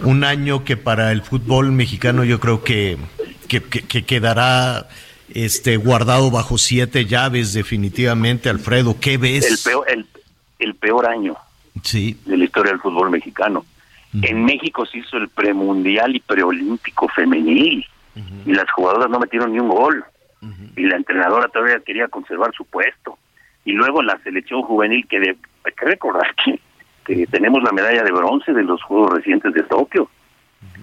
[0.01, 2.97] un año que para el fútbol mexicano yo creo que,
[3.47, 4.87] que, que quedará
[5.33, 8.49] este guardado bajo siete llaves definitivamente.
[8.49, 9.45] Alfredo, ¿qué ves?
[9.45, 10.05] El peor, el,
[10.59, 11.35] el peor año
[11.83, 12.17] sí.
[12.25, 13.65] de la historia del fútbol mexicano.
[14.21, 17.85] En México se hizo el premundial y preolímpico femenil.
[18.45, 20.03] Y las jugadoras no metieron ni un gol.
[20.75, 23.17] Y la entrenadora todavía quería conservar su puesto.
[23.65, 26.59] Y luego la selección juvenil que de, hay que recordar que,
[27.05, 30.09] que tenemos la medalla de bronce de los Juegos recientes de Tokio.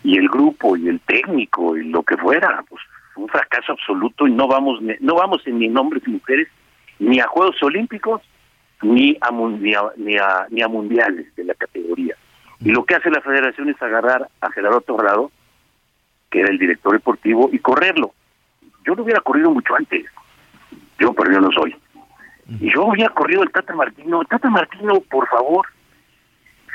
[0.04, 2.82] Y el grupo y el técnico y lo que fuera pues
[3.16, 4.26] un fracaso absoluto.
[4.26, 6.48] Y no vamos no vamos en ni hombres y mujeres
[6.98, 8.22] ni a Juegos Olímpicos
[8.82, 12.15] ni a, ni a, ni a, ni a mundiales de la categoría.
[12.60, 15.30] Y lo que hace la federación es agarrar a Gerardo Torrado,
[16.30, 18.12] que era el director deportivo, y correrlo.
[18.84, 20.06] Yo lo hubiera corrido mucho antes.
[20.98, 21.76] Yo, pero yo no soy.
[22.60, 24.24] Y yo hubiera corrido el Tata Martino.
[24.24, 25.66] Tata Martino, por favor,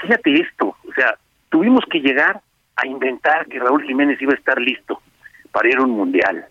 [0.02, 0.76] fíjate esto.
[0.88, 1.18] O sea,
[1.50, 2.42] tuvimos que llegar
[2.76, 5.02] a inventar que Raúl Jiménez iba a estar listo
[5.52, 6.46] para ir a un mundial.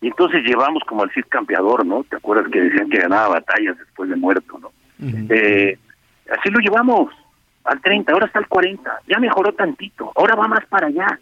[0.00, 2.04] Y entonces llevamos como al Cid campeador, ¿no?
[2.04, 4.70] ¿Te acuerdas que decían que ganaba batallas después de muerto, ¿no?
[5.30, 5.78] eh,
[6.30, 7.10] así lo llevamos
[7.64, 11.18] al 30, ahora está al 40, ya mejoró tantito, ahora va más para allá.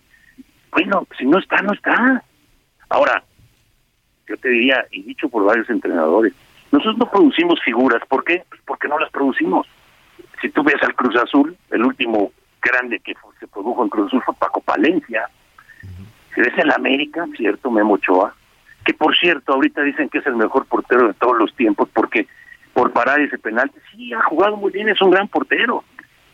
[0.70, 2.22] Bueno, si no está, no está.
[2.88, 3.22] Ahora,
[4.26, 6.32] yo te diría, y dicho por varios entrenadores,
[6.70, 8.44] nosotros no producimos figuras, ¿por qué?
[8.48, 9.66] Pues porque no las producimos.
[10.40, 14.22] Si tú ves al Cruz Azul, el último grande que se produjo en Cruz Azul
[14.24, 15.28] fue Paco Palencia.
[16.34, 18.34] Si ves el América, cierto, Memo Ochoa,
[18.84, 22.26] que por cierto, ahorita dicen que es el mejor portero de todos los tiempos porque
[22.72, 25.84] por parar ese penal, sí, ha jugado muy bien, es un gran portero.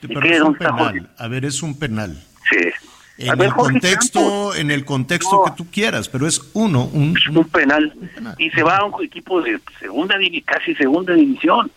[0.00, 1.10] Pero es un penal.
[1.16, 2.22] A ver, es un penal.
[2.50, 2.70] Sí.
[3.18, 7.26] En ver, el contexto, en el contexto que tú quieras, pero es uno, un, es
[7.26, 7.92] un, penal.
[7.96, 8.34] un, penal.
[8.38, 11.70] Y se va a un equipo de segunda casi segunda división.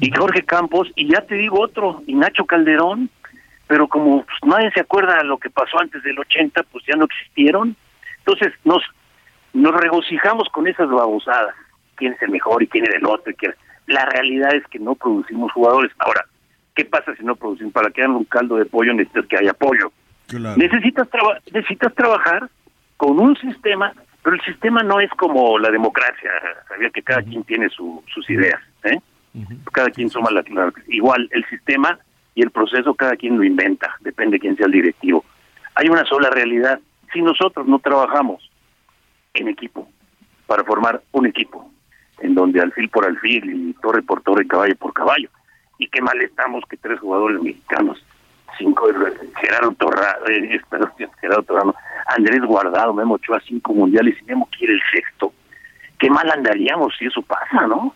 [0.00, 3.10] Y Jorge Campos, y ya te digo otro, y Nacho Calderón,
[3.66, 6.96] pero como pues, nadie se acuerda de lo que pasó antes del 80, pues ya
[6.96, 7.76] no existieron.
[8.18, 8.82] Entonces nos
[9.56, 11.54] nos regocijamos con esas babosadas.
[11.94, 13.32] ¿Quién es el mejor y quién es el otro?
[13.32, 13.54] Y quién...
[13.86, 15.92] La realidad es que no producimos jugadores.
[15.98, 16.26] Ahora,
[16.76, 17.72] ¿qué pasa si no producimos?
[17.72, 19.90] Para que hagan un caldo de pollo necesitas que haya pollo.
[20.28, 20.56] Claro.
[20.56, 22.48] Necesitas, traba necesitas trabajar
[22.96, 26.30] con un sistema, pero el sistema no es como la democracia.
[26.68, 27.28] Sabía que cada uh -huh.
[27.30, 28.60] quien tiene su, sus ideas.
[28.84, 28.98] ¿eh?
[29.34, 29.72] Uh -huh.
[29.72, 30.72] Cada quien suma la, la...
[30.88, 31.98] Igual, el sistema
[32.34, 33.96] y el proceso cada quien lo inventa.
[34.00, 35.24] Depende de quién sea el directivo.
[35.74, 36.78] Hay una sola realidad.
[37.12, 38.50] Si nosotros no trabajamos
[39.34, 39.88] en equipo,
[40.46, 41.70] para formar un equipo,
[42.20, 45.28] en donde alfil por alfil y torre por torre, caballo por caballo.
[45.78, 48.02] Y qué mal estamos que tres jugadores mexicanos,
[48.58, 48.88] cinco,
[49.40, 50.60] Gerardo Torrado, eh,
[51.20, 51.74] Gerardo Torrado,
[52.06, 55.32] Andrés Guardado, Memo Ochoa, cinco mundiales y Memo quiere el sexto.
[55.98, 57.94] Qué mal andaríamos si eso pasa, ¿no?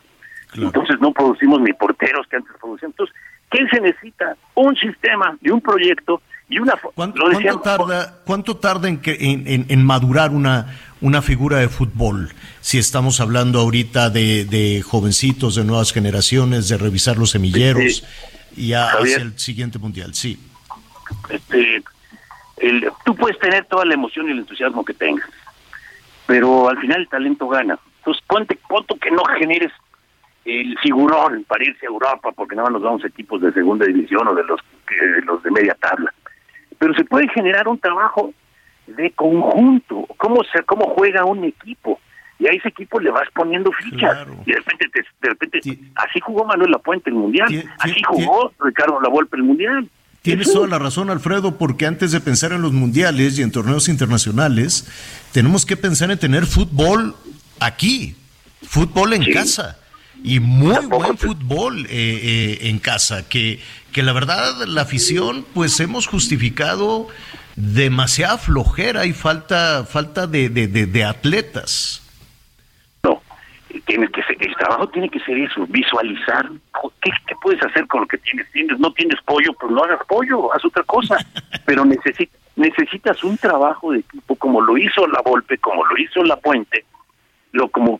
[0.52, 0.68] Claro.
[0.68, 2.94] Entonces no producimos ni porteros que antes producíamos.
[2.94, 3.16] Entonces,
[3.50, 4.36] ¿qué se necesita?
[4.54, 9.46] Un sistema y un proyecto y una ¿Cuánto, ¿cuánto tarda cuánto tarda en, que, en,
[9.46, 15.54] en, en, madurar una una figura de fútbol si estamos hablando ahorita de, de jovencitos
[15.54, 18.04] de nuevas generaciones de revisar los semilleros
[18.56, 20.38] y ya Javier, hacia el siguiente mundial sí.
[21.28, 21.82] Este
[22.56, 25.30] el, tú puedes tener toda la emoción y el entusiasmo que tengas
[26.26, 27.78] pero al final el talento gana.
[27.98, 29.72] Entonces ponte punto que no generes
[30.44, 34.26] el figurón para irse a Europa porque nada más nos vamos equipos de segunda división
[34.26, 36.12] o de los de los de media tabla
[36.80, 38.32] pero se puede generar un trabajo
[38.86, 42.00] de conjunto, cómo se cómo juega un equipo
[42.38, 44.34] y a ese equipo le vas poniendo fichas claro.
[44.46, 45.92] y de repente te, de repente sí.
[45.94, 49.88] así jugó Manuel Lapuente el mundial, sí, así sí, jugó Ricardo Lavolpe el mundial.
[50.22, 53.88] Tienes toda la razón, Alfredo, porque antes de pensar en los mundiales y en torneos
[53.88, 54.86] internacionales,
[55.32, 57.14] tenemos que pensar en tener fútbol
[57.58, 58.16] aquí,
[58.62, 59.79] fútbol en casa
[60.22, 63.60] y muy Tampoco buen fútbol eh, eh, en casa, que,
[63.92, 67.08] que la verdad la afición pues hemos justificado
[67.56, 72.02] demasiada flojera y falta falta de, de, de, de atletas.
[73.02, 73.22] No,
[73.86, 76.50] tiene que ser, el trabajo tiene que ser eso, visualizar
[77.00, 78.50] ¿qué, qué puedes hacer con lo que tienes.
[78.52, 81.16] tienes no tienes pollo, pues no hagas pollo, haz otra cosa,
[81.64, 86.22] pero necesita, necesitas un trabajo de equipo como lo hizo la Volpe, como lo hizo
[86.22, 86.84] la Puente,
[87.52, 87.98] lo como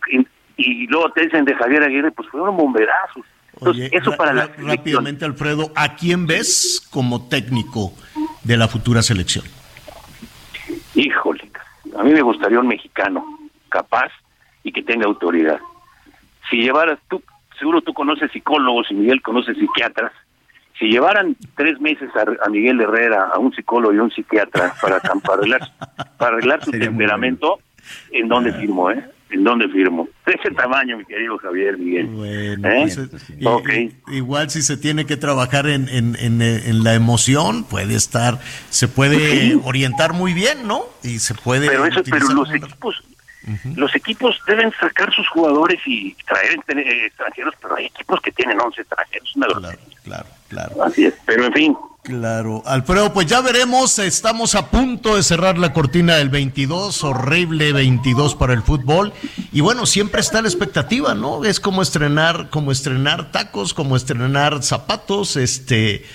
[0.60, 3.24] y luego te dicen de Javier Aguirre, pues fueron bomberazos.
[3.54, 7.92] Entonces, Oye, eso para la rápidamente, Alfredo, ¿a quién ves como técnico
[8.44, 9.44] de la futura selección?
[10.94, 11.50] Híjole,
[11.98, 13.24] a mí me gustaría un mexicano
[13.68, 14.10] capaz
[14.62, 15.60] y que tenga autoridad.
[16.48, 17.22] Si llevaras tú,
[17.58, 20.12] seguro tú conoces psicólogos y Miguel conoce psiquiatras,
[20.78, 25.00] si llevaran tres meses a, a Miguel Herrera, a un psicólogo y un psiquiatra para,
[25.00, 25.72] para arreglar,
[26.18, 27.58] para arreglar su temperamento,
[28.10, 29.04] ¿en dónde firmo, eh?
[29.32, 30.08] ¿En dónde firmo?
[30.26, 32.06] De ese tamaño, mi querido Javier Miguel.
[32.06, 32.80] Bueno, ¿Eh?
[32.82, 33.68] pues, eh, y- Ok.
[34.08, 37.94] y- igual si se tiene que trabajar en, en, en, eh, en la emoción, puede
[37.94, 38.38] estar,
[38.70, 39.18] se puede
[39.50, 39.60] Sí.
[39.64, 40.82] orientar muy bien, ¿no?
[41.02, 41.66] Y se puede.
[41.68, 43.02] Pero eso, pero los equipos,
[43.74, 46.58] los equipos deben sacar sus jugadores y traer
[47.06, 50.82] extranjeros, pero hay equipos que tienen 11 extranjeros, una Claro, claro, claro.
[50.84, 51.14] Así es.
[51.26, 56.16] Pero en fin, Claro, Alfredo, pues ya veremos, estamos a punto de cerrar la cortina
[56.16, 59.12] del 22, horrible 22 para el fútbol,
[59.52, 61.44] y bueno, siempre está la expectativa, ¿no?
[61.44, 66.06] Es como estrenar, como estrenar tacos, como estrenar zapatos, este,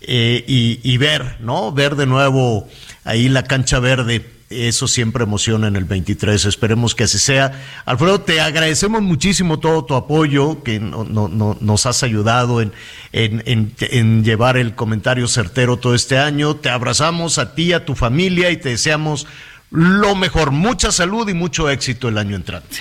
[0.00, 1.72] eh, y, y ver, ¿no?
[1.72, 2.66] Ver de nuevo
[3.04, 4.33] ahí la cancha verde.
[4.50, 6.44] Eso siempre emociona en el 23.
[6.44, 7.52] Esperemos que así sea.
[7.86, 12.72] Alfredo, te agradecemos muchísimo todo tu apoyo, que no- no- no- nos has ayudado en,
[13.12, 16.56] en- en- en llevar el comentario certero todo este año.
[16.56, 19.26] Te abrazamos a ti, a tu familia y te deseamos
[19.70, 20.50] lo mejor.
[20.52, 22.76] Mucha salud y mucho éxito el año entrante.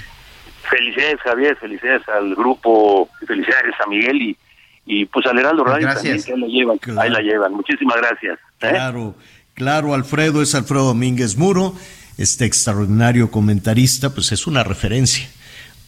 [0.70, 4.38] felicidades Javier, felicidades al grupo, felicidades a Miguel y,
[4.86, 6.26] y pues al Heraldo Radio Gracias.
[6.26, 7.02] también, que ahí la llevan, Claro.
[7.02, 7.54] ahí la llevan.
[7.54, 8.40] Muchísimas gracias.
[8.62, 8.70] ¿eh?
[8.70, 9.16] Claro,
[9.54, 11.76] claro, Alfredo es Alfredo Domínguez Muro,
[12.18, 15.28] este extraordinario comentarista, pues es una referencia.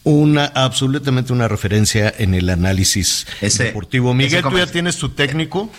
[0.04, 4.14] Una, absolutamente una referencia en el análisis Ese- deportivo.
[4.14, 5.70] Miguel, ¿tú ya tienes tu técnico?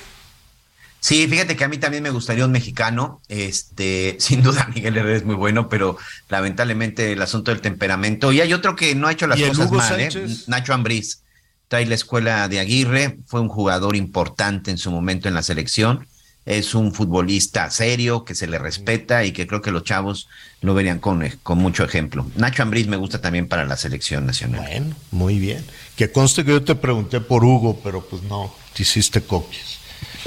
[0.99, 3.21] Sí, fíjate que a mí también me gustaría un mexicano.
[3.29, 8.33] Este, sin duda Miguel Herrera es muy bueno, pero lamentablemente el asunto del temperamento.
[8.33, 10.09] Y hay otro que no ha hecho las ¿Y el cosas Hugo mal, ¿eh?
[10.47, 11.21] Nacho Ambriz.
[11.69, 16.07] Trae la escuela de Aguirre, fue un jugador importante en su momento en la selección.
[16.47, 20.29] Es un futbolista serio, que se le respeta y que creo que los chavos
[20.61, 22.25] lo verían con, con mucho ejemplo.
[22.37, 24.61] Nacho Ambriz me gusta también para la selección nacional.
[24.61, 25.63] Bueno, muy bien.
[25.97, 29.77] Que conste que yo te pregunté por Hugo, pero pues no, te hiciste copias.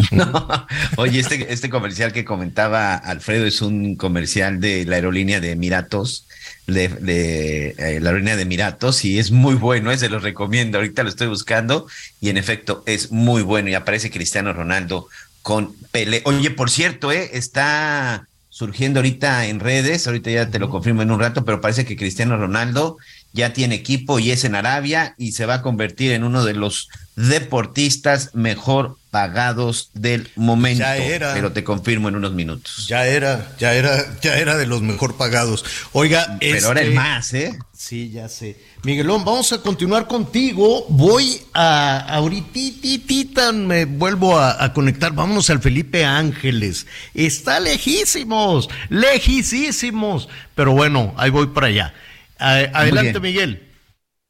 [0.10, 0.66] No.
[0.96, 6.26] Oye, este, este comercial que comentaba Alfredo es un comercial de la aerolínea de Emiratos,
[6.66, 10.78] de, de, eh, la aerolínea de Emiratos, y es muy bueno, eh, se los recomiendo.
[10.78, 11.86] Ahorita lo estoy buscando,
[12.20, 13.68] y en efecto es muy bueno.
[13.68, 15.08] Y aparece Cristiano Ronaldo
[15.42, 16.22] con Pelé.
[16.24, 21.10] Oye, por cierto, eh, está surgiendo ahorita en redes, ahorita ya te lo confirmo en
[21.10, 22.98] un rato, pero parece que Cristiano Ronaldo
[23.32, 26.54] ya tiene equipo y es en Arabia y se va a convertir en uno de
[26.54, 26.88] los
[27.28, 30.84] deportistas mejor pagados del momento.
[30.84, 31.34] Ya era.
[31.34, 32.86] Pero te confirmo en unos minutos.
[32.86, 35.64] Ya era, ya era, ya era de los mejor pagados.
[35.92, 37.58] Oiga, Pero ahora el este- más, ¿eh?
[37.76, 38.56] Sí, ya sé.
[38.84, 40.86] Miguelón, vamos a continuar contigo.
[40.90, 45.12] Voy a ahorita me vuelvo a, a conectar.
[45.12, 46.86] Vámonos al Felipe Ángeles.
[47.14, 50.28] Está lejísimos, lejísimos.
[50.54, 51.94] Pero bueno, ahí voy para allá.
[52.38, 53.18] A- adelante.
[53.20, 53.66] Miguel.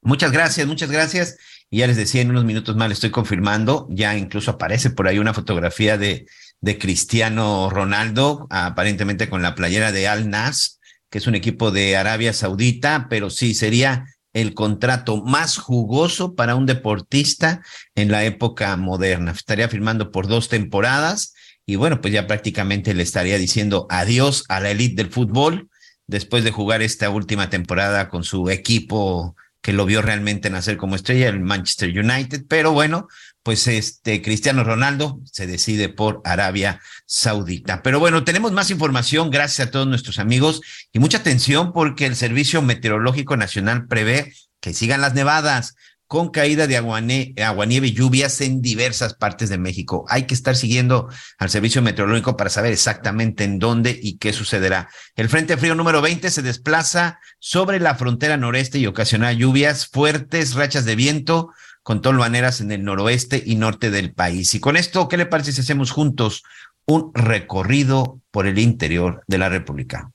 [0.03, 1.37] Muchas gracias, muchas gracias.
[1.71, 5.07] Y ya les decía, en unos minutos más le estoy confirmando, ya incluso aparece por
[5.07, 6.27] ahí una fotografía de,
[6.61, 11.97] de Cristiano Ronaldo, aparentemente con la playera de Al Nas, que es un equipo de
[11.97, 17.63] Arabia Saudita, pero sí sería el contrato más jugoso para un deportista
[17.95, 19.33] en la época moderna.
[19.33, 21.35] Estaría firmando por dos temporadas
[21.67, 25.69] y bueno, pues ya prácticamente le estaría diciendo adiós a la elite del fútbol
[26.07, 30.97] después de jugar esta última temporada con su equipo que lo vio realmente nacer como
[30.97, 33.09] estrella, el Manchester United, pero bueno,
[33.43, 37.83] pues este Cristiano Ronaldo se decide por Arabia Saudita.
[37.83, 40.61] Pero bueno, tenemos más información gracias a todos nuestros amigos
[40.93, 45.75] y mucha atención porque el Servicio Meteorológico Nacional prevé que sigan las nevadas
[46.11, 50.05] con caída de aguanieve y lluvias en diversas partes de México.
[50.09, 51.09] Hay que estar siguiendo
[51.39, 54.89] al servicio meteorológico para saber exactamente en dónde y qué sucederá.
[55.15, 60.55] El Frente Frío número 20 se desplaza sobre la frontera noreste y ocasiona lluvias fuertes,
[60.55, 61.53] rachas de viento
[61.85, 64.53] con tolvaneras en el noroeste y norte del país.
[64.57, 66.43] Y con esto, ¿qué le parece si hacemos juntos
[66.87, 70.11] un recorrido por el interior de la República?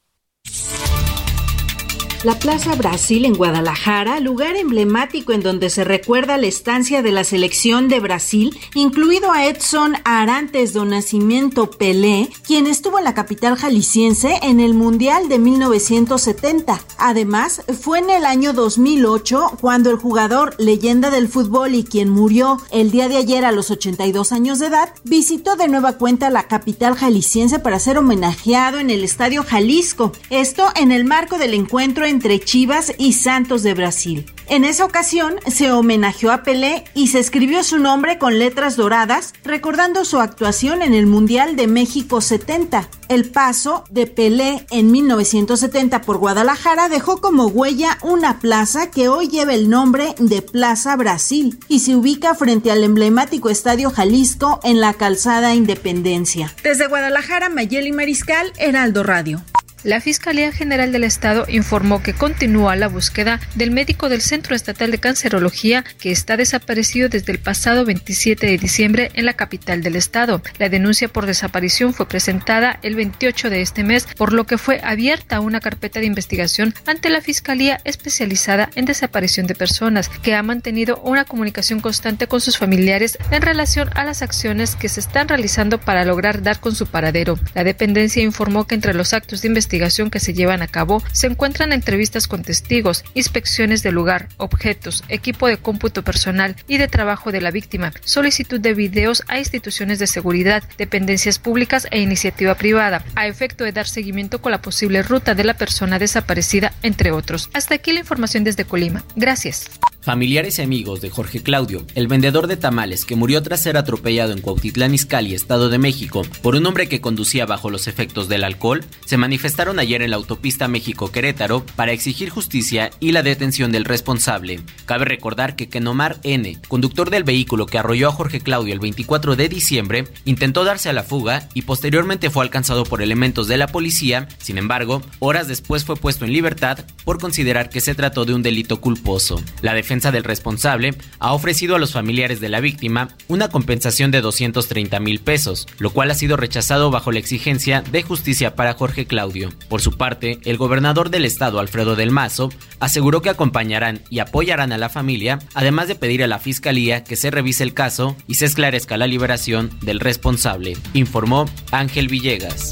[2.25, 7.23] La Plaza Brasil en Guadalajara, lugar emblemático en donde se recuerda la estancia de la
[7.23, 13.55] selección de Brasil, incluido a Edson Arantes do Nascimento Pelé, quien estuvo en la capital
[13.55, 16.79] jalisciense en el Mundial de 1970.
[16.97, 22.59] Además, fue en el año 2008 cuando el jugador leyenda del fútbol y quien murió
[22.71, 26.47] el día de ayer a los 82 años de edad, visitó de nueva cuenta la
[26.47, 30.11] capital jalisciense para ser homenajeado en el Estadio Jalisco.
[30.31, 34.25] Esto en el marco del encuentro entre entre Chivas y Santos de Brasil.
[34.47, 39.33] En esa ocasión se homenajeó a Pelé y se escribió su nombre con letras doradas,
[39.43, 42.87] recordando su actuación en el Mundial de México 70.
[43.09, 49.27] El paso de Pelé en 1970 por Guadalajara dejó como huella una plaza que hoy
[49.27, 54.79] lleva el nombre de Plaza Brasil y se ubica frente al emblemático Estadio Jalisco en
[54.79, 56.53] la calzada Independencia.
[56.63, 59.43] Desde Guadalajara, Mayeli Mariscal, Heraldo Radio.
[59.85, 64.89] La Fiscalía General del Estado informó que continúa la búsqueda del médico del Centro Estatal
[64.89, 69.95] de Cancerología que está desaparecido desde el pasado 27 de diciembre en la capital del
[69.95, 70.41] estado.
[70.57, 74.81] La denuncia por desaparición fue presentada el 28 de este mes, por lo que fue
[74.83, 80.41] abierta una carpeta de investigación ante la Fiscalía especializada en desaparición de personas, que ha
[80.41, 85.27] mantenido una comunicación constante con sus familiares en relación a las acciones que se están
[85.27, 87.37] realizando para lograr dar con su paradero.
[87.53, 89.74] La dependencia informó que entre los actos de investigación
[90.11, 95.47] que se llevan a cabo se encuentran entrevistas con testigos, inspecciones de lugar, objetos, equipo
[95.47, 100.07] de cómputo personal y de trabajo de la víctima, solicitud de videos a instituciones de
[100.07, 105.35] seguridad, dependencias públicas e iniciativa privada, a efecto de dar seguimiento con la posible ruta
[105.35, 107.49] de la persona desaparecida, entre otros.
[107.53, 109.03] Hasta aquí la información desde Colima.
[109.15, 109.69] Gracias.
[110.05, 114.33] Familiares y amigos de Jorge Claudio, el vendedor de tamales que murió tras ser atropellado
[114.33, 118.43] en Cuautitlán Izcalli, Estado de México, por un hombre que conducía bajo los efectos del
[118.43, 123.83] alcohol, se manifestaron ayer en la autopista México-Querétaro para exigir justicia y la detención del
[123.83, 124.59] responsable.
[124.85, 129.35] Cabe recordar que Kenomar N., conductor del vehículo que arrolló a Jorge Claudio el 24
[129.35, 133.65] de diciembre, intentó darse a la fuga y posteriormente fue alcanzado por elementos de la
[133.65, 138.35] policía, sin embargo, horas después fue puesto en libertad por considerar que se trató de
[138.35, 139.41] un delito culposo.
[139.63, 144.21] La defensa del responsable ha ofrecido a los familiares de la víctima una compensación de
[144.21, 149.05] 230 mil pesos, lo cual ha sido rechazado bajo la exigencia de justicia para Jorge
[149.05, 149.49] Claudio.
[149.69, 154.73] Por su parte, el gobernador del estado, Alfredo del Mazo, aseguró que acompañarán y apoyarán
[154.73, 158.35] a la familia, además de pedir a la fiscalía que se revise el caso y
[158.35, 162.69] se esclarezca la liberación del responsable, informó Ángel Villegas.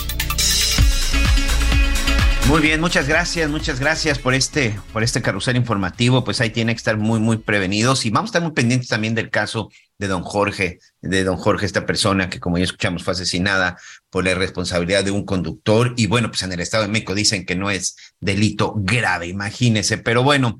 [2.47, 6.25] Muy bien, muchas gracias, muchas gracias por este, por este carrusel informativo.
[6.25, 9.15] Pues ahí tiene que estar muy, muy prevenidos y vamos a estar muy pendientes también
[9.15, 13.13] del caso de don Jorge, de don Jorge, esta persona que como ya escuchamos fue
[13.13, 13.77] asesinada
[14.09, 15.93] por la irresponsabilidad de un conductor.
[15.95, 19.97] Y bueno, pues en el Estado de México dicen que no es delito grave, imagínese.
[19.97, 20.59] Pero bueno,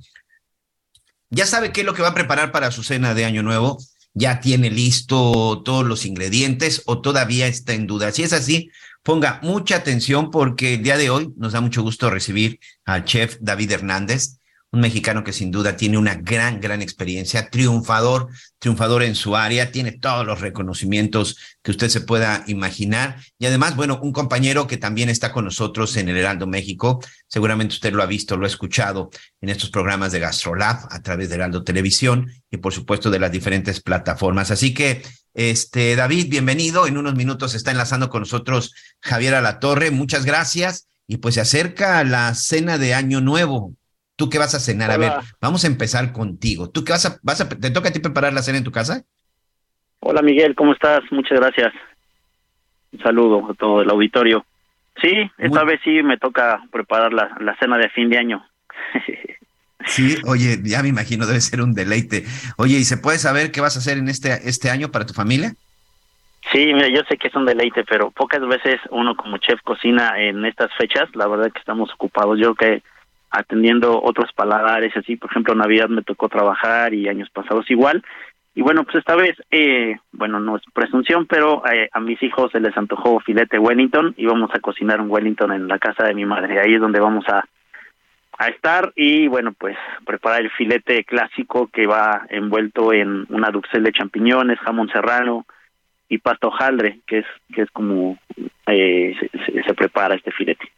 [1.30, 3.78] ya sabe qué es lo que va a preparar para su cena de Año Nuevo.
[4.14, 8.12] Ya tiene listo todos los ingredientes o todavía está en duda.
[8.12, 8.70] Si es así,
[9.04, 13.38] Ponga mucha atención porque el día de hoy nos da mucho gusto recibir al chef
[13.42, 14.40] David Hernández,
[14.74, 19.72] un mexicano que sin duda tiene una gran, gran experiencia, triunfador, triunfador en su área,
[19.72, 23.18] tiene todos los reconocimientos que usted se pueda imaginar.
[23.38, 27.76] Y además, bueno, un compañero que también está con nosotros en el Heraldo México, seguramente
[27.76, 29.12] usted lo ha visto, lo ha escuchado
[29.42, 33.32] en estos programas de GastroLab a través de Heraldo Televisión y por supuesto de las
[33.32, 34.50] diferentes plataformas.
[34.50, 35.04] Así que,
[35.36, 36.88] este, David, bienvenido.
[36.88, 39.92] En unos minutos está enlazando con nosotros Javier Alatorre.
[39.92, 40.88] Muchas gracias.
[41.06, 43.76] Y pues se acerca la cena de Año Nuevo.
[44.24, 44.90] ¿Tú qué vas a cenar?
[44.90, 45.12] A ver,
[45.42, 46.70] vamos a empezar contigo.
[46.70, 48.72] ¿Tú qué vas a, vas a, te toca a ti preparar la cena en tu
[48.72, 49.04] casa?
[50.00, 51.02] Hola Miguel, ¿cómo estás?
[51.12, 51.74] Muchas gracias.
[52.94, 54.46] Un saludo a todo el auditorio.
[55.02, 58.46] Sí, esta vez sí me toca preparar la, la cena de fin de año.
[59.86, 62.24] Sí, oye, ya me imagino, debe ser un deleite.
[62.56, 65.14] Oye, ¿y se puede saber qué vas a hacer en este, este año para tu
[65.14, 65.56] familia?
[66.54, 70.18] Sí, mira, yo sé que es un deleite, pero pocas veces uno como chef cocina
[70.22, 71.10] en estas fechas.
[71.16, 72.40] La verdad que estamos ocupados.
[72.40, 72.84] Yo creo que
[73.34, 78.04] atendiendo otros paladares, así, por ejemplo, Navidad me tocó trabajar y años pasados igual.
[78.56, 82.52] Y bueno, pues esta vez, eh, bueno, no es presunción, pero eh, a mis hijos
[82.52, 86.14] se les antojó filete Wellington y vamos a cocinar un Wellington en la casa de
[86.14, 86.60] mi madre.
[86.60, 87.44] Ahí es donde vamos a,
[88.38, 89.76] a estar y bueno, pues
[90.06, 95.48] preparar el filete clásico que va envuelto en una duxel de champiñones, jamón serrano
[96.08, 97.26] y pasta hojaldre, que es
[97.56, 98.20] que es como
[98.68, 100.70] eh, se, se prepara este filete.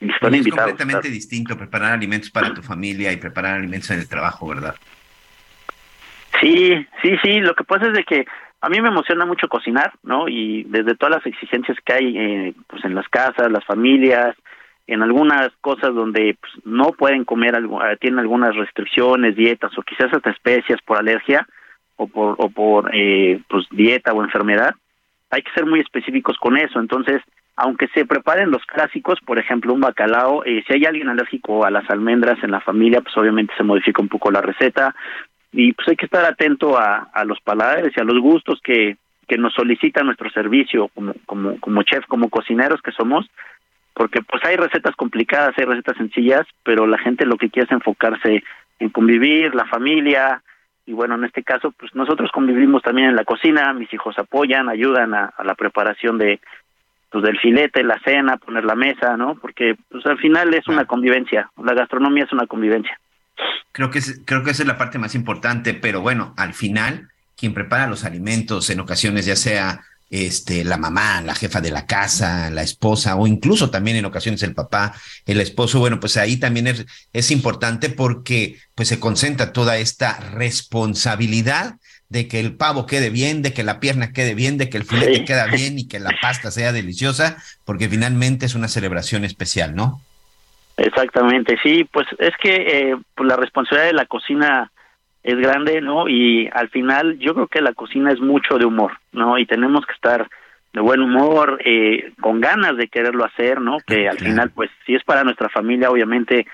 [0.00, 4.48] Están es completamente distinto preparar alimentos para tu familia y preparar alimentos en el trabajo,
[4.48, 4.74] ¿verdad?
[6.40, 7.40] Sí, sí, sí.
[7.40, 8.24] Lo que pasa es de que
[8.60, 10.28] a mí me emociona mucho cocinar, ¿no?
[10.28, 14.36] Y desde todas las exigencias que hay, eh, pues en las casas, las familias,
[14.86, 19.82] en algunas cosas donde pues, no pueden comer, algo, eh, tienen algunas restricciones, dietas o
[19.82, 21.46] quizás hasta especias por alergia
[21.96, 24.74] o por o por eh, pues dieta o enfermedad,
[25.30, 26.80] hay que ser muy específicos con eso.
[26.80, 27.20] Entonces,
[27.60, 31.72] aunque se preparen los clásicos, por ejemplo, un bacalao, eh, si hay alguien alérgico a
[31.72, 34.94] las almendras en la familia, pues obviamente se modifica un poco la receta.
[35.50, 38.96] Y pues hay que estar atento a, a los paladares y a los gustos que,
[39.26, 43.28] que nos solicita nuestro servicio como, como, como chef, como cocineros que somos,
[43.92, 47.72] porque pues hay recetas complicadas, hay recetas sencillas, pero la gente lo que quiere es
[47.72, 48.44] enfocarse
[48.78, 50.44] en convivir, la familia,
[50.86, 54.68] y bueno, en este caso, pues nosotros convivimos también en la cocina, mis hijos apoyan,
[54.68, 56.40] ayudan a, a la preparación de
[57.10, 59.34] pues del filete, la cena, poner la mesa, ¿no?
[59.36, 62.98] Porque pues al final es una convivencia, la gastronomía es una convivencia.
[63.72, 67.08] Creo que, es, creo que esa es la parte más importante, pero bueno, al final,
[67.36, 69.80] quien prepara los alimentos en ocasiones, ya sea
[70.10, 74.42] este, la mamá, la jefa de la casa, la esposa, o incluso también en ocasiones
[74.42, 74.94] el papá,
[75.26, 80.18] el esposo, bueno, pues ahí también es, es importante porque pues se concentra toda esta
[80.32, 81.76] responsabilidad
[82.08, 84.84] de que el pavo quede bien, de que la pierna quede bien, de que el
[84.84, 85.24] filete Sí.
[85.24, 90.00] queda bien y que la pasta sea deliciosa, porque finalmente es una celebración especial, ¿no?
[90.76, 94.70] Exactamente, sí, pues es que eh, pues la responsabilidad de la cocina
[95.24, 96.08] es grande, ¿no?
[96.08, 99.36] Y al final yo creo que la cocina es mucho de humor, ¿no?
[99.38, 100.28] Y tenemos que estar
[100.72, 103.78] de buen humor, eh, con ganas de quererlo hacer, ¿no?
[103.86, 106.46] Que al final, pues si es para nuestra familia, obviamente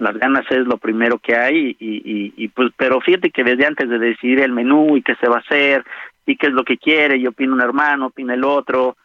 [0.00, 3.66] las ganas es lo primero que hay y, y, y pues, pero fíjate que desde
[3.66, 5.84] antes de decidir el menú y qué se va a hacer
[6.26, 8.96] y qué es lo que quiere, y opina un hermano, opina el otro,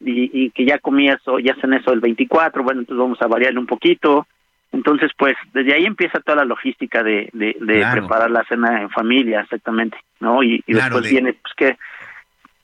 [0.00, 3.26] y, y que ya comí eso, ya hacen eso el 24, bueno, entonces vamos a
[3.26, 4.26] variarle un poquito.
[4.70, 8.02] Entonces, pues, desde ahí empieza toda la logística de, de, de Claro.
[8.02, 10.42] preparar la cena en familia, exactamente, ¿no?
[10.42, 11.78] Y, y Claro, después de- viene, pues, ¿qué,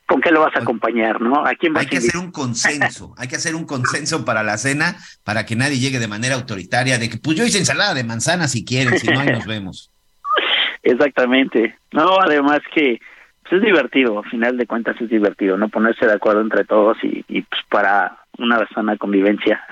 [0.06, 1.46] ¿con qué lo vas a acompañar, no?
[1.46, 4.42] ¿A quién vas Hay que a hacer un consenso, hay que hacer un consenso para
[4.42, 7.94] la cena, para que nadie llegue de manera autoritaria, de que pues yo hice ensalada
[7.94, 9.90] de manzana si quieren, si no, ahí nos vemos.
[10.82, 11.76] Exactamente.
[11.92, 13.00] No, además que
[13.42, 15.68] pues, es divertido, al final de cuentas es divertido, ¿no?
[15.68, 19.62] Ponerse de acuerdo entre todos y, y pues para una sana convivencia.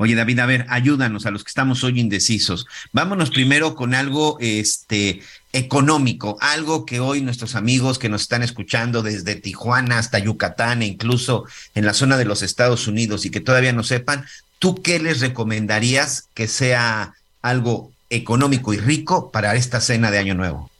[0.00, 2.68] Oye, David, a ver, ayúdanos a los que estamos hoy indecisos.
[2.92, 5.20] Vámonos primero con algo este
[5.52, 10.86] económico, algo que hoy nuestros amigos que nos están escuchando desde Tijuana hasta Yucatán e
[10.86, 14.24] incluso en la zona de los Estados Unidos y que todavía no sepan,
[14.60, 20.34] ¿tú qué les recomendarías que sea algo económico y rico para esta cena de Año
[20.34, 20.70] Nuevo?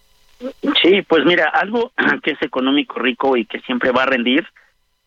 [0.81, 1.93] Sí, pues mira, algo
[2.23, 4.47] que es económico, rico y que siempre va a rendir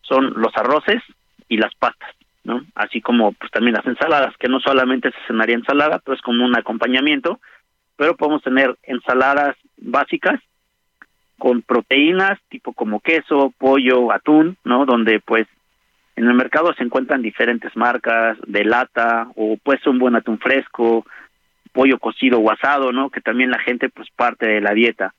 [0.01, 1.01] son los arroces
[1.47, 2.09] y las pastas,
[2.43, 2.65] ¿no?
[2.75, 6.45] Así como pues también las ensaladas, que no solamente se cenaría ensalada, pero es como
[6.45, 7.39] un acompañamiento,
[7.95, 10.39] pero podemos tener ensaladas básicas
[11.37, 14.85] con proteínas, tipo como queso, pollo, atún, ¿no?
[14.85, 15.47] Donde pues
[16.15, 21.05] en el mercado se encuentran diferentes marcas de lata o pues un buen atún fresco,
[21.71, 23.09] pollo cocido o asado, ¿no?
[23.09, 25.13] Que también la gente pues parte de la dieta.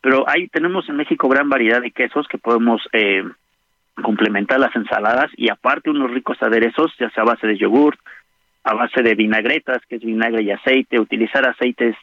[0.00, 3.24] Pero ahí tenemos en México gran variedad de quesos que podemos eh,
[4.02, 7.96] complementar las ensaladas y aparte unos ricos aderezos, ya sea a base de yogur,
[8.64, 11.96] a base de vinagretas, que es vinagre y aceite, utilizar aceites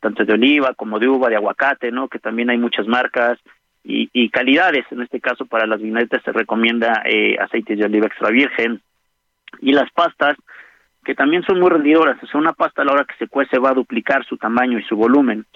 [0.00, 2.08] tanto de oliva como de uva, de aguacate, ¿no?
[2.08, 3.38] Que también hay muchas marcas
[3.84, 4.84] y, y calidades.
[4.90, 8.80] En este caso, para las vinagretas se recomienda eh, aceites de oliva extra virgen
[9.60, 10.36] y las pastas
[11.04, 12.22] que también son muy rendidoras.
[12.22, 14.78] O sea, una pasta a la hora que se cuece va a duplicar su tamaño
[14.78, 15.46] y su volumen.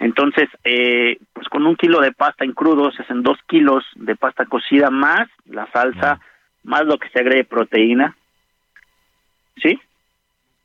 [0.00, 4.16] Entonces, eh, pues con un kilo de pasta en crudo se hacen dos kilos de
[4.16, 6.20] pasta cocida más la salsa,
[6.62, 8.16] más lo que se agregue proteína.
[9.62, 9.78] ¿Sí?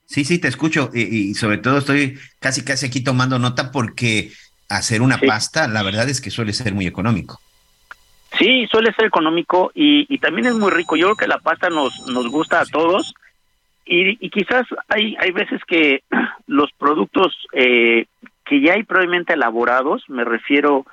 [0.05, 4.31] Sí, sí, te escucho y, y sobre todo estoy casi casi aquí tomando nota porque
[4.67, 7.39] hacer una pasta, la verdad es que suele ser muy económico.
[8.37, 10.95] Sí, suele ser económico y, y también es muy rico.
[10.95, 13.13] Yo creo que la pasta nos, nos gusta a todos
[13.89, 16.03] y, y quizás hay, hay veces que
[16.47, 18.05] los productos eh,
[18.45, 20.85] que ya hay previamente elaborados, me refiero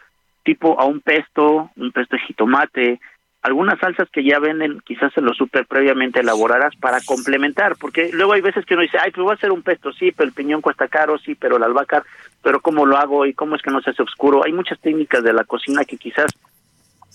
[0.45, 3.01] tipo a un pesto, un pesto de jitomate,
[3.43, 8.33] algunas salsas que ya venden quizás en los super previamente elaboradas para complementar, porque luego
[8.33, 10.35] hay veces que uno dice, ay, pues voy a hacer un pesto, sí, pero el
[10.35, 12.03] piñón cuesta caro, sí, pero el albahaca,
[12.43, 14.43] pero ¿cómo lo hago y cómo es que no se hace oscuro?
[14.45, 16.33] Hay muchas técnicas de la cocina que quizás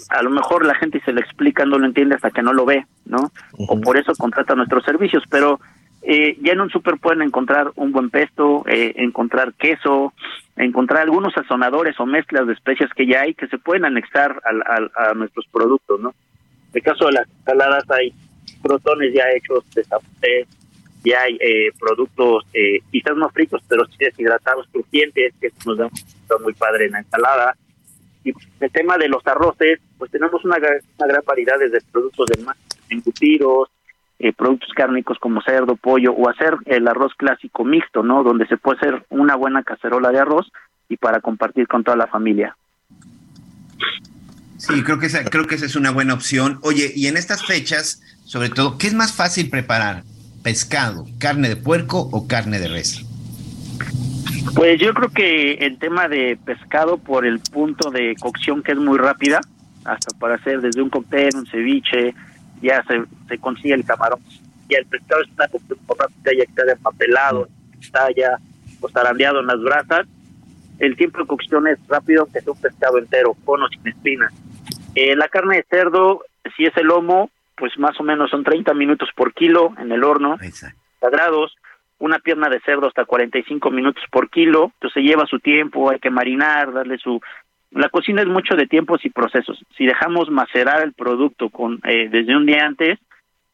[0.10, 2.66] a lo mejor la gente se le explica, no lo entiende hasta que no lo
[2.66, 3.32] ve, ¿no?
[3.70, 5.60] O por eso contrata nuestros servicios, pero
[6.04, 10.14] eh, ya en un super pueden encontrar un buen pesto, eh, encontrar queso,
[10.56, 14.64] encontrar algunos sazonadores o mezclas de especias que ya hay que se pueden anexar al,
[14.66, 16.10] al- a nuestros productos, ¿no?
[16.10, 18.14] En el caso de las ensaladas hay
[18.62, 20.48] crotones ya hechos de zapote,
[21.04, 25.86] ya hay eh, productos eh, quizás no fritos, pero sí deshidratados, crujientes, que nos da
[25.86, 27.56] un muy padre en la ensalada.
[28.24, 32.44] Y el tema de los arroces, pues tenemos una, una gran variedad de productos de
[32.44, 32.56] mar,
[32.90, 33.70] embutidos,
[34.20, 38.24] eh, productos cárnicos como cerdo, pollo, o hacer el arroz clásico mixto, ¿no?
[38.24, 40.52] Donde se puede hacer una buena cacerola de arroz
[40.90, 42.56] y para compartir con toda la familia.
[44.58, 46.60] Sí, creo que esa, creo que esa es una buena opción.
[46.62, 50.04] Oye, y en estas fechas, sobre todo, ¿qué es más fácil preparar?
[50.44, 53.04] ¿Pescado, carne de puerco o carne de res?
[54.56, 58.78] Pues yo creo que el tema de pescado por el punto de cocción que es
[58.78, 59.42] muy rápida,
[59.86, 62.14] hasta para hacer desde un cóctel, un ceviche,
[62.62, 64.20] ya se, se consigue el camarón.
[64.70, 67.48] Ya el pescado es una cocción rápida, ya está empapelado,
[67.80, 68.38] está ya
[68.82, 70.08] o zarandeado en las brasas,
[70.82, 74.34] el tiempo de cocción es rápido, que es un pescado entero, con o sin espinas.
[74.96, 76.24] Eh, la carne de cerdo,
[76.58, 80.04] si es el lomo, pues más o menos son 30 minutos por kilo en el
[80.04, 80.38] horno,
[81.00, 81.56] grados,
[82.02, 86.10] una pierna de cerdo hasta 45 minutos por kilo, entonces lleva su tiempo, hay que
[86.10, 87.22] marinar, darle su...
[87.70, 89.64] La cocina es mucho de tiempos y procesos.
[89.78, 93.00] Si dejamos macerar el producto con eh, desde un día antes,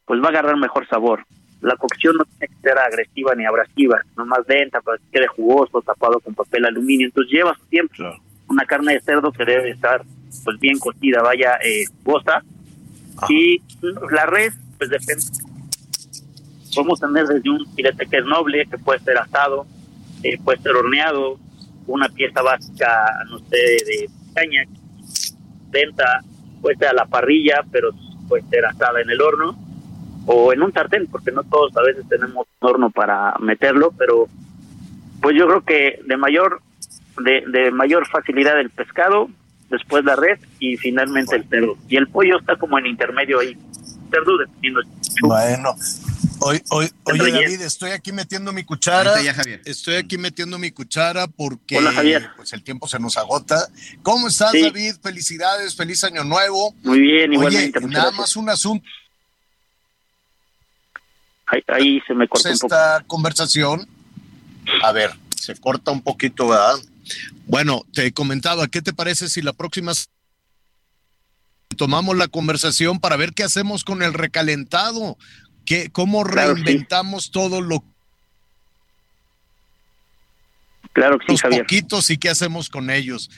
[0.06, 1.26] pues va a agarrar mejor sabor.
[1.60, 5.82] La cocción no tiene que ser agresiva ni abrasiva, nomás lenta para que quede jugoso,
[5.82, 7.08] tapado con papel aluminio.
[7.08, 7.96] Entonces lleva su tiempo.
[8.48, 10.04] Una carne de cerdo que debe estar
[10.46, 12.44] pues bien cocida, vaya eh, jugosa.
[13.28, 13.62] Y
[14.10, 15.47] la red, pues depende.
[16.78, 19.66] Podemos tener desde un filete que es noble, que puede ser asado,
[20.22, 21.40] eh, puede ser horneado,
[21.88, 24.64] una pieza básica, no sé, de caña,
[25.72, 26.22] venta,
[26.62, 27.90] puede ser a la parrilla, pero
[28.28, 29.58] puede ser asada en el horno
[30.28, 34.28] o en un sartén, porque no todos a veces tenemos un horno para meterlo, pero
[35.20, 36.62] pues yo creo que de mayor
[37.20, 39.30] de, de mayor facilidad el pescado,
[39.72, 41.76] después la red y finalmente el cerdo.
[41.90, 43.58] Y el pollo está como en intermedio ahí.
[44.12, 44.82] Cerdo dependiendo.
[45.24, 45.74] Bueno,
[46.48, 49.22] hoy, hoy, oye David, estoy aquí metiendo mi cuchara.
[49.22, 49.62] Ya, Javier.
[49.66, 52.30] Estoy aquí metiendo mi cuchara porque Hola, Javier.
[52.36, 53.68] pues el tiempo se nos agota.
[54.04, 54.62] ¿Cómo estás, Sí.
[54.62, 54.96] David?
[55.02, 56.74] Felicidades, feliz año nuevo.
[56.84, 57.80] Muy bien, Oye, igualmente.
[57.80, 58.20] muchas nada gracias.
[58.20, 58.86] más un asunto
[61.50, 62.76] Ahí, ahí se me cortó un poco.
[62.76, 63.88] esta conversación.
[64.84, 66.76] A ver, se corta un poquito, ¿verdad?
[67.46, 69.94] Bueno, te comentaba, ¿qué te parece si la próxima
[71.78, 75.18] tomamos la conversación para ver qué hacemos con el recalentado?
[75.68, 76.64] ¿Qué, ¿Cómo Claro, sí.
[76.64, 77.84] reinventamos todo lo
[80.94, 81.62] Claro que sí, los Javier.
[81.64, 83.30] poquitos y qué hacemos con ellos?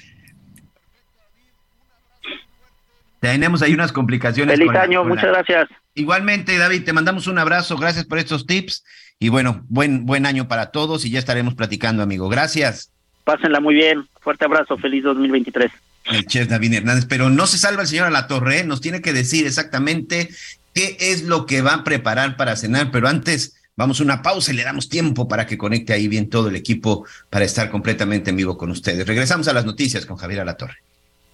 [3.20, 4.54] Tenemos ahí unas complicaciones.
[4.54, 5.68] Feliz con la- año, la- muchas gracias.
[5.96, 7.76] Igualmente, David, te mandamos un abrazo.
[7.78, 8.86] Gracias por estos tips.
[9.20, 12.30] Y bueno, buen, buen año para todos y ya estaremos platicando, amigo.
[12.30, 12.92] Gracias.
[13.26, 14.08] Pásenla muy bien.
[14.22, 14.78] Fuerte abrazo.
[14.78, 15.70] Feliz 2023.
[16.06, 18.64] El chef David Hernández, pero no se salva el señor a la torre, ¿eh?
[18.64, 20.30] nos tiene que decir exactamente
[20.74, 24.52] qué es lo que va a preparar para cenar, pero antes vamos a una pausa
[24.52, 28.30] y le damos tiempo para que conecte ahí bien todo el equipo para estar completamente
[28.30, 29.08] en vivo con ustedes.
[29.08, 30.78] Regresamos a las noticias con Javier Alatorre.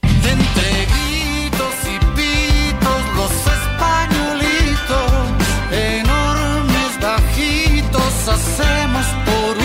[0.03, 5.11] Entre gritos y pitos, los españolitos,
[5.71, 9.57] enormes, bajitos, hacemos por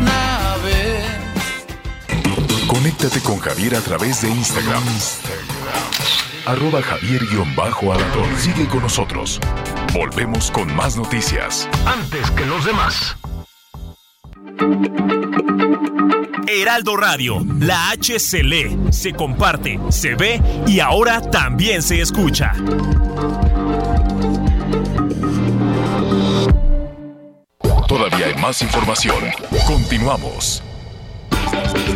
[0.00, 1.06] una vez.
[2.66, 4.82] Conéctate con Javier a través de Instagram.
[6.46, 8.26] Arroba Javier-Alator.
[8.38, 9.40] Sigue con nosotros.
[9.92, 11.68] Volvemos con más noticias.
[11.84, 13.16] Antes que los demás.
[16.46, 22.52] Heraldo Radio, la H se lee, se comparte, se ve y ahora también se escucha.
[27.88, 29.16] Todavía hay más información.
[29.66, 30.62] Continuamos.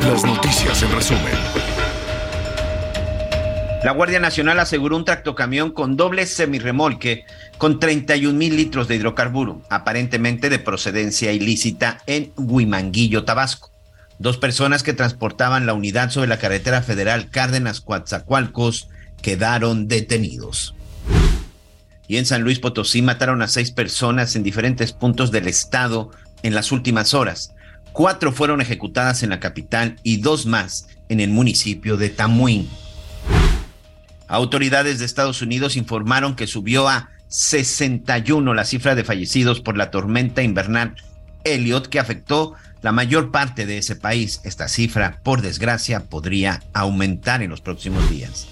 [0.02, 1.79] Las noticias en resumen.
[3.82, 7.24] La Guardia Nacional aseguró un tractocamión con doble semirremolque
[7.56, 13.70] con 31 mil litros de hidrocarburo, aparentemente de procedencia ilícita en Huimanguillo, Tabasco.
[14.18, 18.90] Dos personas que transportaban la unidad sobre la carretera federal Cárdenas Coatzacoalcos
[19.22, 20.74] quedaron detenidos.
[22.06, 26.10] Y en San Luis Potosí mataron a seis personas en diferentes puntos del estado
[26.42, 27.54] en las últimas horas.
[27.92, 32.68] Cuatro fueron ejecutadas en la capital y dos más en el municipio de Tamuín.
[34.30, 39.90] Autoridades de Estados Unidos informaron que subió a 61 la cifra de fallecidos por la
[39.90, 40.94] tormenta invernal
[41.42, 44.40] Elliot que afectó la mayor parte de ese país.
[44.44, 48.46] Esta cifra, por desgracia, podría aumentar en los próximos días.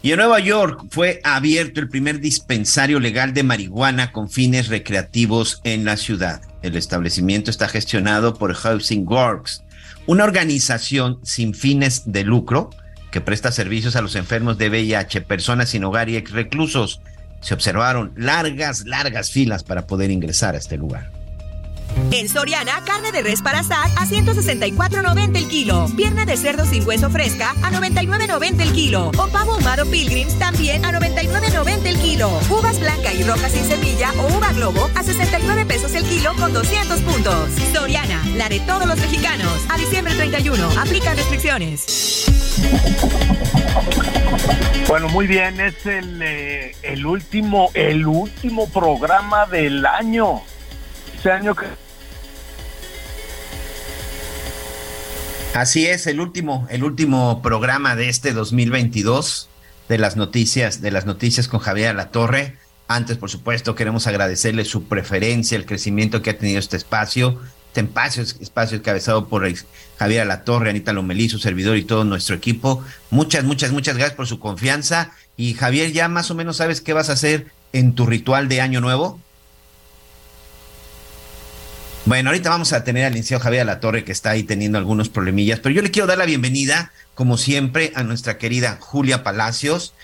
[0.00, 5.60] Y en Nueva York fue abierto el primer dispensario legal de marihuana con fines recreativos
[5.64, 6.40] en la ciudad.
[6.62, 9.64] El establecimiento está gestionado por Housing Works,
[10.06, 12.70] una organización sin fines de lucro
[13.14, 17.00] que presta servicios a los enfermos de VIH, personas sin hogar y ex reclusos.
[17.40, 21.12] Se observaron largas, largas filas para poder ingresar a este lugar.
[22.10, 25.86] En Soriana, carne de res para asar a 164.90 el kilo.
[25.96, 29.10] Pierna de cerdo sin hueso fresca a 99.90 el kilo.
[29.16, 32.30] O pavo ahumado Pilgrims también a 99.90 el kilo.
[32.50, 36.52] Uvas blanca y roja sin semilla o uva globo a 69 pesos el kilo con
[36.52, 37.50] 200 puntos.
[37.72, 39.64] Soriana, la de todos los mexicanos.
[39.68, 42.26] A diciembre 31, aplica restricciones.
[44.86, 50.42] Bueno, muy bien, es el, eh, el último, el último programa del año.
[51.24, 51.56] Este año
[55.54, 59.48] Así es, el último, el último programa de este 2022
[59.88, 62.58] de las noticias, de las noticias con Javier La Torre.
[62.88, 67.80] Antes, por supuesto, queremos agradecerle su preferencia, el crecimiento que ha tenido este espacio, este
[67.80, 69.50] espacio, espacio encabezado por
[69.96, 72.84] Javier Alatorre, Anita Lomelí, su servidor y todo nuestro equipo.
[73.08, 75.12] Muchas, muchas, muchas gracias por su confianza.
[75.38, 78.60] Y Javier, ¿ya más o menos sabes qué vas a hacer en tu ritual de
[78.60, 79.23] Año Nuevo?
[82.06, 85.08] Bueno, ahorita vamos a tener al licenciado Javier La Torre que está ahí teniendo algunos
[85.08, 89.94] problemillas, pero yo le quiero dar la bienvenida, como siempre, a nuestra querida Julia Palacios.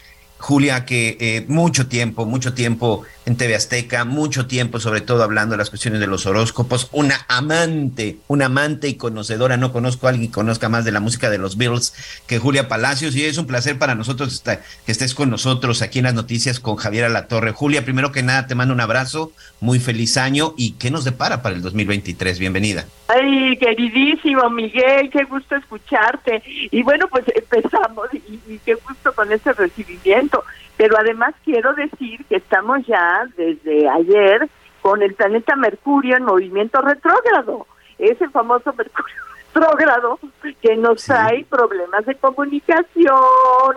[0.40, 5.52] Julia, que eh, mucho tiempo, mucho tiempo en TV Azteca, mucho tiempo sobre todo hablando
[5.52, 10.10] de las cuestiones de los horóscopos, una amante, una amante y conocedora, no conozco a
[10.10, 11.92] alguien que conozca más de la música de los Bills
[12.26, 14.42] que Julia Palacios y es un placer para nosotros
[14.86, 17.52] que estés con nosotros aquí en las noticias con Javier Torre.
[17.52, 21.42] Julia, primero que nada te mando un abrazo, muy feliz año y ¿qué nos depara
[21.42, 22.38] para el 2023?
[22.38, 22.86] Bienvenida.
[23.08, 26.42] Ay, queridísimo Miguel, qué gusto escucharte.
[26.70, 30.29] Y bueno, pues empezamos y, y qué gusto con ese recibimiento.
[30.76, 34.48] Pero además quiero decir que estamos ya desde ayer
[34.80, 37.66] con el planeta Mercurio en movimiento retrógrado.
[37.98, 39.16] Ese famoso Mercurio
[39.54, 40.18] retrógrado
[40.62, 43.14] que nos trae problemas de comunicación,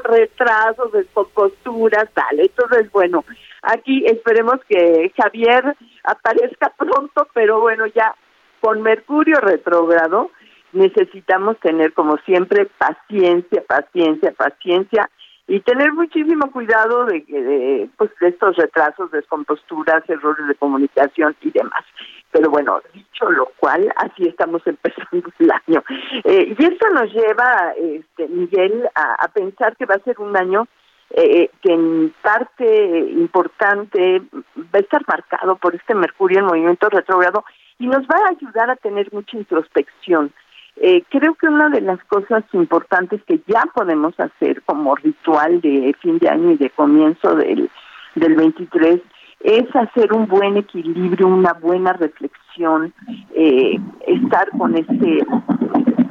[0.04, 2.40] retrasos, descomposturas, tal.
[2.40, 3.26] Entonces, bueno,
[3.62, 8.16] aquí esperemos que Javier aparezca pronto, pero bueno, ya
[8.62, 10.32] con Mercurio retrógrado
[10.72, 15.10] necesitamos tener como siempre paciencia, paciencia, paciencia
[15.48, 21.52] y tener muchísimo cuidado de, de, pues, de estos retrasos, descomposturas, errores de comunicación y
[21.52, 21.84] demás.
[22.32, 25.84] Pero bueno, dicho lo cual, así estamos empezando el año.
[26.24, 30.68] Eh, y esto nos lleva, este, Miguel, a, pensar que va a ser un año
[31.10, 34.22] eh, que en parte importante
[34.58, 37.44] va a estar marcado por este Mercurio en movimiento retrógrado
[37.78, 40.32] y nos va a ayudar a tener mucha introspección
[40.78, 45.96] eh, creo que una de las cosas importantes que ya podemos hacer como ritual de
[46.02, 47.70] fin de año y de comienzo del,
[48.16, 49.02] del 23
[49.44, 52.94] es hacer un buen equilibrio, una buena reflexión,
[53.36, 53.78] eh,
[54.08, 55.26] estar con ese,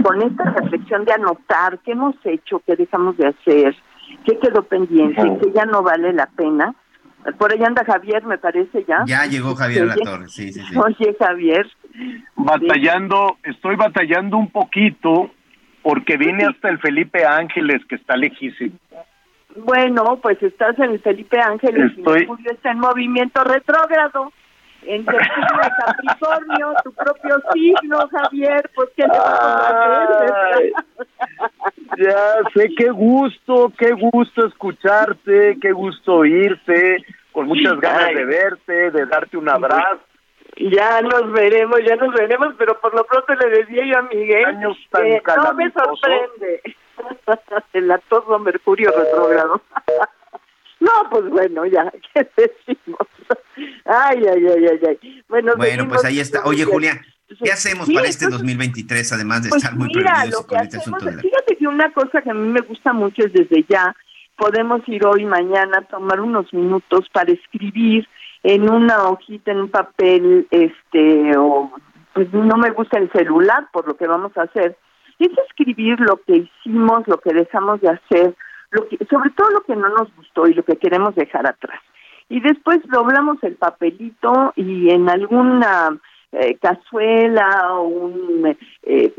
[0.02, 3.74] con esta reflexión de anotar qué hemos hecho, qué dejamos de hacer,
[4.24, 6.74] qué quedó pendiente, qué ya no vale la pena.
[7.38, 9.04] Por ahí anda Javier, me parece ya.
[9.06, 10.76] Ya llegó Javier a la torre, sí, sí, sí.
[10.76, 11.66] Oye, Javier,
[12.34, 15.30] batallando, estoy batallando un poquito
[15.82, 18.76] porque vine hasta el Felipe Ángeles, que está lejísimo.
[19.56, 22.26] Bueno, pues estás en el Felipe Ángeles estoy...
[22.38, 24.32] y está en movimiento retrógrado.
[24.84, 30.02] En el signo de Capricornio, tu propio signo, Javier, pues qué le a
[30.48, 30.72] hacer.
[31.98, 38.90] Ya sé, qué gusto, qué gusto escucharte, qué gusto oírte, con muchas ganas de verte,
[38.90, 40.00] de darte un abrazo.
[40.56, 44.58] ya nos veremos, ya nos veremos, pero por lo pronto le decía yo a Miguel
[44.92, 46.62] que no me sorprende.
[47.72, 49.60] El todo Mercurio retrógrado.
[50.82, 53.06] No, pues bueno, ya, ¿qué decimos?
[53.84, 55.24] Ay, ay, ay, ay, ay.
[55.28, 56.44] Bueno, bueno pues ahí está.
[56.44, 57.00] Oye, Julia,
[57.42, 61.04] ¿qué hacemos para este 2023, además de pues estar muy mira, con este asunto?
[61.04, 61.22] De la...
[61.22, 63.94] Fíjate que una cosa que a mí me gusta mucho es desde ya,
[64.36, 68.08] podemos ir hoy, mañana, tomar unos minutos para escribir
[68.42, 71.72] en una hojita, en un papel, este, o
[72.12, 74.76] pues no me gusta el celular por lo que vamos a hacer,
[75.20, 78.34] es escribir lo que hicimos, lo que dejamos de hacer,
[78.72, 81.80] lo que, sobre todo lo que no nos gustó y lo que queremos dejar atrás.
[82.28, 85.98] Y después doblamos el papelito y en alguna
[86.32, 89.12] eh, cazuela o un eh,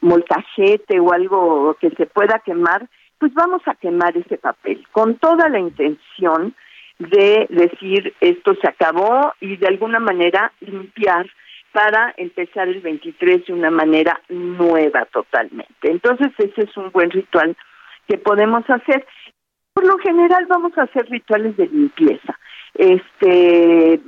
[0.00, 2.88] molcajete o algo que se pueda quemar,
[3.18, 6.54] pues vamos a quemar ese papel con toda la intención
[6.98, 11.26] de decir esto se acabó y de alguna manera limpiar
[11.72, 15.90] para empezar el 23 de una manera nueva totalmente.
[15.90, 17.56] Entonces ese es un buen ritual
[18.06, 19.06] que podemos hacer.
[19.72, 22.38] Por lo general vamos a hacer rituales de limpieza.
[22.74, 24.00] Este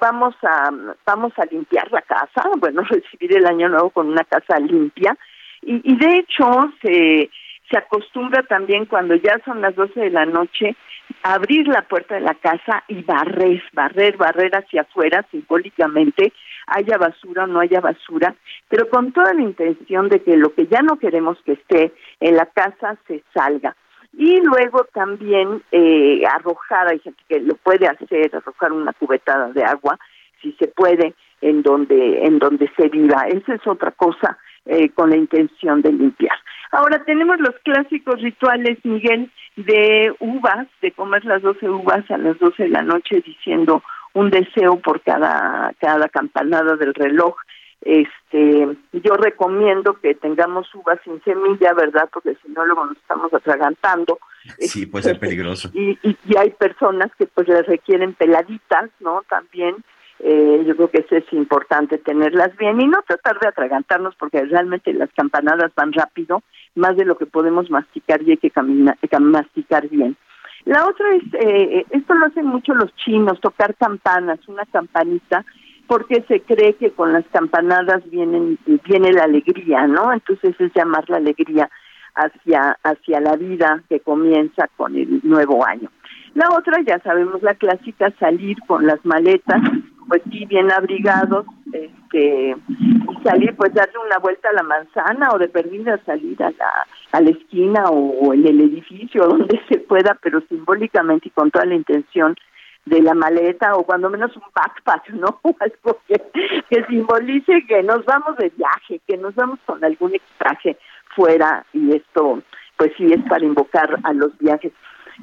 [0.00, 0.70] vamos a
[1.06, 5.16] vamos a limpiar la casa, bueno, recibir el año nuevo con una casa limpia
[5.62, 7.30] y, y de hecho se
[7.70, 10.76] se acostumbra también cuando ya son las 12 de la noche
[11.22, 16.32] abrir la puerta de la casa y barrer, barrer, barrer hacia afuera simbólicamente,
[16.66, 18.34] haya basura o no haya basura,
[18.68, 22.36] pero con toda la intención de que lo que ya no queremos que esté en
[22.36, 23.76] la casa se salga.
[24.14, 29.64] Y luego también eh, arrojar, hay gente que lo puede hacer, arrojar una cubetada de
[29.64, 29.98] agua,
[30.42, 33.24] si se puede, en donde, en donde se viva.
[33.28, 36.36] Esa es otra cosa eh, con la intención de limpiar.
[36.72, 42.38] Ahora tenemos los clásicos rituales, Miguel, de uvas, de comer las 12 uvas a las
[42.38, 43.82] 12 de la noche diciendo
[44.14, 47.36] un deseo por cada, cada campanada del reloj.
[47.80, 52.08] Este, yo recomiendo que tengamos uvas sin semilla, ¿verdad?
[52.12, 54.18] Porque si no luego nos estamos atragantando.
[54.58, 55.70] Sí, puede ser peligroso.
[55.74, 59.22] Y, y, y hay personas que pues les requieren peladitas, ¿no?
[59.28, 59.76] También
[60.24, 64.44] eh, yo creo que eso es importante tenerlas bien y no tratar de atragantarnos porque
[64.44, 66.44] realmente las campanadas van rápido,
[66.76, 70.16] más de lo que podemos masticar y hay que caminar, masticar bien.
[70.64, 75.44] La otra es, eh, esto lo hacen mucho los chinos, tocar campanas, una campanita,
[75.86, 80.12] porque se cree que con las campanadas vienen, viene la alegría, ¿no?
[80.12, 81.68] Entonces es llamar la alegría
[82.14, 85.90] hacia, hacia la vida que comienza con el nuevo año.
[86.34, 89.60] La otra, ya sabemos, la clásica, salir con las maletas,
[90.08, 95.38] pues sí, bien abrigados, este, y salir, pues darle una vuelta a la manzana o
[95.38, 100.18] de perdida salir a la, a la esquina o, en el edificio, donde se pueda,
[100.22, 102.36] pero simbólicamente y con toda la intención
[102.84, 105.40] de la maleta o cuando menos un backpack, ¿no?
[105.60, 106.20] Algo que,
[106.68, 110.76] que simbolice que nos vamos de viaje, que nos vamos con algún extraje
[111.14, 112.42] fuera y esto
[112.76, 114.72] pues sí es para invocar a los viajes.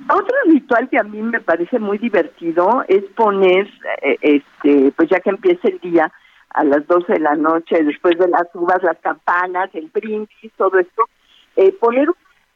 [0.10, 3.68] Otro ritual que a mí me parece muy divertido es poner,
[4.02, 6.12] eh, este, pues ya que empieza el día
[6.52, 10.80] a las 12 de la noche, después de las uvas, las campanas, el brindis, todo
[10.80, 11.04] esto,
[11.56, 12.08] eh, poner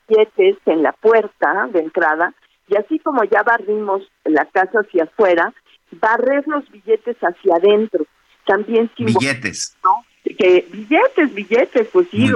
[0.07, 2.34] billetes en la puerta de entrada
[2.68, 5.53] y así como ya barrimos la casa hacia afuera,
[5.91, 8.05] barrer los billetes hacia adentro.
[8.45, 9.76] También billetes.
[9.84, 10.03] ¿no?
[10.23, 12.30] Que billetes, billetes, pues sí,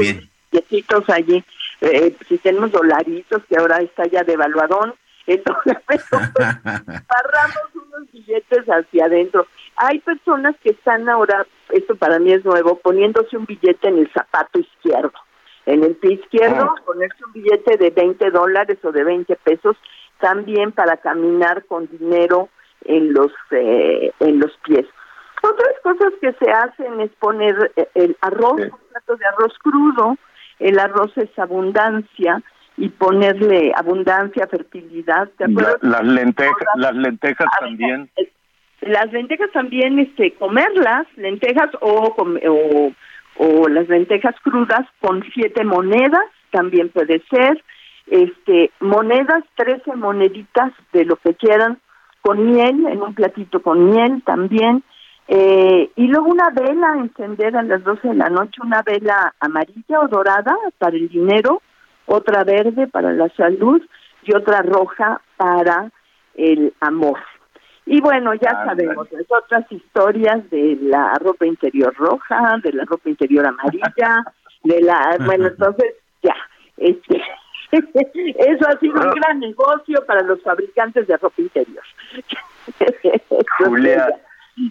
[0.52, 1.44] billetitos allí.
[1.82, 4.94] Eh, si tenemos dolaritos, que ahora está ya devaluadón,
[5.28, 9.46] entonces pues, barramos unos billetes hacia adentro.
[9.76, 14.12] Hay personas que están ahora, esto para mí es nuevo, poniéndose un billete en el
[14.12, 15.14] zapato izquierdo.
[15.66, 19.76] En el pie izquierdo, ponerse un billete de 20 dólares o de 20 pesos,
[20.20, 22.50] también para caminar con dinero
[22.86, 24.86] en los, eh, en los pies.
[25.44, 30.18] Otras cosas que se hacen es poner eh, el arroz, un plato de arroz crudo,
[30.60, 32.42] el arroz es abundancia
[32.78, 35.30] y ponerle abundancia, fertilidad.
[35.38, 35.84] ¿te La- acuerdas?
[35.84, 38.10] las lentejas, las lentejas también.
[38.82, 42.92] Las lentejas también, este, comerlas, lentejas o, o,
[43.38, 46.22] o las lentejas crudas con siete monedas,
[46.52, 47.64] también puede ser.
[48.06, 51.80] Este, monedas, trece moneditas de lo que quieran,
[52.22, 54.84] con miel, en un platito con miel también.
[55.28, 60.00] Eh, y luego una vela, encender a las 12 de la noche, una vela amarilla
[60.00, 61.62] o dorada para el dinero,
[62.06, 63.82] otra verde para la salud
[64.24, 65.92] y otra roja para
[66.36, 67.20] el amor.
[67.86, 73.10] Y bueno, ya sabemos las otras historias de la ropa interior roja, de la ropa
[73.10, 74.24] interior amarilla,
[74.64, 76.36] de la, bueno, entonces ya,
[76.76, 77.22] este,
[77.72, 81.84] eso ha sido un gran negocio para los fabricantes de ropa interior.
[83.60, 84.08] Julia,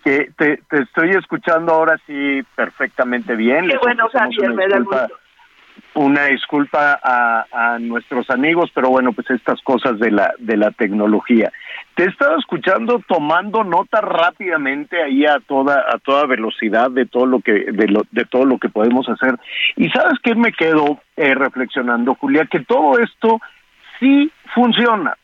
[0.02, 3.62] que te, te estoy escuchando ahora sí perfectamente bien.
[3.62, 5.14] Qué Les bueno, Javier, me da gusto.
[5.94, 10.70] Una disculpa a, a nuestros amigos, pero bueno, pues estas cosas de la de la
[10.70, 11.50] tecnología.
[11.94, 17.24] Te he estado escuchando tomando nota rápidamente ahí a toda a toda velocidad de todo
[17.26, 19.38] lo que de, lo, de todo lo que podemos hacer.
[19.76, 23.40] Y sabes qué me quedo eh, reflexionando, Julia, que todo esto
[23.98, 25.16] sí funciona.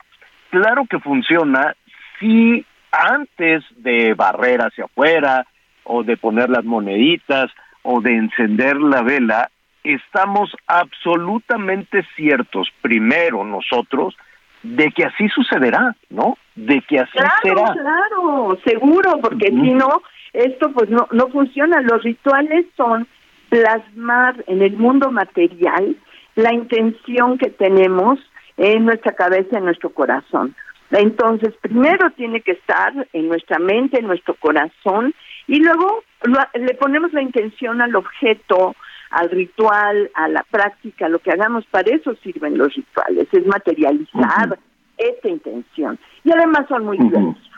[0.51, 1.75] Claro que funciona
[2.19, 5.47] si antes de barrer hacia afuera
[5.85, 7.51] o de poner las moneditas
[7.83, 9.51] o de encender la vela,
[9.83, 14.15] estamos absolutamente ciertos, primero nosotros,
[14.63, 16.39] de que así sucederá, ¿no?
[16.55, 17.73] De que así Claro, será.
[17.73, 20.03] claro, seguro, porque si no,
[20.33, 21.81] esto pues no, no funciona.
[21.81, 23.09] Los rituales son
[23.49, 25.97] plasmar en el mundo material
[26.37, 28.19] la intención que tenemos
[28.57, 30.55] en nuestra cabeza, en nuestro corazón.
[31.01, 35.15] Entonces, primero tiene que estar en nuestra mente, en nuestro corazón,
[35.47, 38.75] y luego lo- le ponemos la intención al objeto,
[39.11, 41.65] al ritual, a la práctica, lo que hagamos.
[41.67, 44.59] Para eso sirven los rituales, es materializar
[44.99, 45.99] esta intención.
[46.25, 47.51] Y además son muy diversos.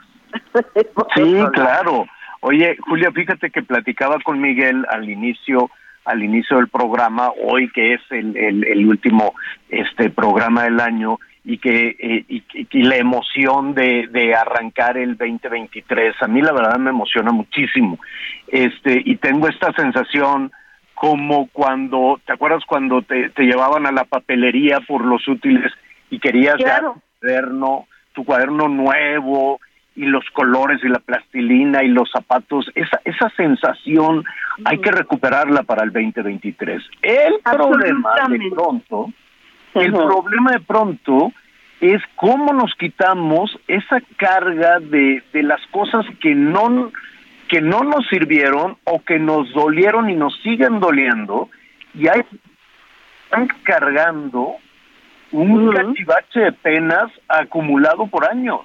[1.14, 2.06] Sí, claro.
[2.40, 5.70] Oye, Julia, fíjate que platicaba con Miguel al inicio
[6.06, 9.32] al inicio del programa, hoy que es el, el, el último
[9.70, 15.16] este programa del año y que eh, y, y- la emoción de, de arrancar el
[15.16, 17.98] 2023 a mí la verdad me emociona muchísimo
[18.48, 20.50] este y tengo esta sensación
[20.94, 25.70] como cuando te acuerdas cuando te, te llevaban a la papelería por los útiles
[26.10, 26.94] y querías Claro.
[26.94, 29.60] tu cuaderno tu cuaderno nuevo
[29.96, 34.24] y los colores y la plastilina y los zapatos, esa, esa sensación
[34.64, 36.82] hay que recuperarla para el 2023.
[37.02, 39.12] El problema de pronto,
[39.74, 41.32] el problema de pronto
[41.80, 46.92] es cómo nos quitamos esa carga de, de las cosas que no
[47.48, 51.50] que no nos sirvieron o que nos dolieron y nos siguen doliendo
[51.94, 52.22] y hay
[53.24, 54.56] están cargando
[55.32, 58.60] un cachivache de penas acumulado por años.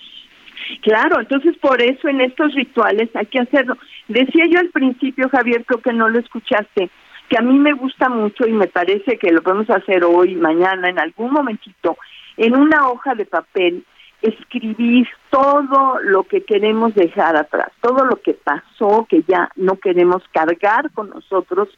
[0.82, 3.78] Claro, entonces por eso en estos rituales hay que hacerlo.
[4.08, 6.90] Decía yo al principio, Javier, creo que no lo escuchaste,
[7.30, 10.90] que a mí me gusta mucho y me parece que lo podemos hacer hoy, mañana,
[10.90, 11.98] en algún momentito,
[12.38, 13.86] en una hoja de papel,
[14.22, 20.24] escribir todo lo que queremos dejar atrás, todo lo que pasó, que ya no queremos
[20.34, 21.70] cargar con nosotros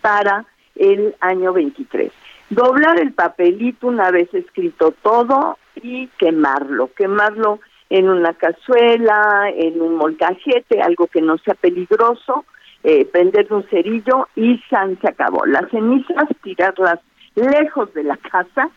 [0.00, 2.12] para el año 23.
[2.50, 9.96] Doblar el papelito una vez escrito todo y quemarlo, quemarlo en una cazuela, en un
[9.96, 12.44] molcajete, algo que no sea peligroso,
[12.88, 15.44] eh, prender un cerillo y san se acabó.
[15.44, 17.00] Las cenizas tirarlas
[17.34, 18.70] lejos de la casa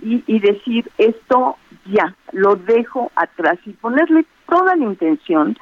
[0.00, 5.56] y, decir esto ya, lo dejo atrás y ponerle toda la intención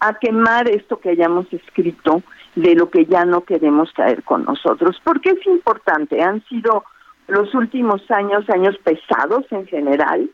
[0.00, 2.22] a quemar esto que hayamos escrito
[2.56, 5.00] de lo que ya no queremos traer con nosotros.
[5.02, 6.84] Porque es importante, han sido
[7.26, 10.28] los últimos años, años pesados en general,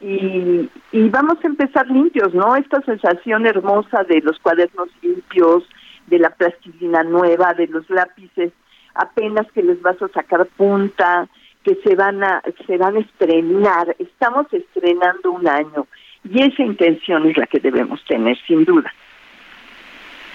[0.00, 0.68] y
[1.10, 2.56] vamos a empezar limpios, ¿no?
[2.56, 5.64] Esta sensación hermosa de los cuadernos limpios,
[6.06, 8.52] de la plastilina nueva, de los lápices
[8.94, 11.28] apenas que les vas a sacar punta,
[11.62, 13.94] que se van a se van a estrenar.
[13.98, 15.86] Estamos estrenando un año
[16.24, 18.92] y esa intención es la que debemos tener sin duda.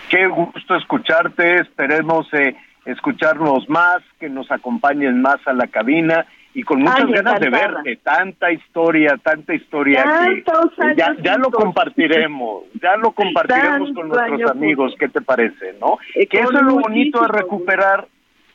[0.09, 2.55] Qué gusto escucharte, esperemos eh,
[2.85, 7.49] escucharnos más, que nos acompañen más a la cabina y con muchas Ay, ganas de
[7.49, 10.03] verte, tanta historia, tanta historia
[10.35, 15.99] que ya, ya lo compartiremos, ya lo compartiremos con nuestros amigos, ¿qué te parece, no?
[16.15, 18.07] Eh, que eso es lo bonito de recuperar,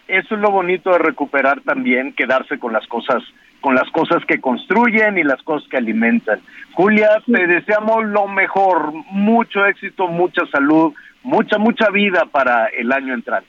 [0.09, 3.23] eso es lo bonito de recuperar también, quedarse con las cosas
[3.61, 6.39] con las cosas que construyen y las cosas que alimentan.
[6.75, 10.93] Julia, te deseamos lo mejor, mucho éxito, mucha salud,
[11.23, 13.49] mucha, mucha vida para el año entrante.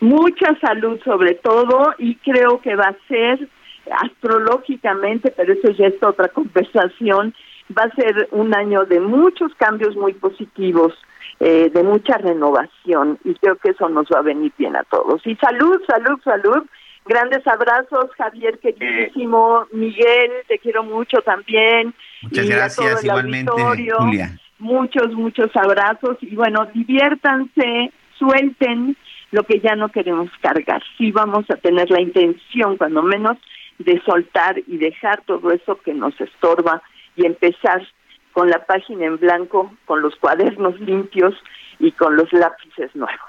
[0.00, 3.46] Mucha salud sobre todo y creo que va a ser
[3.90, 7.34] astrológicamente, pero eso ya es otra conversación,
[7.76, 10.94] va a ser un año de muchos cambios muy positivos,
[11.40, 15.26] eh, de mucha renovación y creo que eso nos va a venir bien a todos.
[15.26, 16.64] Y salud, salud, salud.
[17.04, 21.92] Grandes abrazos, Javier queridísimo, Miguel, te quiero mucho también.
[22.22, 23.96] Muchas y a gracias, todo el igualmente, auditorio.
[23.98, 24.38] Julia.
[24.60, 28.96] Muchos, muchos abrazos y bueno, diviértanse, suelten
[29.32, 30.80] lo que ya no queremos cargar.
[30.96, 33.36] Sí vamos a tener la intención, cuando menos,
[33.84, 36.82] de soltar y dejar todo eso que nos estorba
[37.16, 37.86] y empezar
[38.32, 41.34] con la página en blanco, con los cuadernos limpios
[41.78, 43.20] y con los lápices nuevos.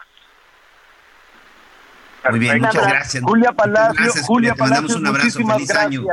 [2.30, 2.78] Muy bien, Perfecto.
[2.78, 3.24] muchas gracias.
[3.24, 6.04] Julia Palacio, gracias, Julia Te mandamos Palacios, un abrazo, muchísimas feliz año.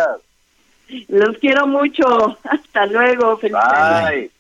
[1.09, 2.39] Los quiero mucho.
[2.51, 3.37] Hasta luego.
[3.37, 4.09] Feliz año.
[4.09, 4.31] Bye.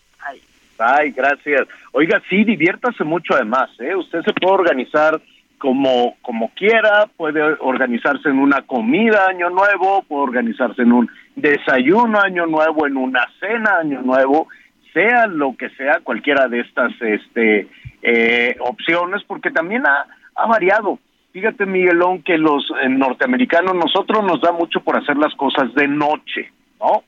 [0.80, 1.68] Ay, gracias.
[1.92, 3.94] Oiga, sí, diviértase mucho además, ¿eh?
[3.94, 5.20] Usted se puede organizar
[5.60, 12.18] como, como quiera, puede organizarse en una comida año nuevo, puede organizarse en un desayuno
[12.18, 14.48] año nuevo, en una cena año nuevo,
[14.94, 17.68] sea lo que sea, cualquiera de estas este,
[18.02, 20.98] eh, opciones, porque también ha, ha variado.
[21.32, 25.86] Fíjate, Miguelón, que los eh, norteamericanos, nosotros nos da mucho por hacer las cosas de
[25.86, 26.50] noche,
[26.80, 27.04] ¿no?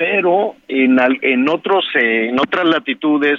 [0.00, 3.38] pero en, en otros eh, en otras latitudes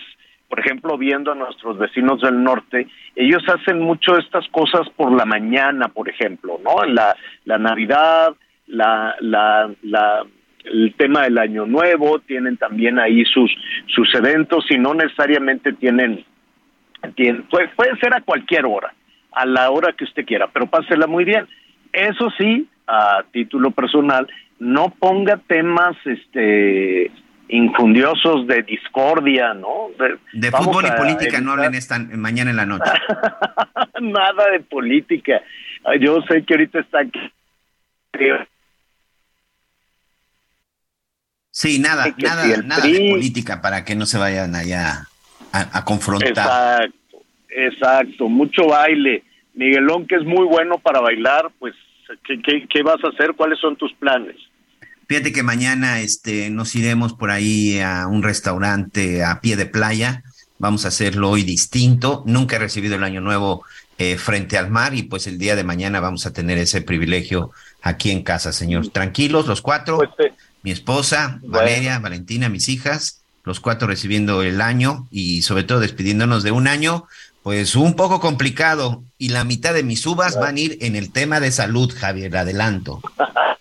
[0.52, 5.23] por ejemplo viendo a nuestros vecinos del norte ellos hacen mucho estas cosas por la
[5.23, 7.15] mañana por ejemplo no la
[7.45, 8.34] la navidad
[8.68, 10.26] la la la
[10.65, 13.49] el tema del año nuevo tienen también ahí sus
[13.88, 16.26] sus eventos y no necesariamente tienen
[17.15, 18.94] tienen puede, puede ser a cualquier hora
[19.32, 21.48] a la hora que usted quiera pero pásela muy bien.
[21.94, 24.28] Eso sí a título personal
[24.60, 27.10] no ponga temas este
[27.52, 29.90] infundiosos de discordia, ¿no?
[30.34, 32.91] De fútbol y política no hablen esta mañana en la noche.
[34.02, 35.41] nada de política.
[35.99, 37.19] Yo sé que ahorita está aquí.
[41.52, 45.07] Sí, nada, Que nada, si nada de política para que no se vayan allá
[45.52, 46.30] a, a confrontar.
[46.30, 49.23] Exacto, exacto, mucho baile.
[49.53, 51.76] Miguelón, que es muy bueno para bailar, pues,
[52.23, 53.34] ¿qué, qué, qué vas a hacer?
[53.34, 54.38] ¿Cuáles son tus planes?
[55.12, 60.24] Fíjate que mañana este, nos iremos por ahí a un restaurante a pie de playa.
[60.58, 62.24] Vamos a hacerlo hoy distinto.
[62.26, 63.66] Nunca he recibido el año nuevo
[63.98, 67.52] eh, frente al mar y pues el día de mañana vamos a tener ese privilegio
[67.82, 68.88] aquí en casa, señor.
[68.88, 70.00] Tranquilos, los cuatro.
[70.64, 76.42] mi esposa, Valeria, Valentina, mis hijas, los cuatro recibiendo el año y sobre todo despidiéndonos
[76.42, 77.06] de un año,
[77.44, 79.04] pues un poco complicado.
[79.18, 82.38] Y la mitad de mis uvas van a ir en el tema de salud, Javier.
[82.38, 83.02] Adelanto.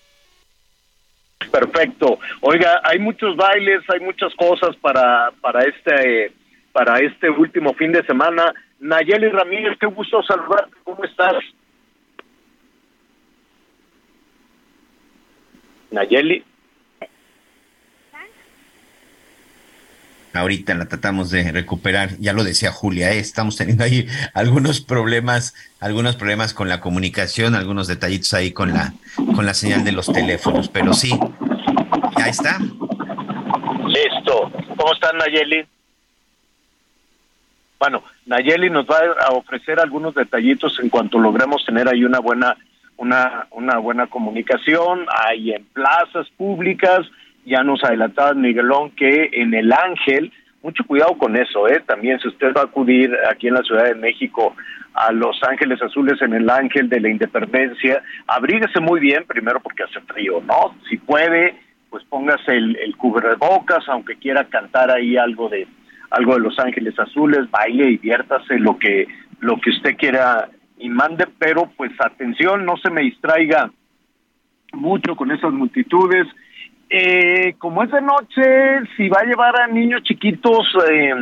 [1.51, 2.19] Perfecto.
[2.41, 6.33] Oiga, hay muchos bailes, hay muchas cosas para, para este,
[6.73, 8.55] para este último fin de semana.
[8.79, 11.43] Nayeli Ramírez, qué gusto saludarte, ¿cómo estás?
[15.91, 16.45] Nayeli.
[20.33, 23.19] Ahorita la tratamos de recuperar, ya lo decía Julia, ¿eh?
[23.19, 28.95] estamos teniendo ahí algunos problemas, algunos problemas con la comunicación, algunos detallitos ahí con la,
[29.35, 31.11] con la señal de los teléfonos, pero sí,
[32.17, 32.59] ya está.
[33.89, 34.53] Listo.
[34.77, 35.67] ¿Cómo estás, Nayeli?
[37.81, 42.57] Bueno, Nayeli nos va a ofrecer algunos detallitos en cuanto logremos tener ahí una buena,
[42.97, 47.07] una, una buena comunicación, ahí en plazas públicas,
[47.45, 51.83] ya nos adelantaba Miguelón que en el Ángel, mucho cuidado con eso, ¿eh?
[51.87, 54.55] También si usted va a acudir aquí en la Ciudad de México
[54.95, 59.85] a Los Ángeles Azules en el Ángel de la Independencia, abríguese muy bien, primero porque
[59.85, 60.75] hace frío, ¿no?
[60.89, 61.55] Si puede,
[61.89, 65.67] pues póngase el, el cubrebocas, aunque quiera cantar ahí algo de
[66.11, 69.07] algo de Los Ángeles Azules, baile, diviértase, lo que
[69.41, 70.49] lo que usted quiera
[70.79, 73.71] y mande, pero pues atención, no se me distraiga
[74.73, 76.27] mucho con esas multitudes.
[76.93, 81.15] Eh, como es de noche, si va a llevar a niños chiquitos, eh,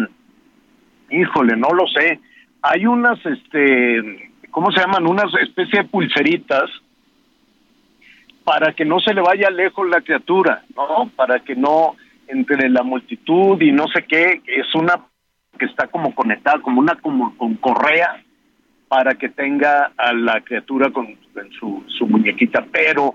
[1.10, 2.20] híjole, no lo sé.
[2.62, 5.06] Hay unas, este, ¿cómo se llaman?
[5.06, 6.70] Unas especie de pulseritas
[8.44, 11.10] para que no se le vaya lejos la criatura, ¿no?
[11.14, 11.96] Para que no
[12.28, 15.04] entre la multitud y no sé qué, es una
[15.58, 18.22] que está como conectada, como una como con correa
[18.88, 21.14] para que tenga a la criatura con,
[21.58, 23.14] su, su muñequita, pero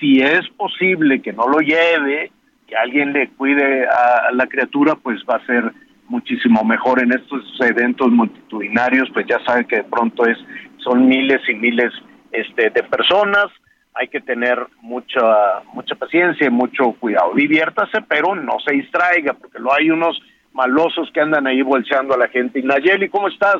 [0.00, 2.30] si es posible que no lo lleve,
[2.66, 5.72] que alguien le cuide a, la criatura, pues va a ser
[6.08, 10.38] muchísimo mejor en estos eventos multitudinarios, pues ya saben que de pronto es
[10.78, 11.92] son miles y miles
[12.30, 13.46] este de personas,
[13.94, 17.32] hay que tener mucha mucha paciencia y mucho cuidado.
[17.34, 20.20] Diviértase, pero no se distraiga, porque lo hay unos
[20.52, 22.60] malosos que andan ahí bolseando a la gente.
[22.60, 23.56] Y Nayeli, ¿cómo estás?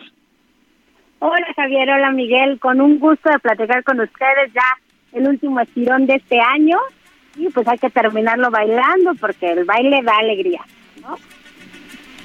[1.18, 6.06] Hola Javier, hola Miguel, con un gusto de platicar con ustedes ya el último estirón
[6.06, 6.78] de este año
[7.36, 10.60] y pues hay que terminarlo bailando porque el baile da alegría,
[11.02, 11.16] ¿no?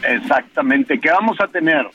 [0.03, 1.87] Exactamente, ¿qué vamos a tener?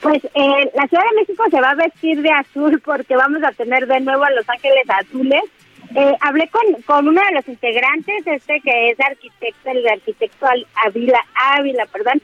[0.00, 3.52] Pues eh, la Ciudad de México se va a vestir de azul porque vamos a
[3.52, 5.42] tener de nuevo a Los Ángeles Azules.
[5.94, 10.46] Eh, hablé con, con uno de los integrantes, este que es arquitecto, el arquitecto
[10.84, 12.20] Ávila, Ávila, perdón.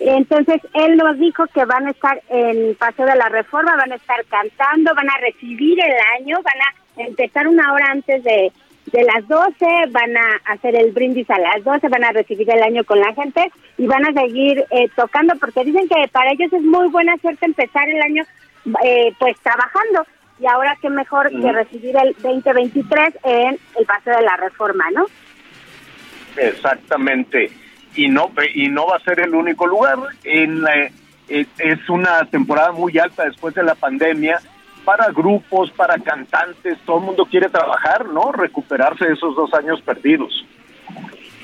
[0.00, 3.96] Entonces él nos dijo que van a estar en Paseo de la Reforma, van a
[3.96, 8.52] estar cantando, van a recibir el año, van a empezar una hora antes de,
[8.92, 9.54] de las 12,
[9.90, 13.12] van a hacer el brindis a las 12, van a recibir el año con la
[13.14, 17.16] gente y van a seguir eh, tocando porque dicen que para ellos es muy buena
[17.18, 18.24] suerte empezar el año
[18.84, 20.06] eh, pues trabajando
[20.40, 25.06] y ahora qué mejor que recibir el 2023 en el Paseo de la Reforma, ¿no?
[26.36, 27.50] Exactamente.
[27.94, 29.96] Y no y no va a ser el único lugar.
[30.24, 30.90] En la-
[31.28, 34.40] eh, es una temporada muy alta después de la pandemia
[34.84, 36.78] para grupos, para cantantes.
[36.84, 38.32] Todo el mundo quiere trabajar, ¿no?
[38.32, 40.44] Recuperarse de esos dos años perdidos.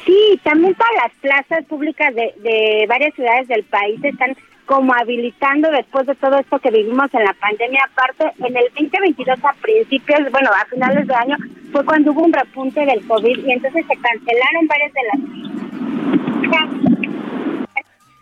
[0.04, 4.34] Sí, también para las plazas públicas de, de varias ciudades del país están
[4.68, 7.80] como habilitando después de todo esto que vivimos en la pandemia.
[7.90, 11.36] Aparte, en el 2022 a principios, bueno, a finales de año,
[11.72, 16.87] fue cuando hubo un repunte del COVID y entonces se cancelaron varias de las...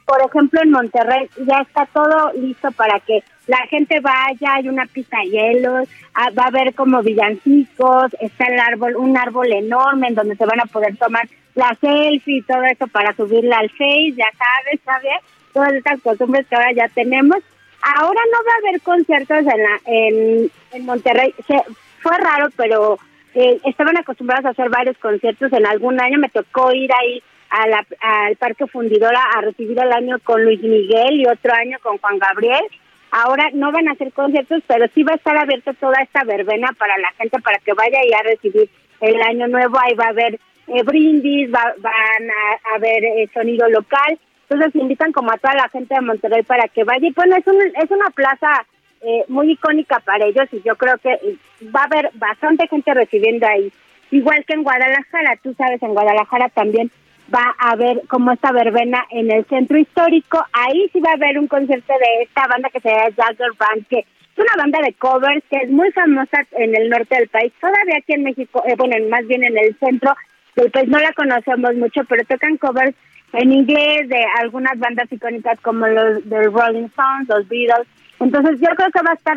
[0.06, 4.86] Por ejemplo, en Monterrey ya está todo listo para que la gente vaya, hay una
[4.86, 10.08] pista de hielos, ah, va a haber como villancicos, está el árbol, un árbol enorme
[10.08, 13.70] en donde se van a poder tomar la selfie y todo eso para subirla al
[13.70, 15.20] Face, ya sabes, ¿sabes?
[15.52, 17.38] Todas estas costumbres que ahora ya tenemos.
[17.82, 21.34] Ahora no va a haber conciertos en, la, en, Monterrey.
[21.46, 21.62] Se,
[22.00, 22.98] fue raro, pero
[23.34, 26.18] eh, estaban acostumbrados a hacer varios conciertos en algún año.
[26.18, 27.22] Me tocó ir ahí
[27.62, 32.18] al Parque Fundidora a recibir el año con Luis Miguel y otro año con Juan
[32.18, 32.64] Gabriel.
[33.10, 36.68] Ahora no van a hacer conciertos, pero sí va a estar abierta toda esta verbena
[36.78, 38.68] para la gente para que vaya y a recibir
[39.00, 39.78] el año nuevo.
[39.80, 42.30] Ahí va a haber eh, brindis, va- van
[42.74, 44.18] a, ver eh, sonido local.
[44.48, 47.06] Entonces invitan como a toda la gente de Monterrey para que vaya.
[47.08, 48.66] Y bueno, es, un, es una plaza
[49.00, 51.36] eh, muy icónica para ellos y yo creo que eh,
[51.74, 53.72] va a haber bastante gente recibiendo ahí.
[54.10, 56.90] Igual que en Guadalajara, tú sabes, en Guadalajara también
[57.35, 60.44] va a haber como esta verbena en el centro histórico.
[60.53, 63.86] Ahí sí va a haber un concierto de esta banda que se llama Jagger Band,
[63.89, 64.07] que es
[64.39, 67.53] una banda de covers que es muy famosa en el norte del país.
[67.61, 70.15] Todavía aquí en México, eh, bueno, más bien en el centro
[70.55, 72.94] del país no la conocemos mucho, pero tocan covers
[73.32, 77.86] en inglés de algunas bandas icónicas como los de Rolling Stones, los Beatles.
[78.20, 79.36] Entonces yo creo que va a estar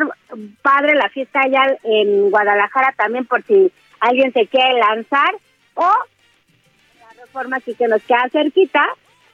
[0.62, 5.34] padre la fiesta allá en Guadalajara también por si alguien se quiere lanzar
[5.74, 5.90] o
[7.54, 8.84] aquí que nos queda cerquita,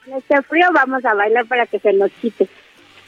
[0.05, 2.47] En este frío vamos a bailar para que se nos quite.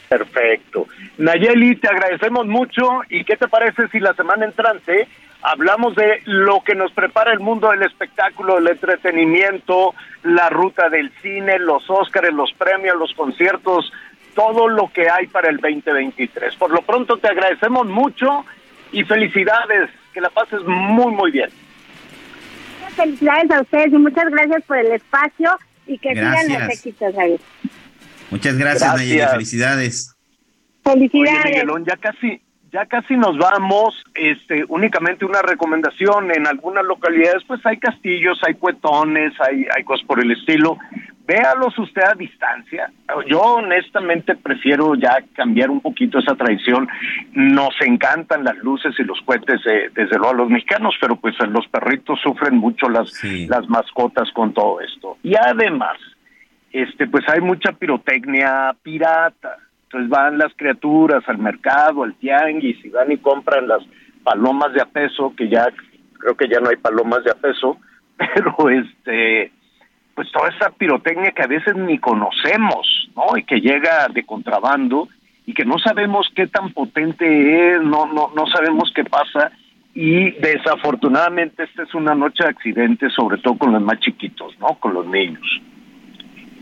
[0.10, 0.88] Perfecto.
[1.18, 3.02] Nayeli, te agradecemos mucho.
[3.10, 5.07] ¿Y qué te parece si la semana entrante
[5.41, 9.94] hablamos de lo que nos prepara el mundo del espectáculo, del entretenimiento,
[10.24, 13.94] la ruta del cine, los Óscares, los premios, los conciertos,
[14.36, 16.56] todo lo que hay para el 2023?
[16.56, 18.45] Por lo pronto te agradecemos mucho
[18.91, 19.90] y felicidades.
[20.11, 21.52] Que la pases muy, muy bien.
[23.00, 25.52] Felicidades a ustedes y muchas gracias por el espacio
[25.88, 26.60] y que sigan Gracias.
[26.60, 27.40] los éxitos, Javier.
[28.30, 29.10] Muchas gracias, Gracias.
[29.10, 29.32] Nayeli.
[29.32, 30.16] Felicidades.
[30.84, 31.46] Oye, Felicidades.
[31.46, 34.04] Miguelón, ya casi, ya casi nos vamos.
[34.14, 36.32] Este, únicamente una recomendación.
[36.32, 40.78] En algunas localidades, pues hay castillos, hay cuetones, hay, hay cosas por el estilo.
[41.30, 42.91] Véalos usted a distancia.
[43.27, 46.88] Yo honestamente prefiero ya cambiar un poquito esa tradición.
[47.34, 51.35] Nos encantan las luces y los cohetes, eh, desde luego a los mexicanos, pero pues
[51.47, 53.14] los perritos sufren mucho las,
[53.47, 55.18] las mascotas con todo esto.
[55.22, 55.99] Y además,
[56.72, 59.56] este pues hay mucha pirotecnia pirata.
[59.84, 63.84] Entonces van las criaturas al mercado, al tianguis, y van y compran las
[64.23, 65.68] palomas de a peso, que ya
[66.18, 67.77] creo que ya no hay palomas de a peso,
[68.18, 69.51] pero este
[70.20, 73.38] pues toda esa pirotecnia que a veces ni conocemos, ¿no?
[73.38, 75.08] Y que llega de contrabando
[75.46, 77.24] y que no sabemos qué tan potente
[77.72, 79.50] es, no no no sabemos qué pasa
[79.96, 84.78] y desafortunadamente esta es una noche de accidentes, sobre todo con los más chiquitos, ¿no?
[84.78, 85.62] Con los niños.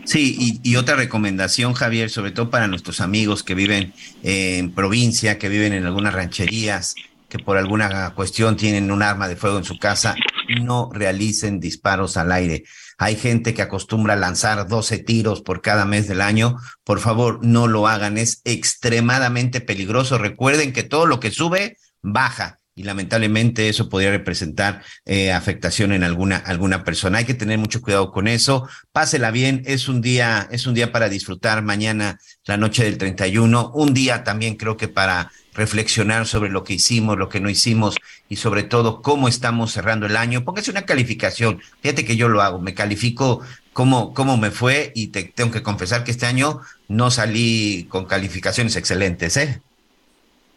[0.03, 5.39] Sí, y, y otra recomendación, Javier, sobre todo para nuestros amigos que viven en provincia,
[5.39, 6.93] que viven en algunas rancherías,
[7.27, 10.15] que por alguna cuestión tienen un arma de fuego en su casa,
[10.61, 12.63] no realicen disparos al aire.
[12.97, 16.57] Hay gente que acostumbra lanzar 12 tiros por cada mes del año.
[16.83, 18.17] Por favor, no lo hagan.
[18.17, 20.17] Es extremadamente peligroso.
[20.17, 22.59] Recuerden que todo lo que sube, baja.
[22.73, 27.17] Y lamentablemente eso podría representar eh, afectación en alguna, alguna persona.
[27.17, 28.67] Hay que tener mucho cuidado con eso.
[28.91, 29.63] Pásela bien.
[29.65, 33.71] Es un día, es un día para disfrutar mañana, la noche del 31.
[33.73, 37.97] Un día también creo que para reflexionar sobre lo que hicimos, lo que no hicimos
[38.29, 40.43] y sobre todo cómo estamos cerrando el año.
[40.45, 41.59] Póngase una calificación.
[41.81, 43.41] Fíjate que yo lo hago, me califico
[43.73, 48.05] cómo, cómo me fue y te tengo que confesar que este año no salí con
[48.05, 49.61] calificaciones excelentes, ¿eh?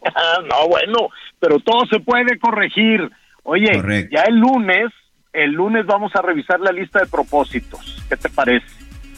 [0.05, 1.09] Ah, no, bueno,
[1.39, 3.09] pero todo se puede corregir.
[3.43, 4.15] Oye, Correcto.
[4.15, 4.91] ya el lunes,
[5.33, 8.03] el lunes vamos a revisar la lista de propósitos.
[8.07, 8.65] ¿Qué te parece?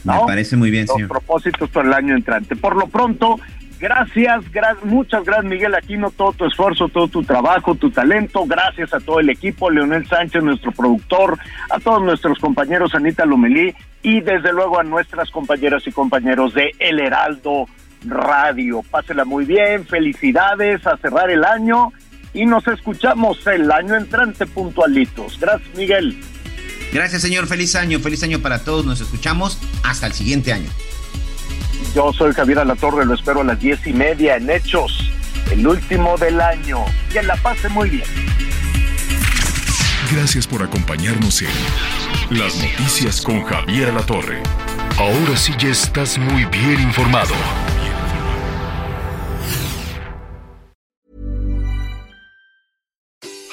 [0.03, 1.09] Me parece muy bien, Los señor.
[1.09, 2.57] propósitos para el año entrante.
[2.57, 3.39] Por lo pronto,
[3.83, 8.45] gracias, gra- muchas gracias Miguel Aquino, todo tu esfuerzo, todo tu trabajo, tu talento.
[8.47, 11.37] Gracias a todo el equipo, Leonel Sánchez, nuestro productor,
[11.69, 16.71] a todos nuestros compañeros, Anita Lomelí, y desde luego a nuestras compañeras y compañeros de
[16.79, 17.65] El Heraldo
[18.05, 18.81] Radio.
[18.89, 21.91] Pásela muy bien, felicidades a cerrar el año
[22.33, 25.39] y nos escuchamos el año entrante puntualitos.
[25.39, 26.17] Gracias, Miguel.
[26.91, 27.47] Gracias, señor.
[27.47, 28.85] Feliz año, feliz año para todos.
[28.85, 30.69] Nos escuchamos hasta el siguiente año.
[31.93, 35.11] Yo soy Javier Alatorre, lo espero a las diez y media en Hechos,
[35.51, 36.79] el último del año.
[37.11, 38.03] Que la pase muy bien.
[40.11, 44.41] Gracias por acompañarnos en Las Noticias con Javier Alatorre.
[44.97, 47.33] Ahora sí ya estás muy bien informado.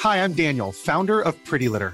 [0.03, 1.93] Hi, I'm Daniel, founder of Pretty Litter.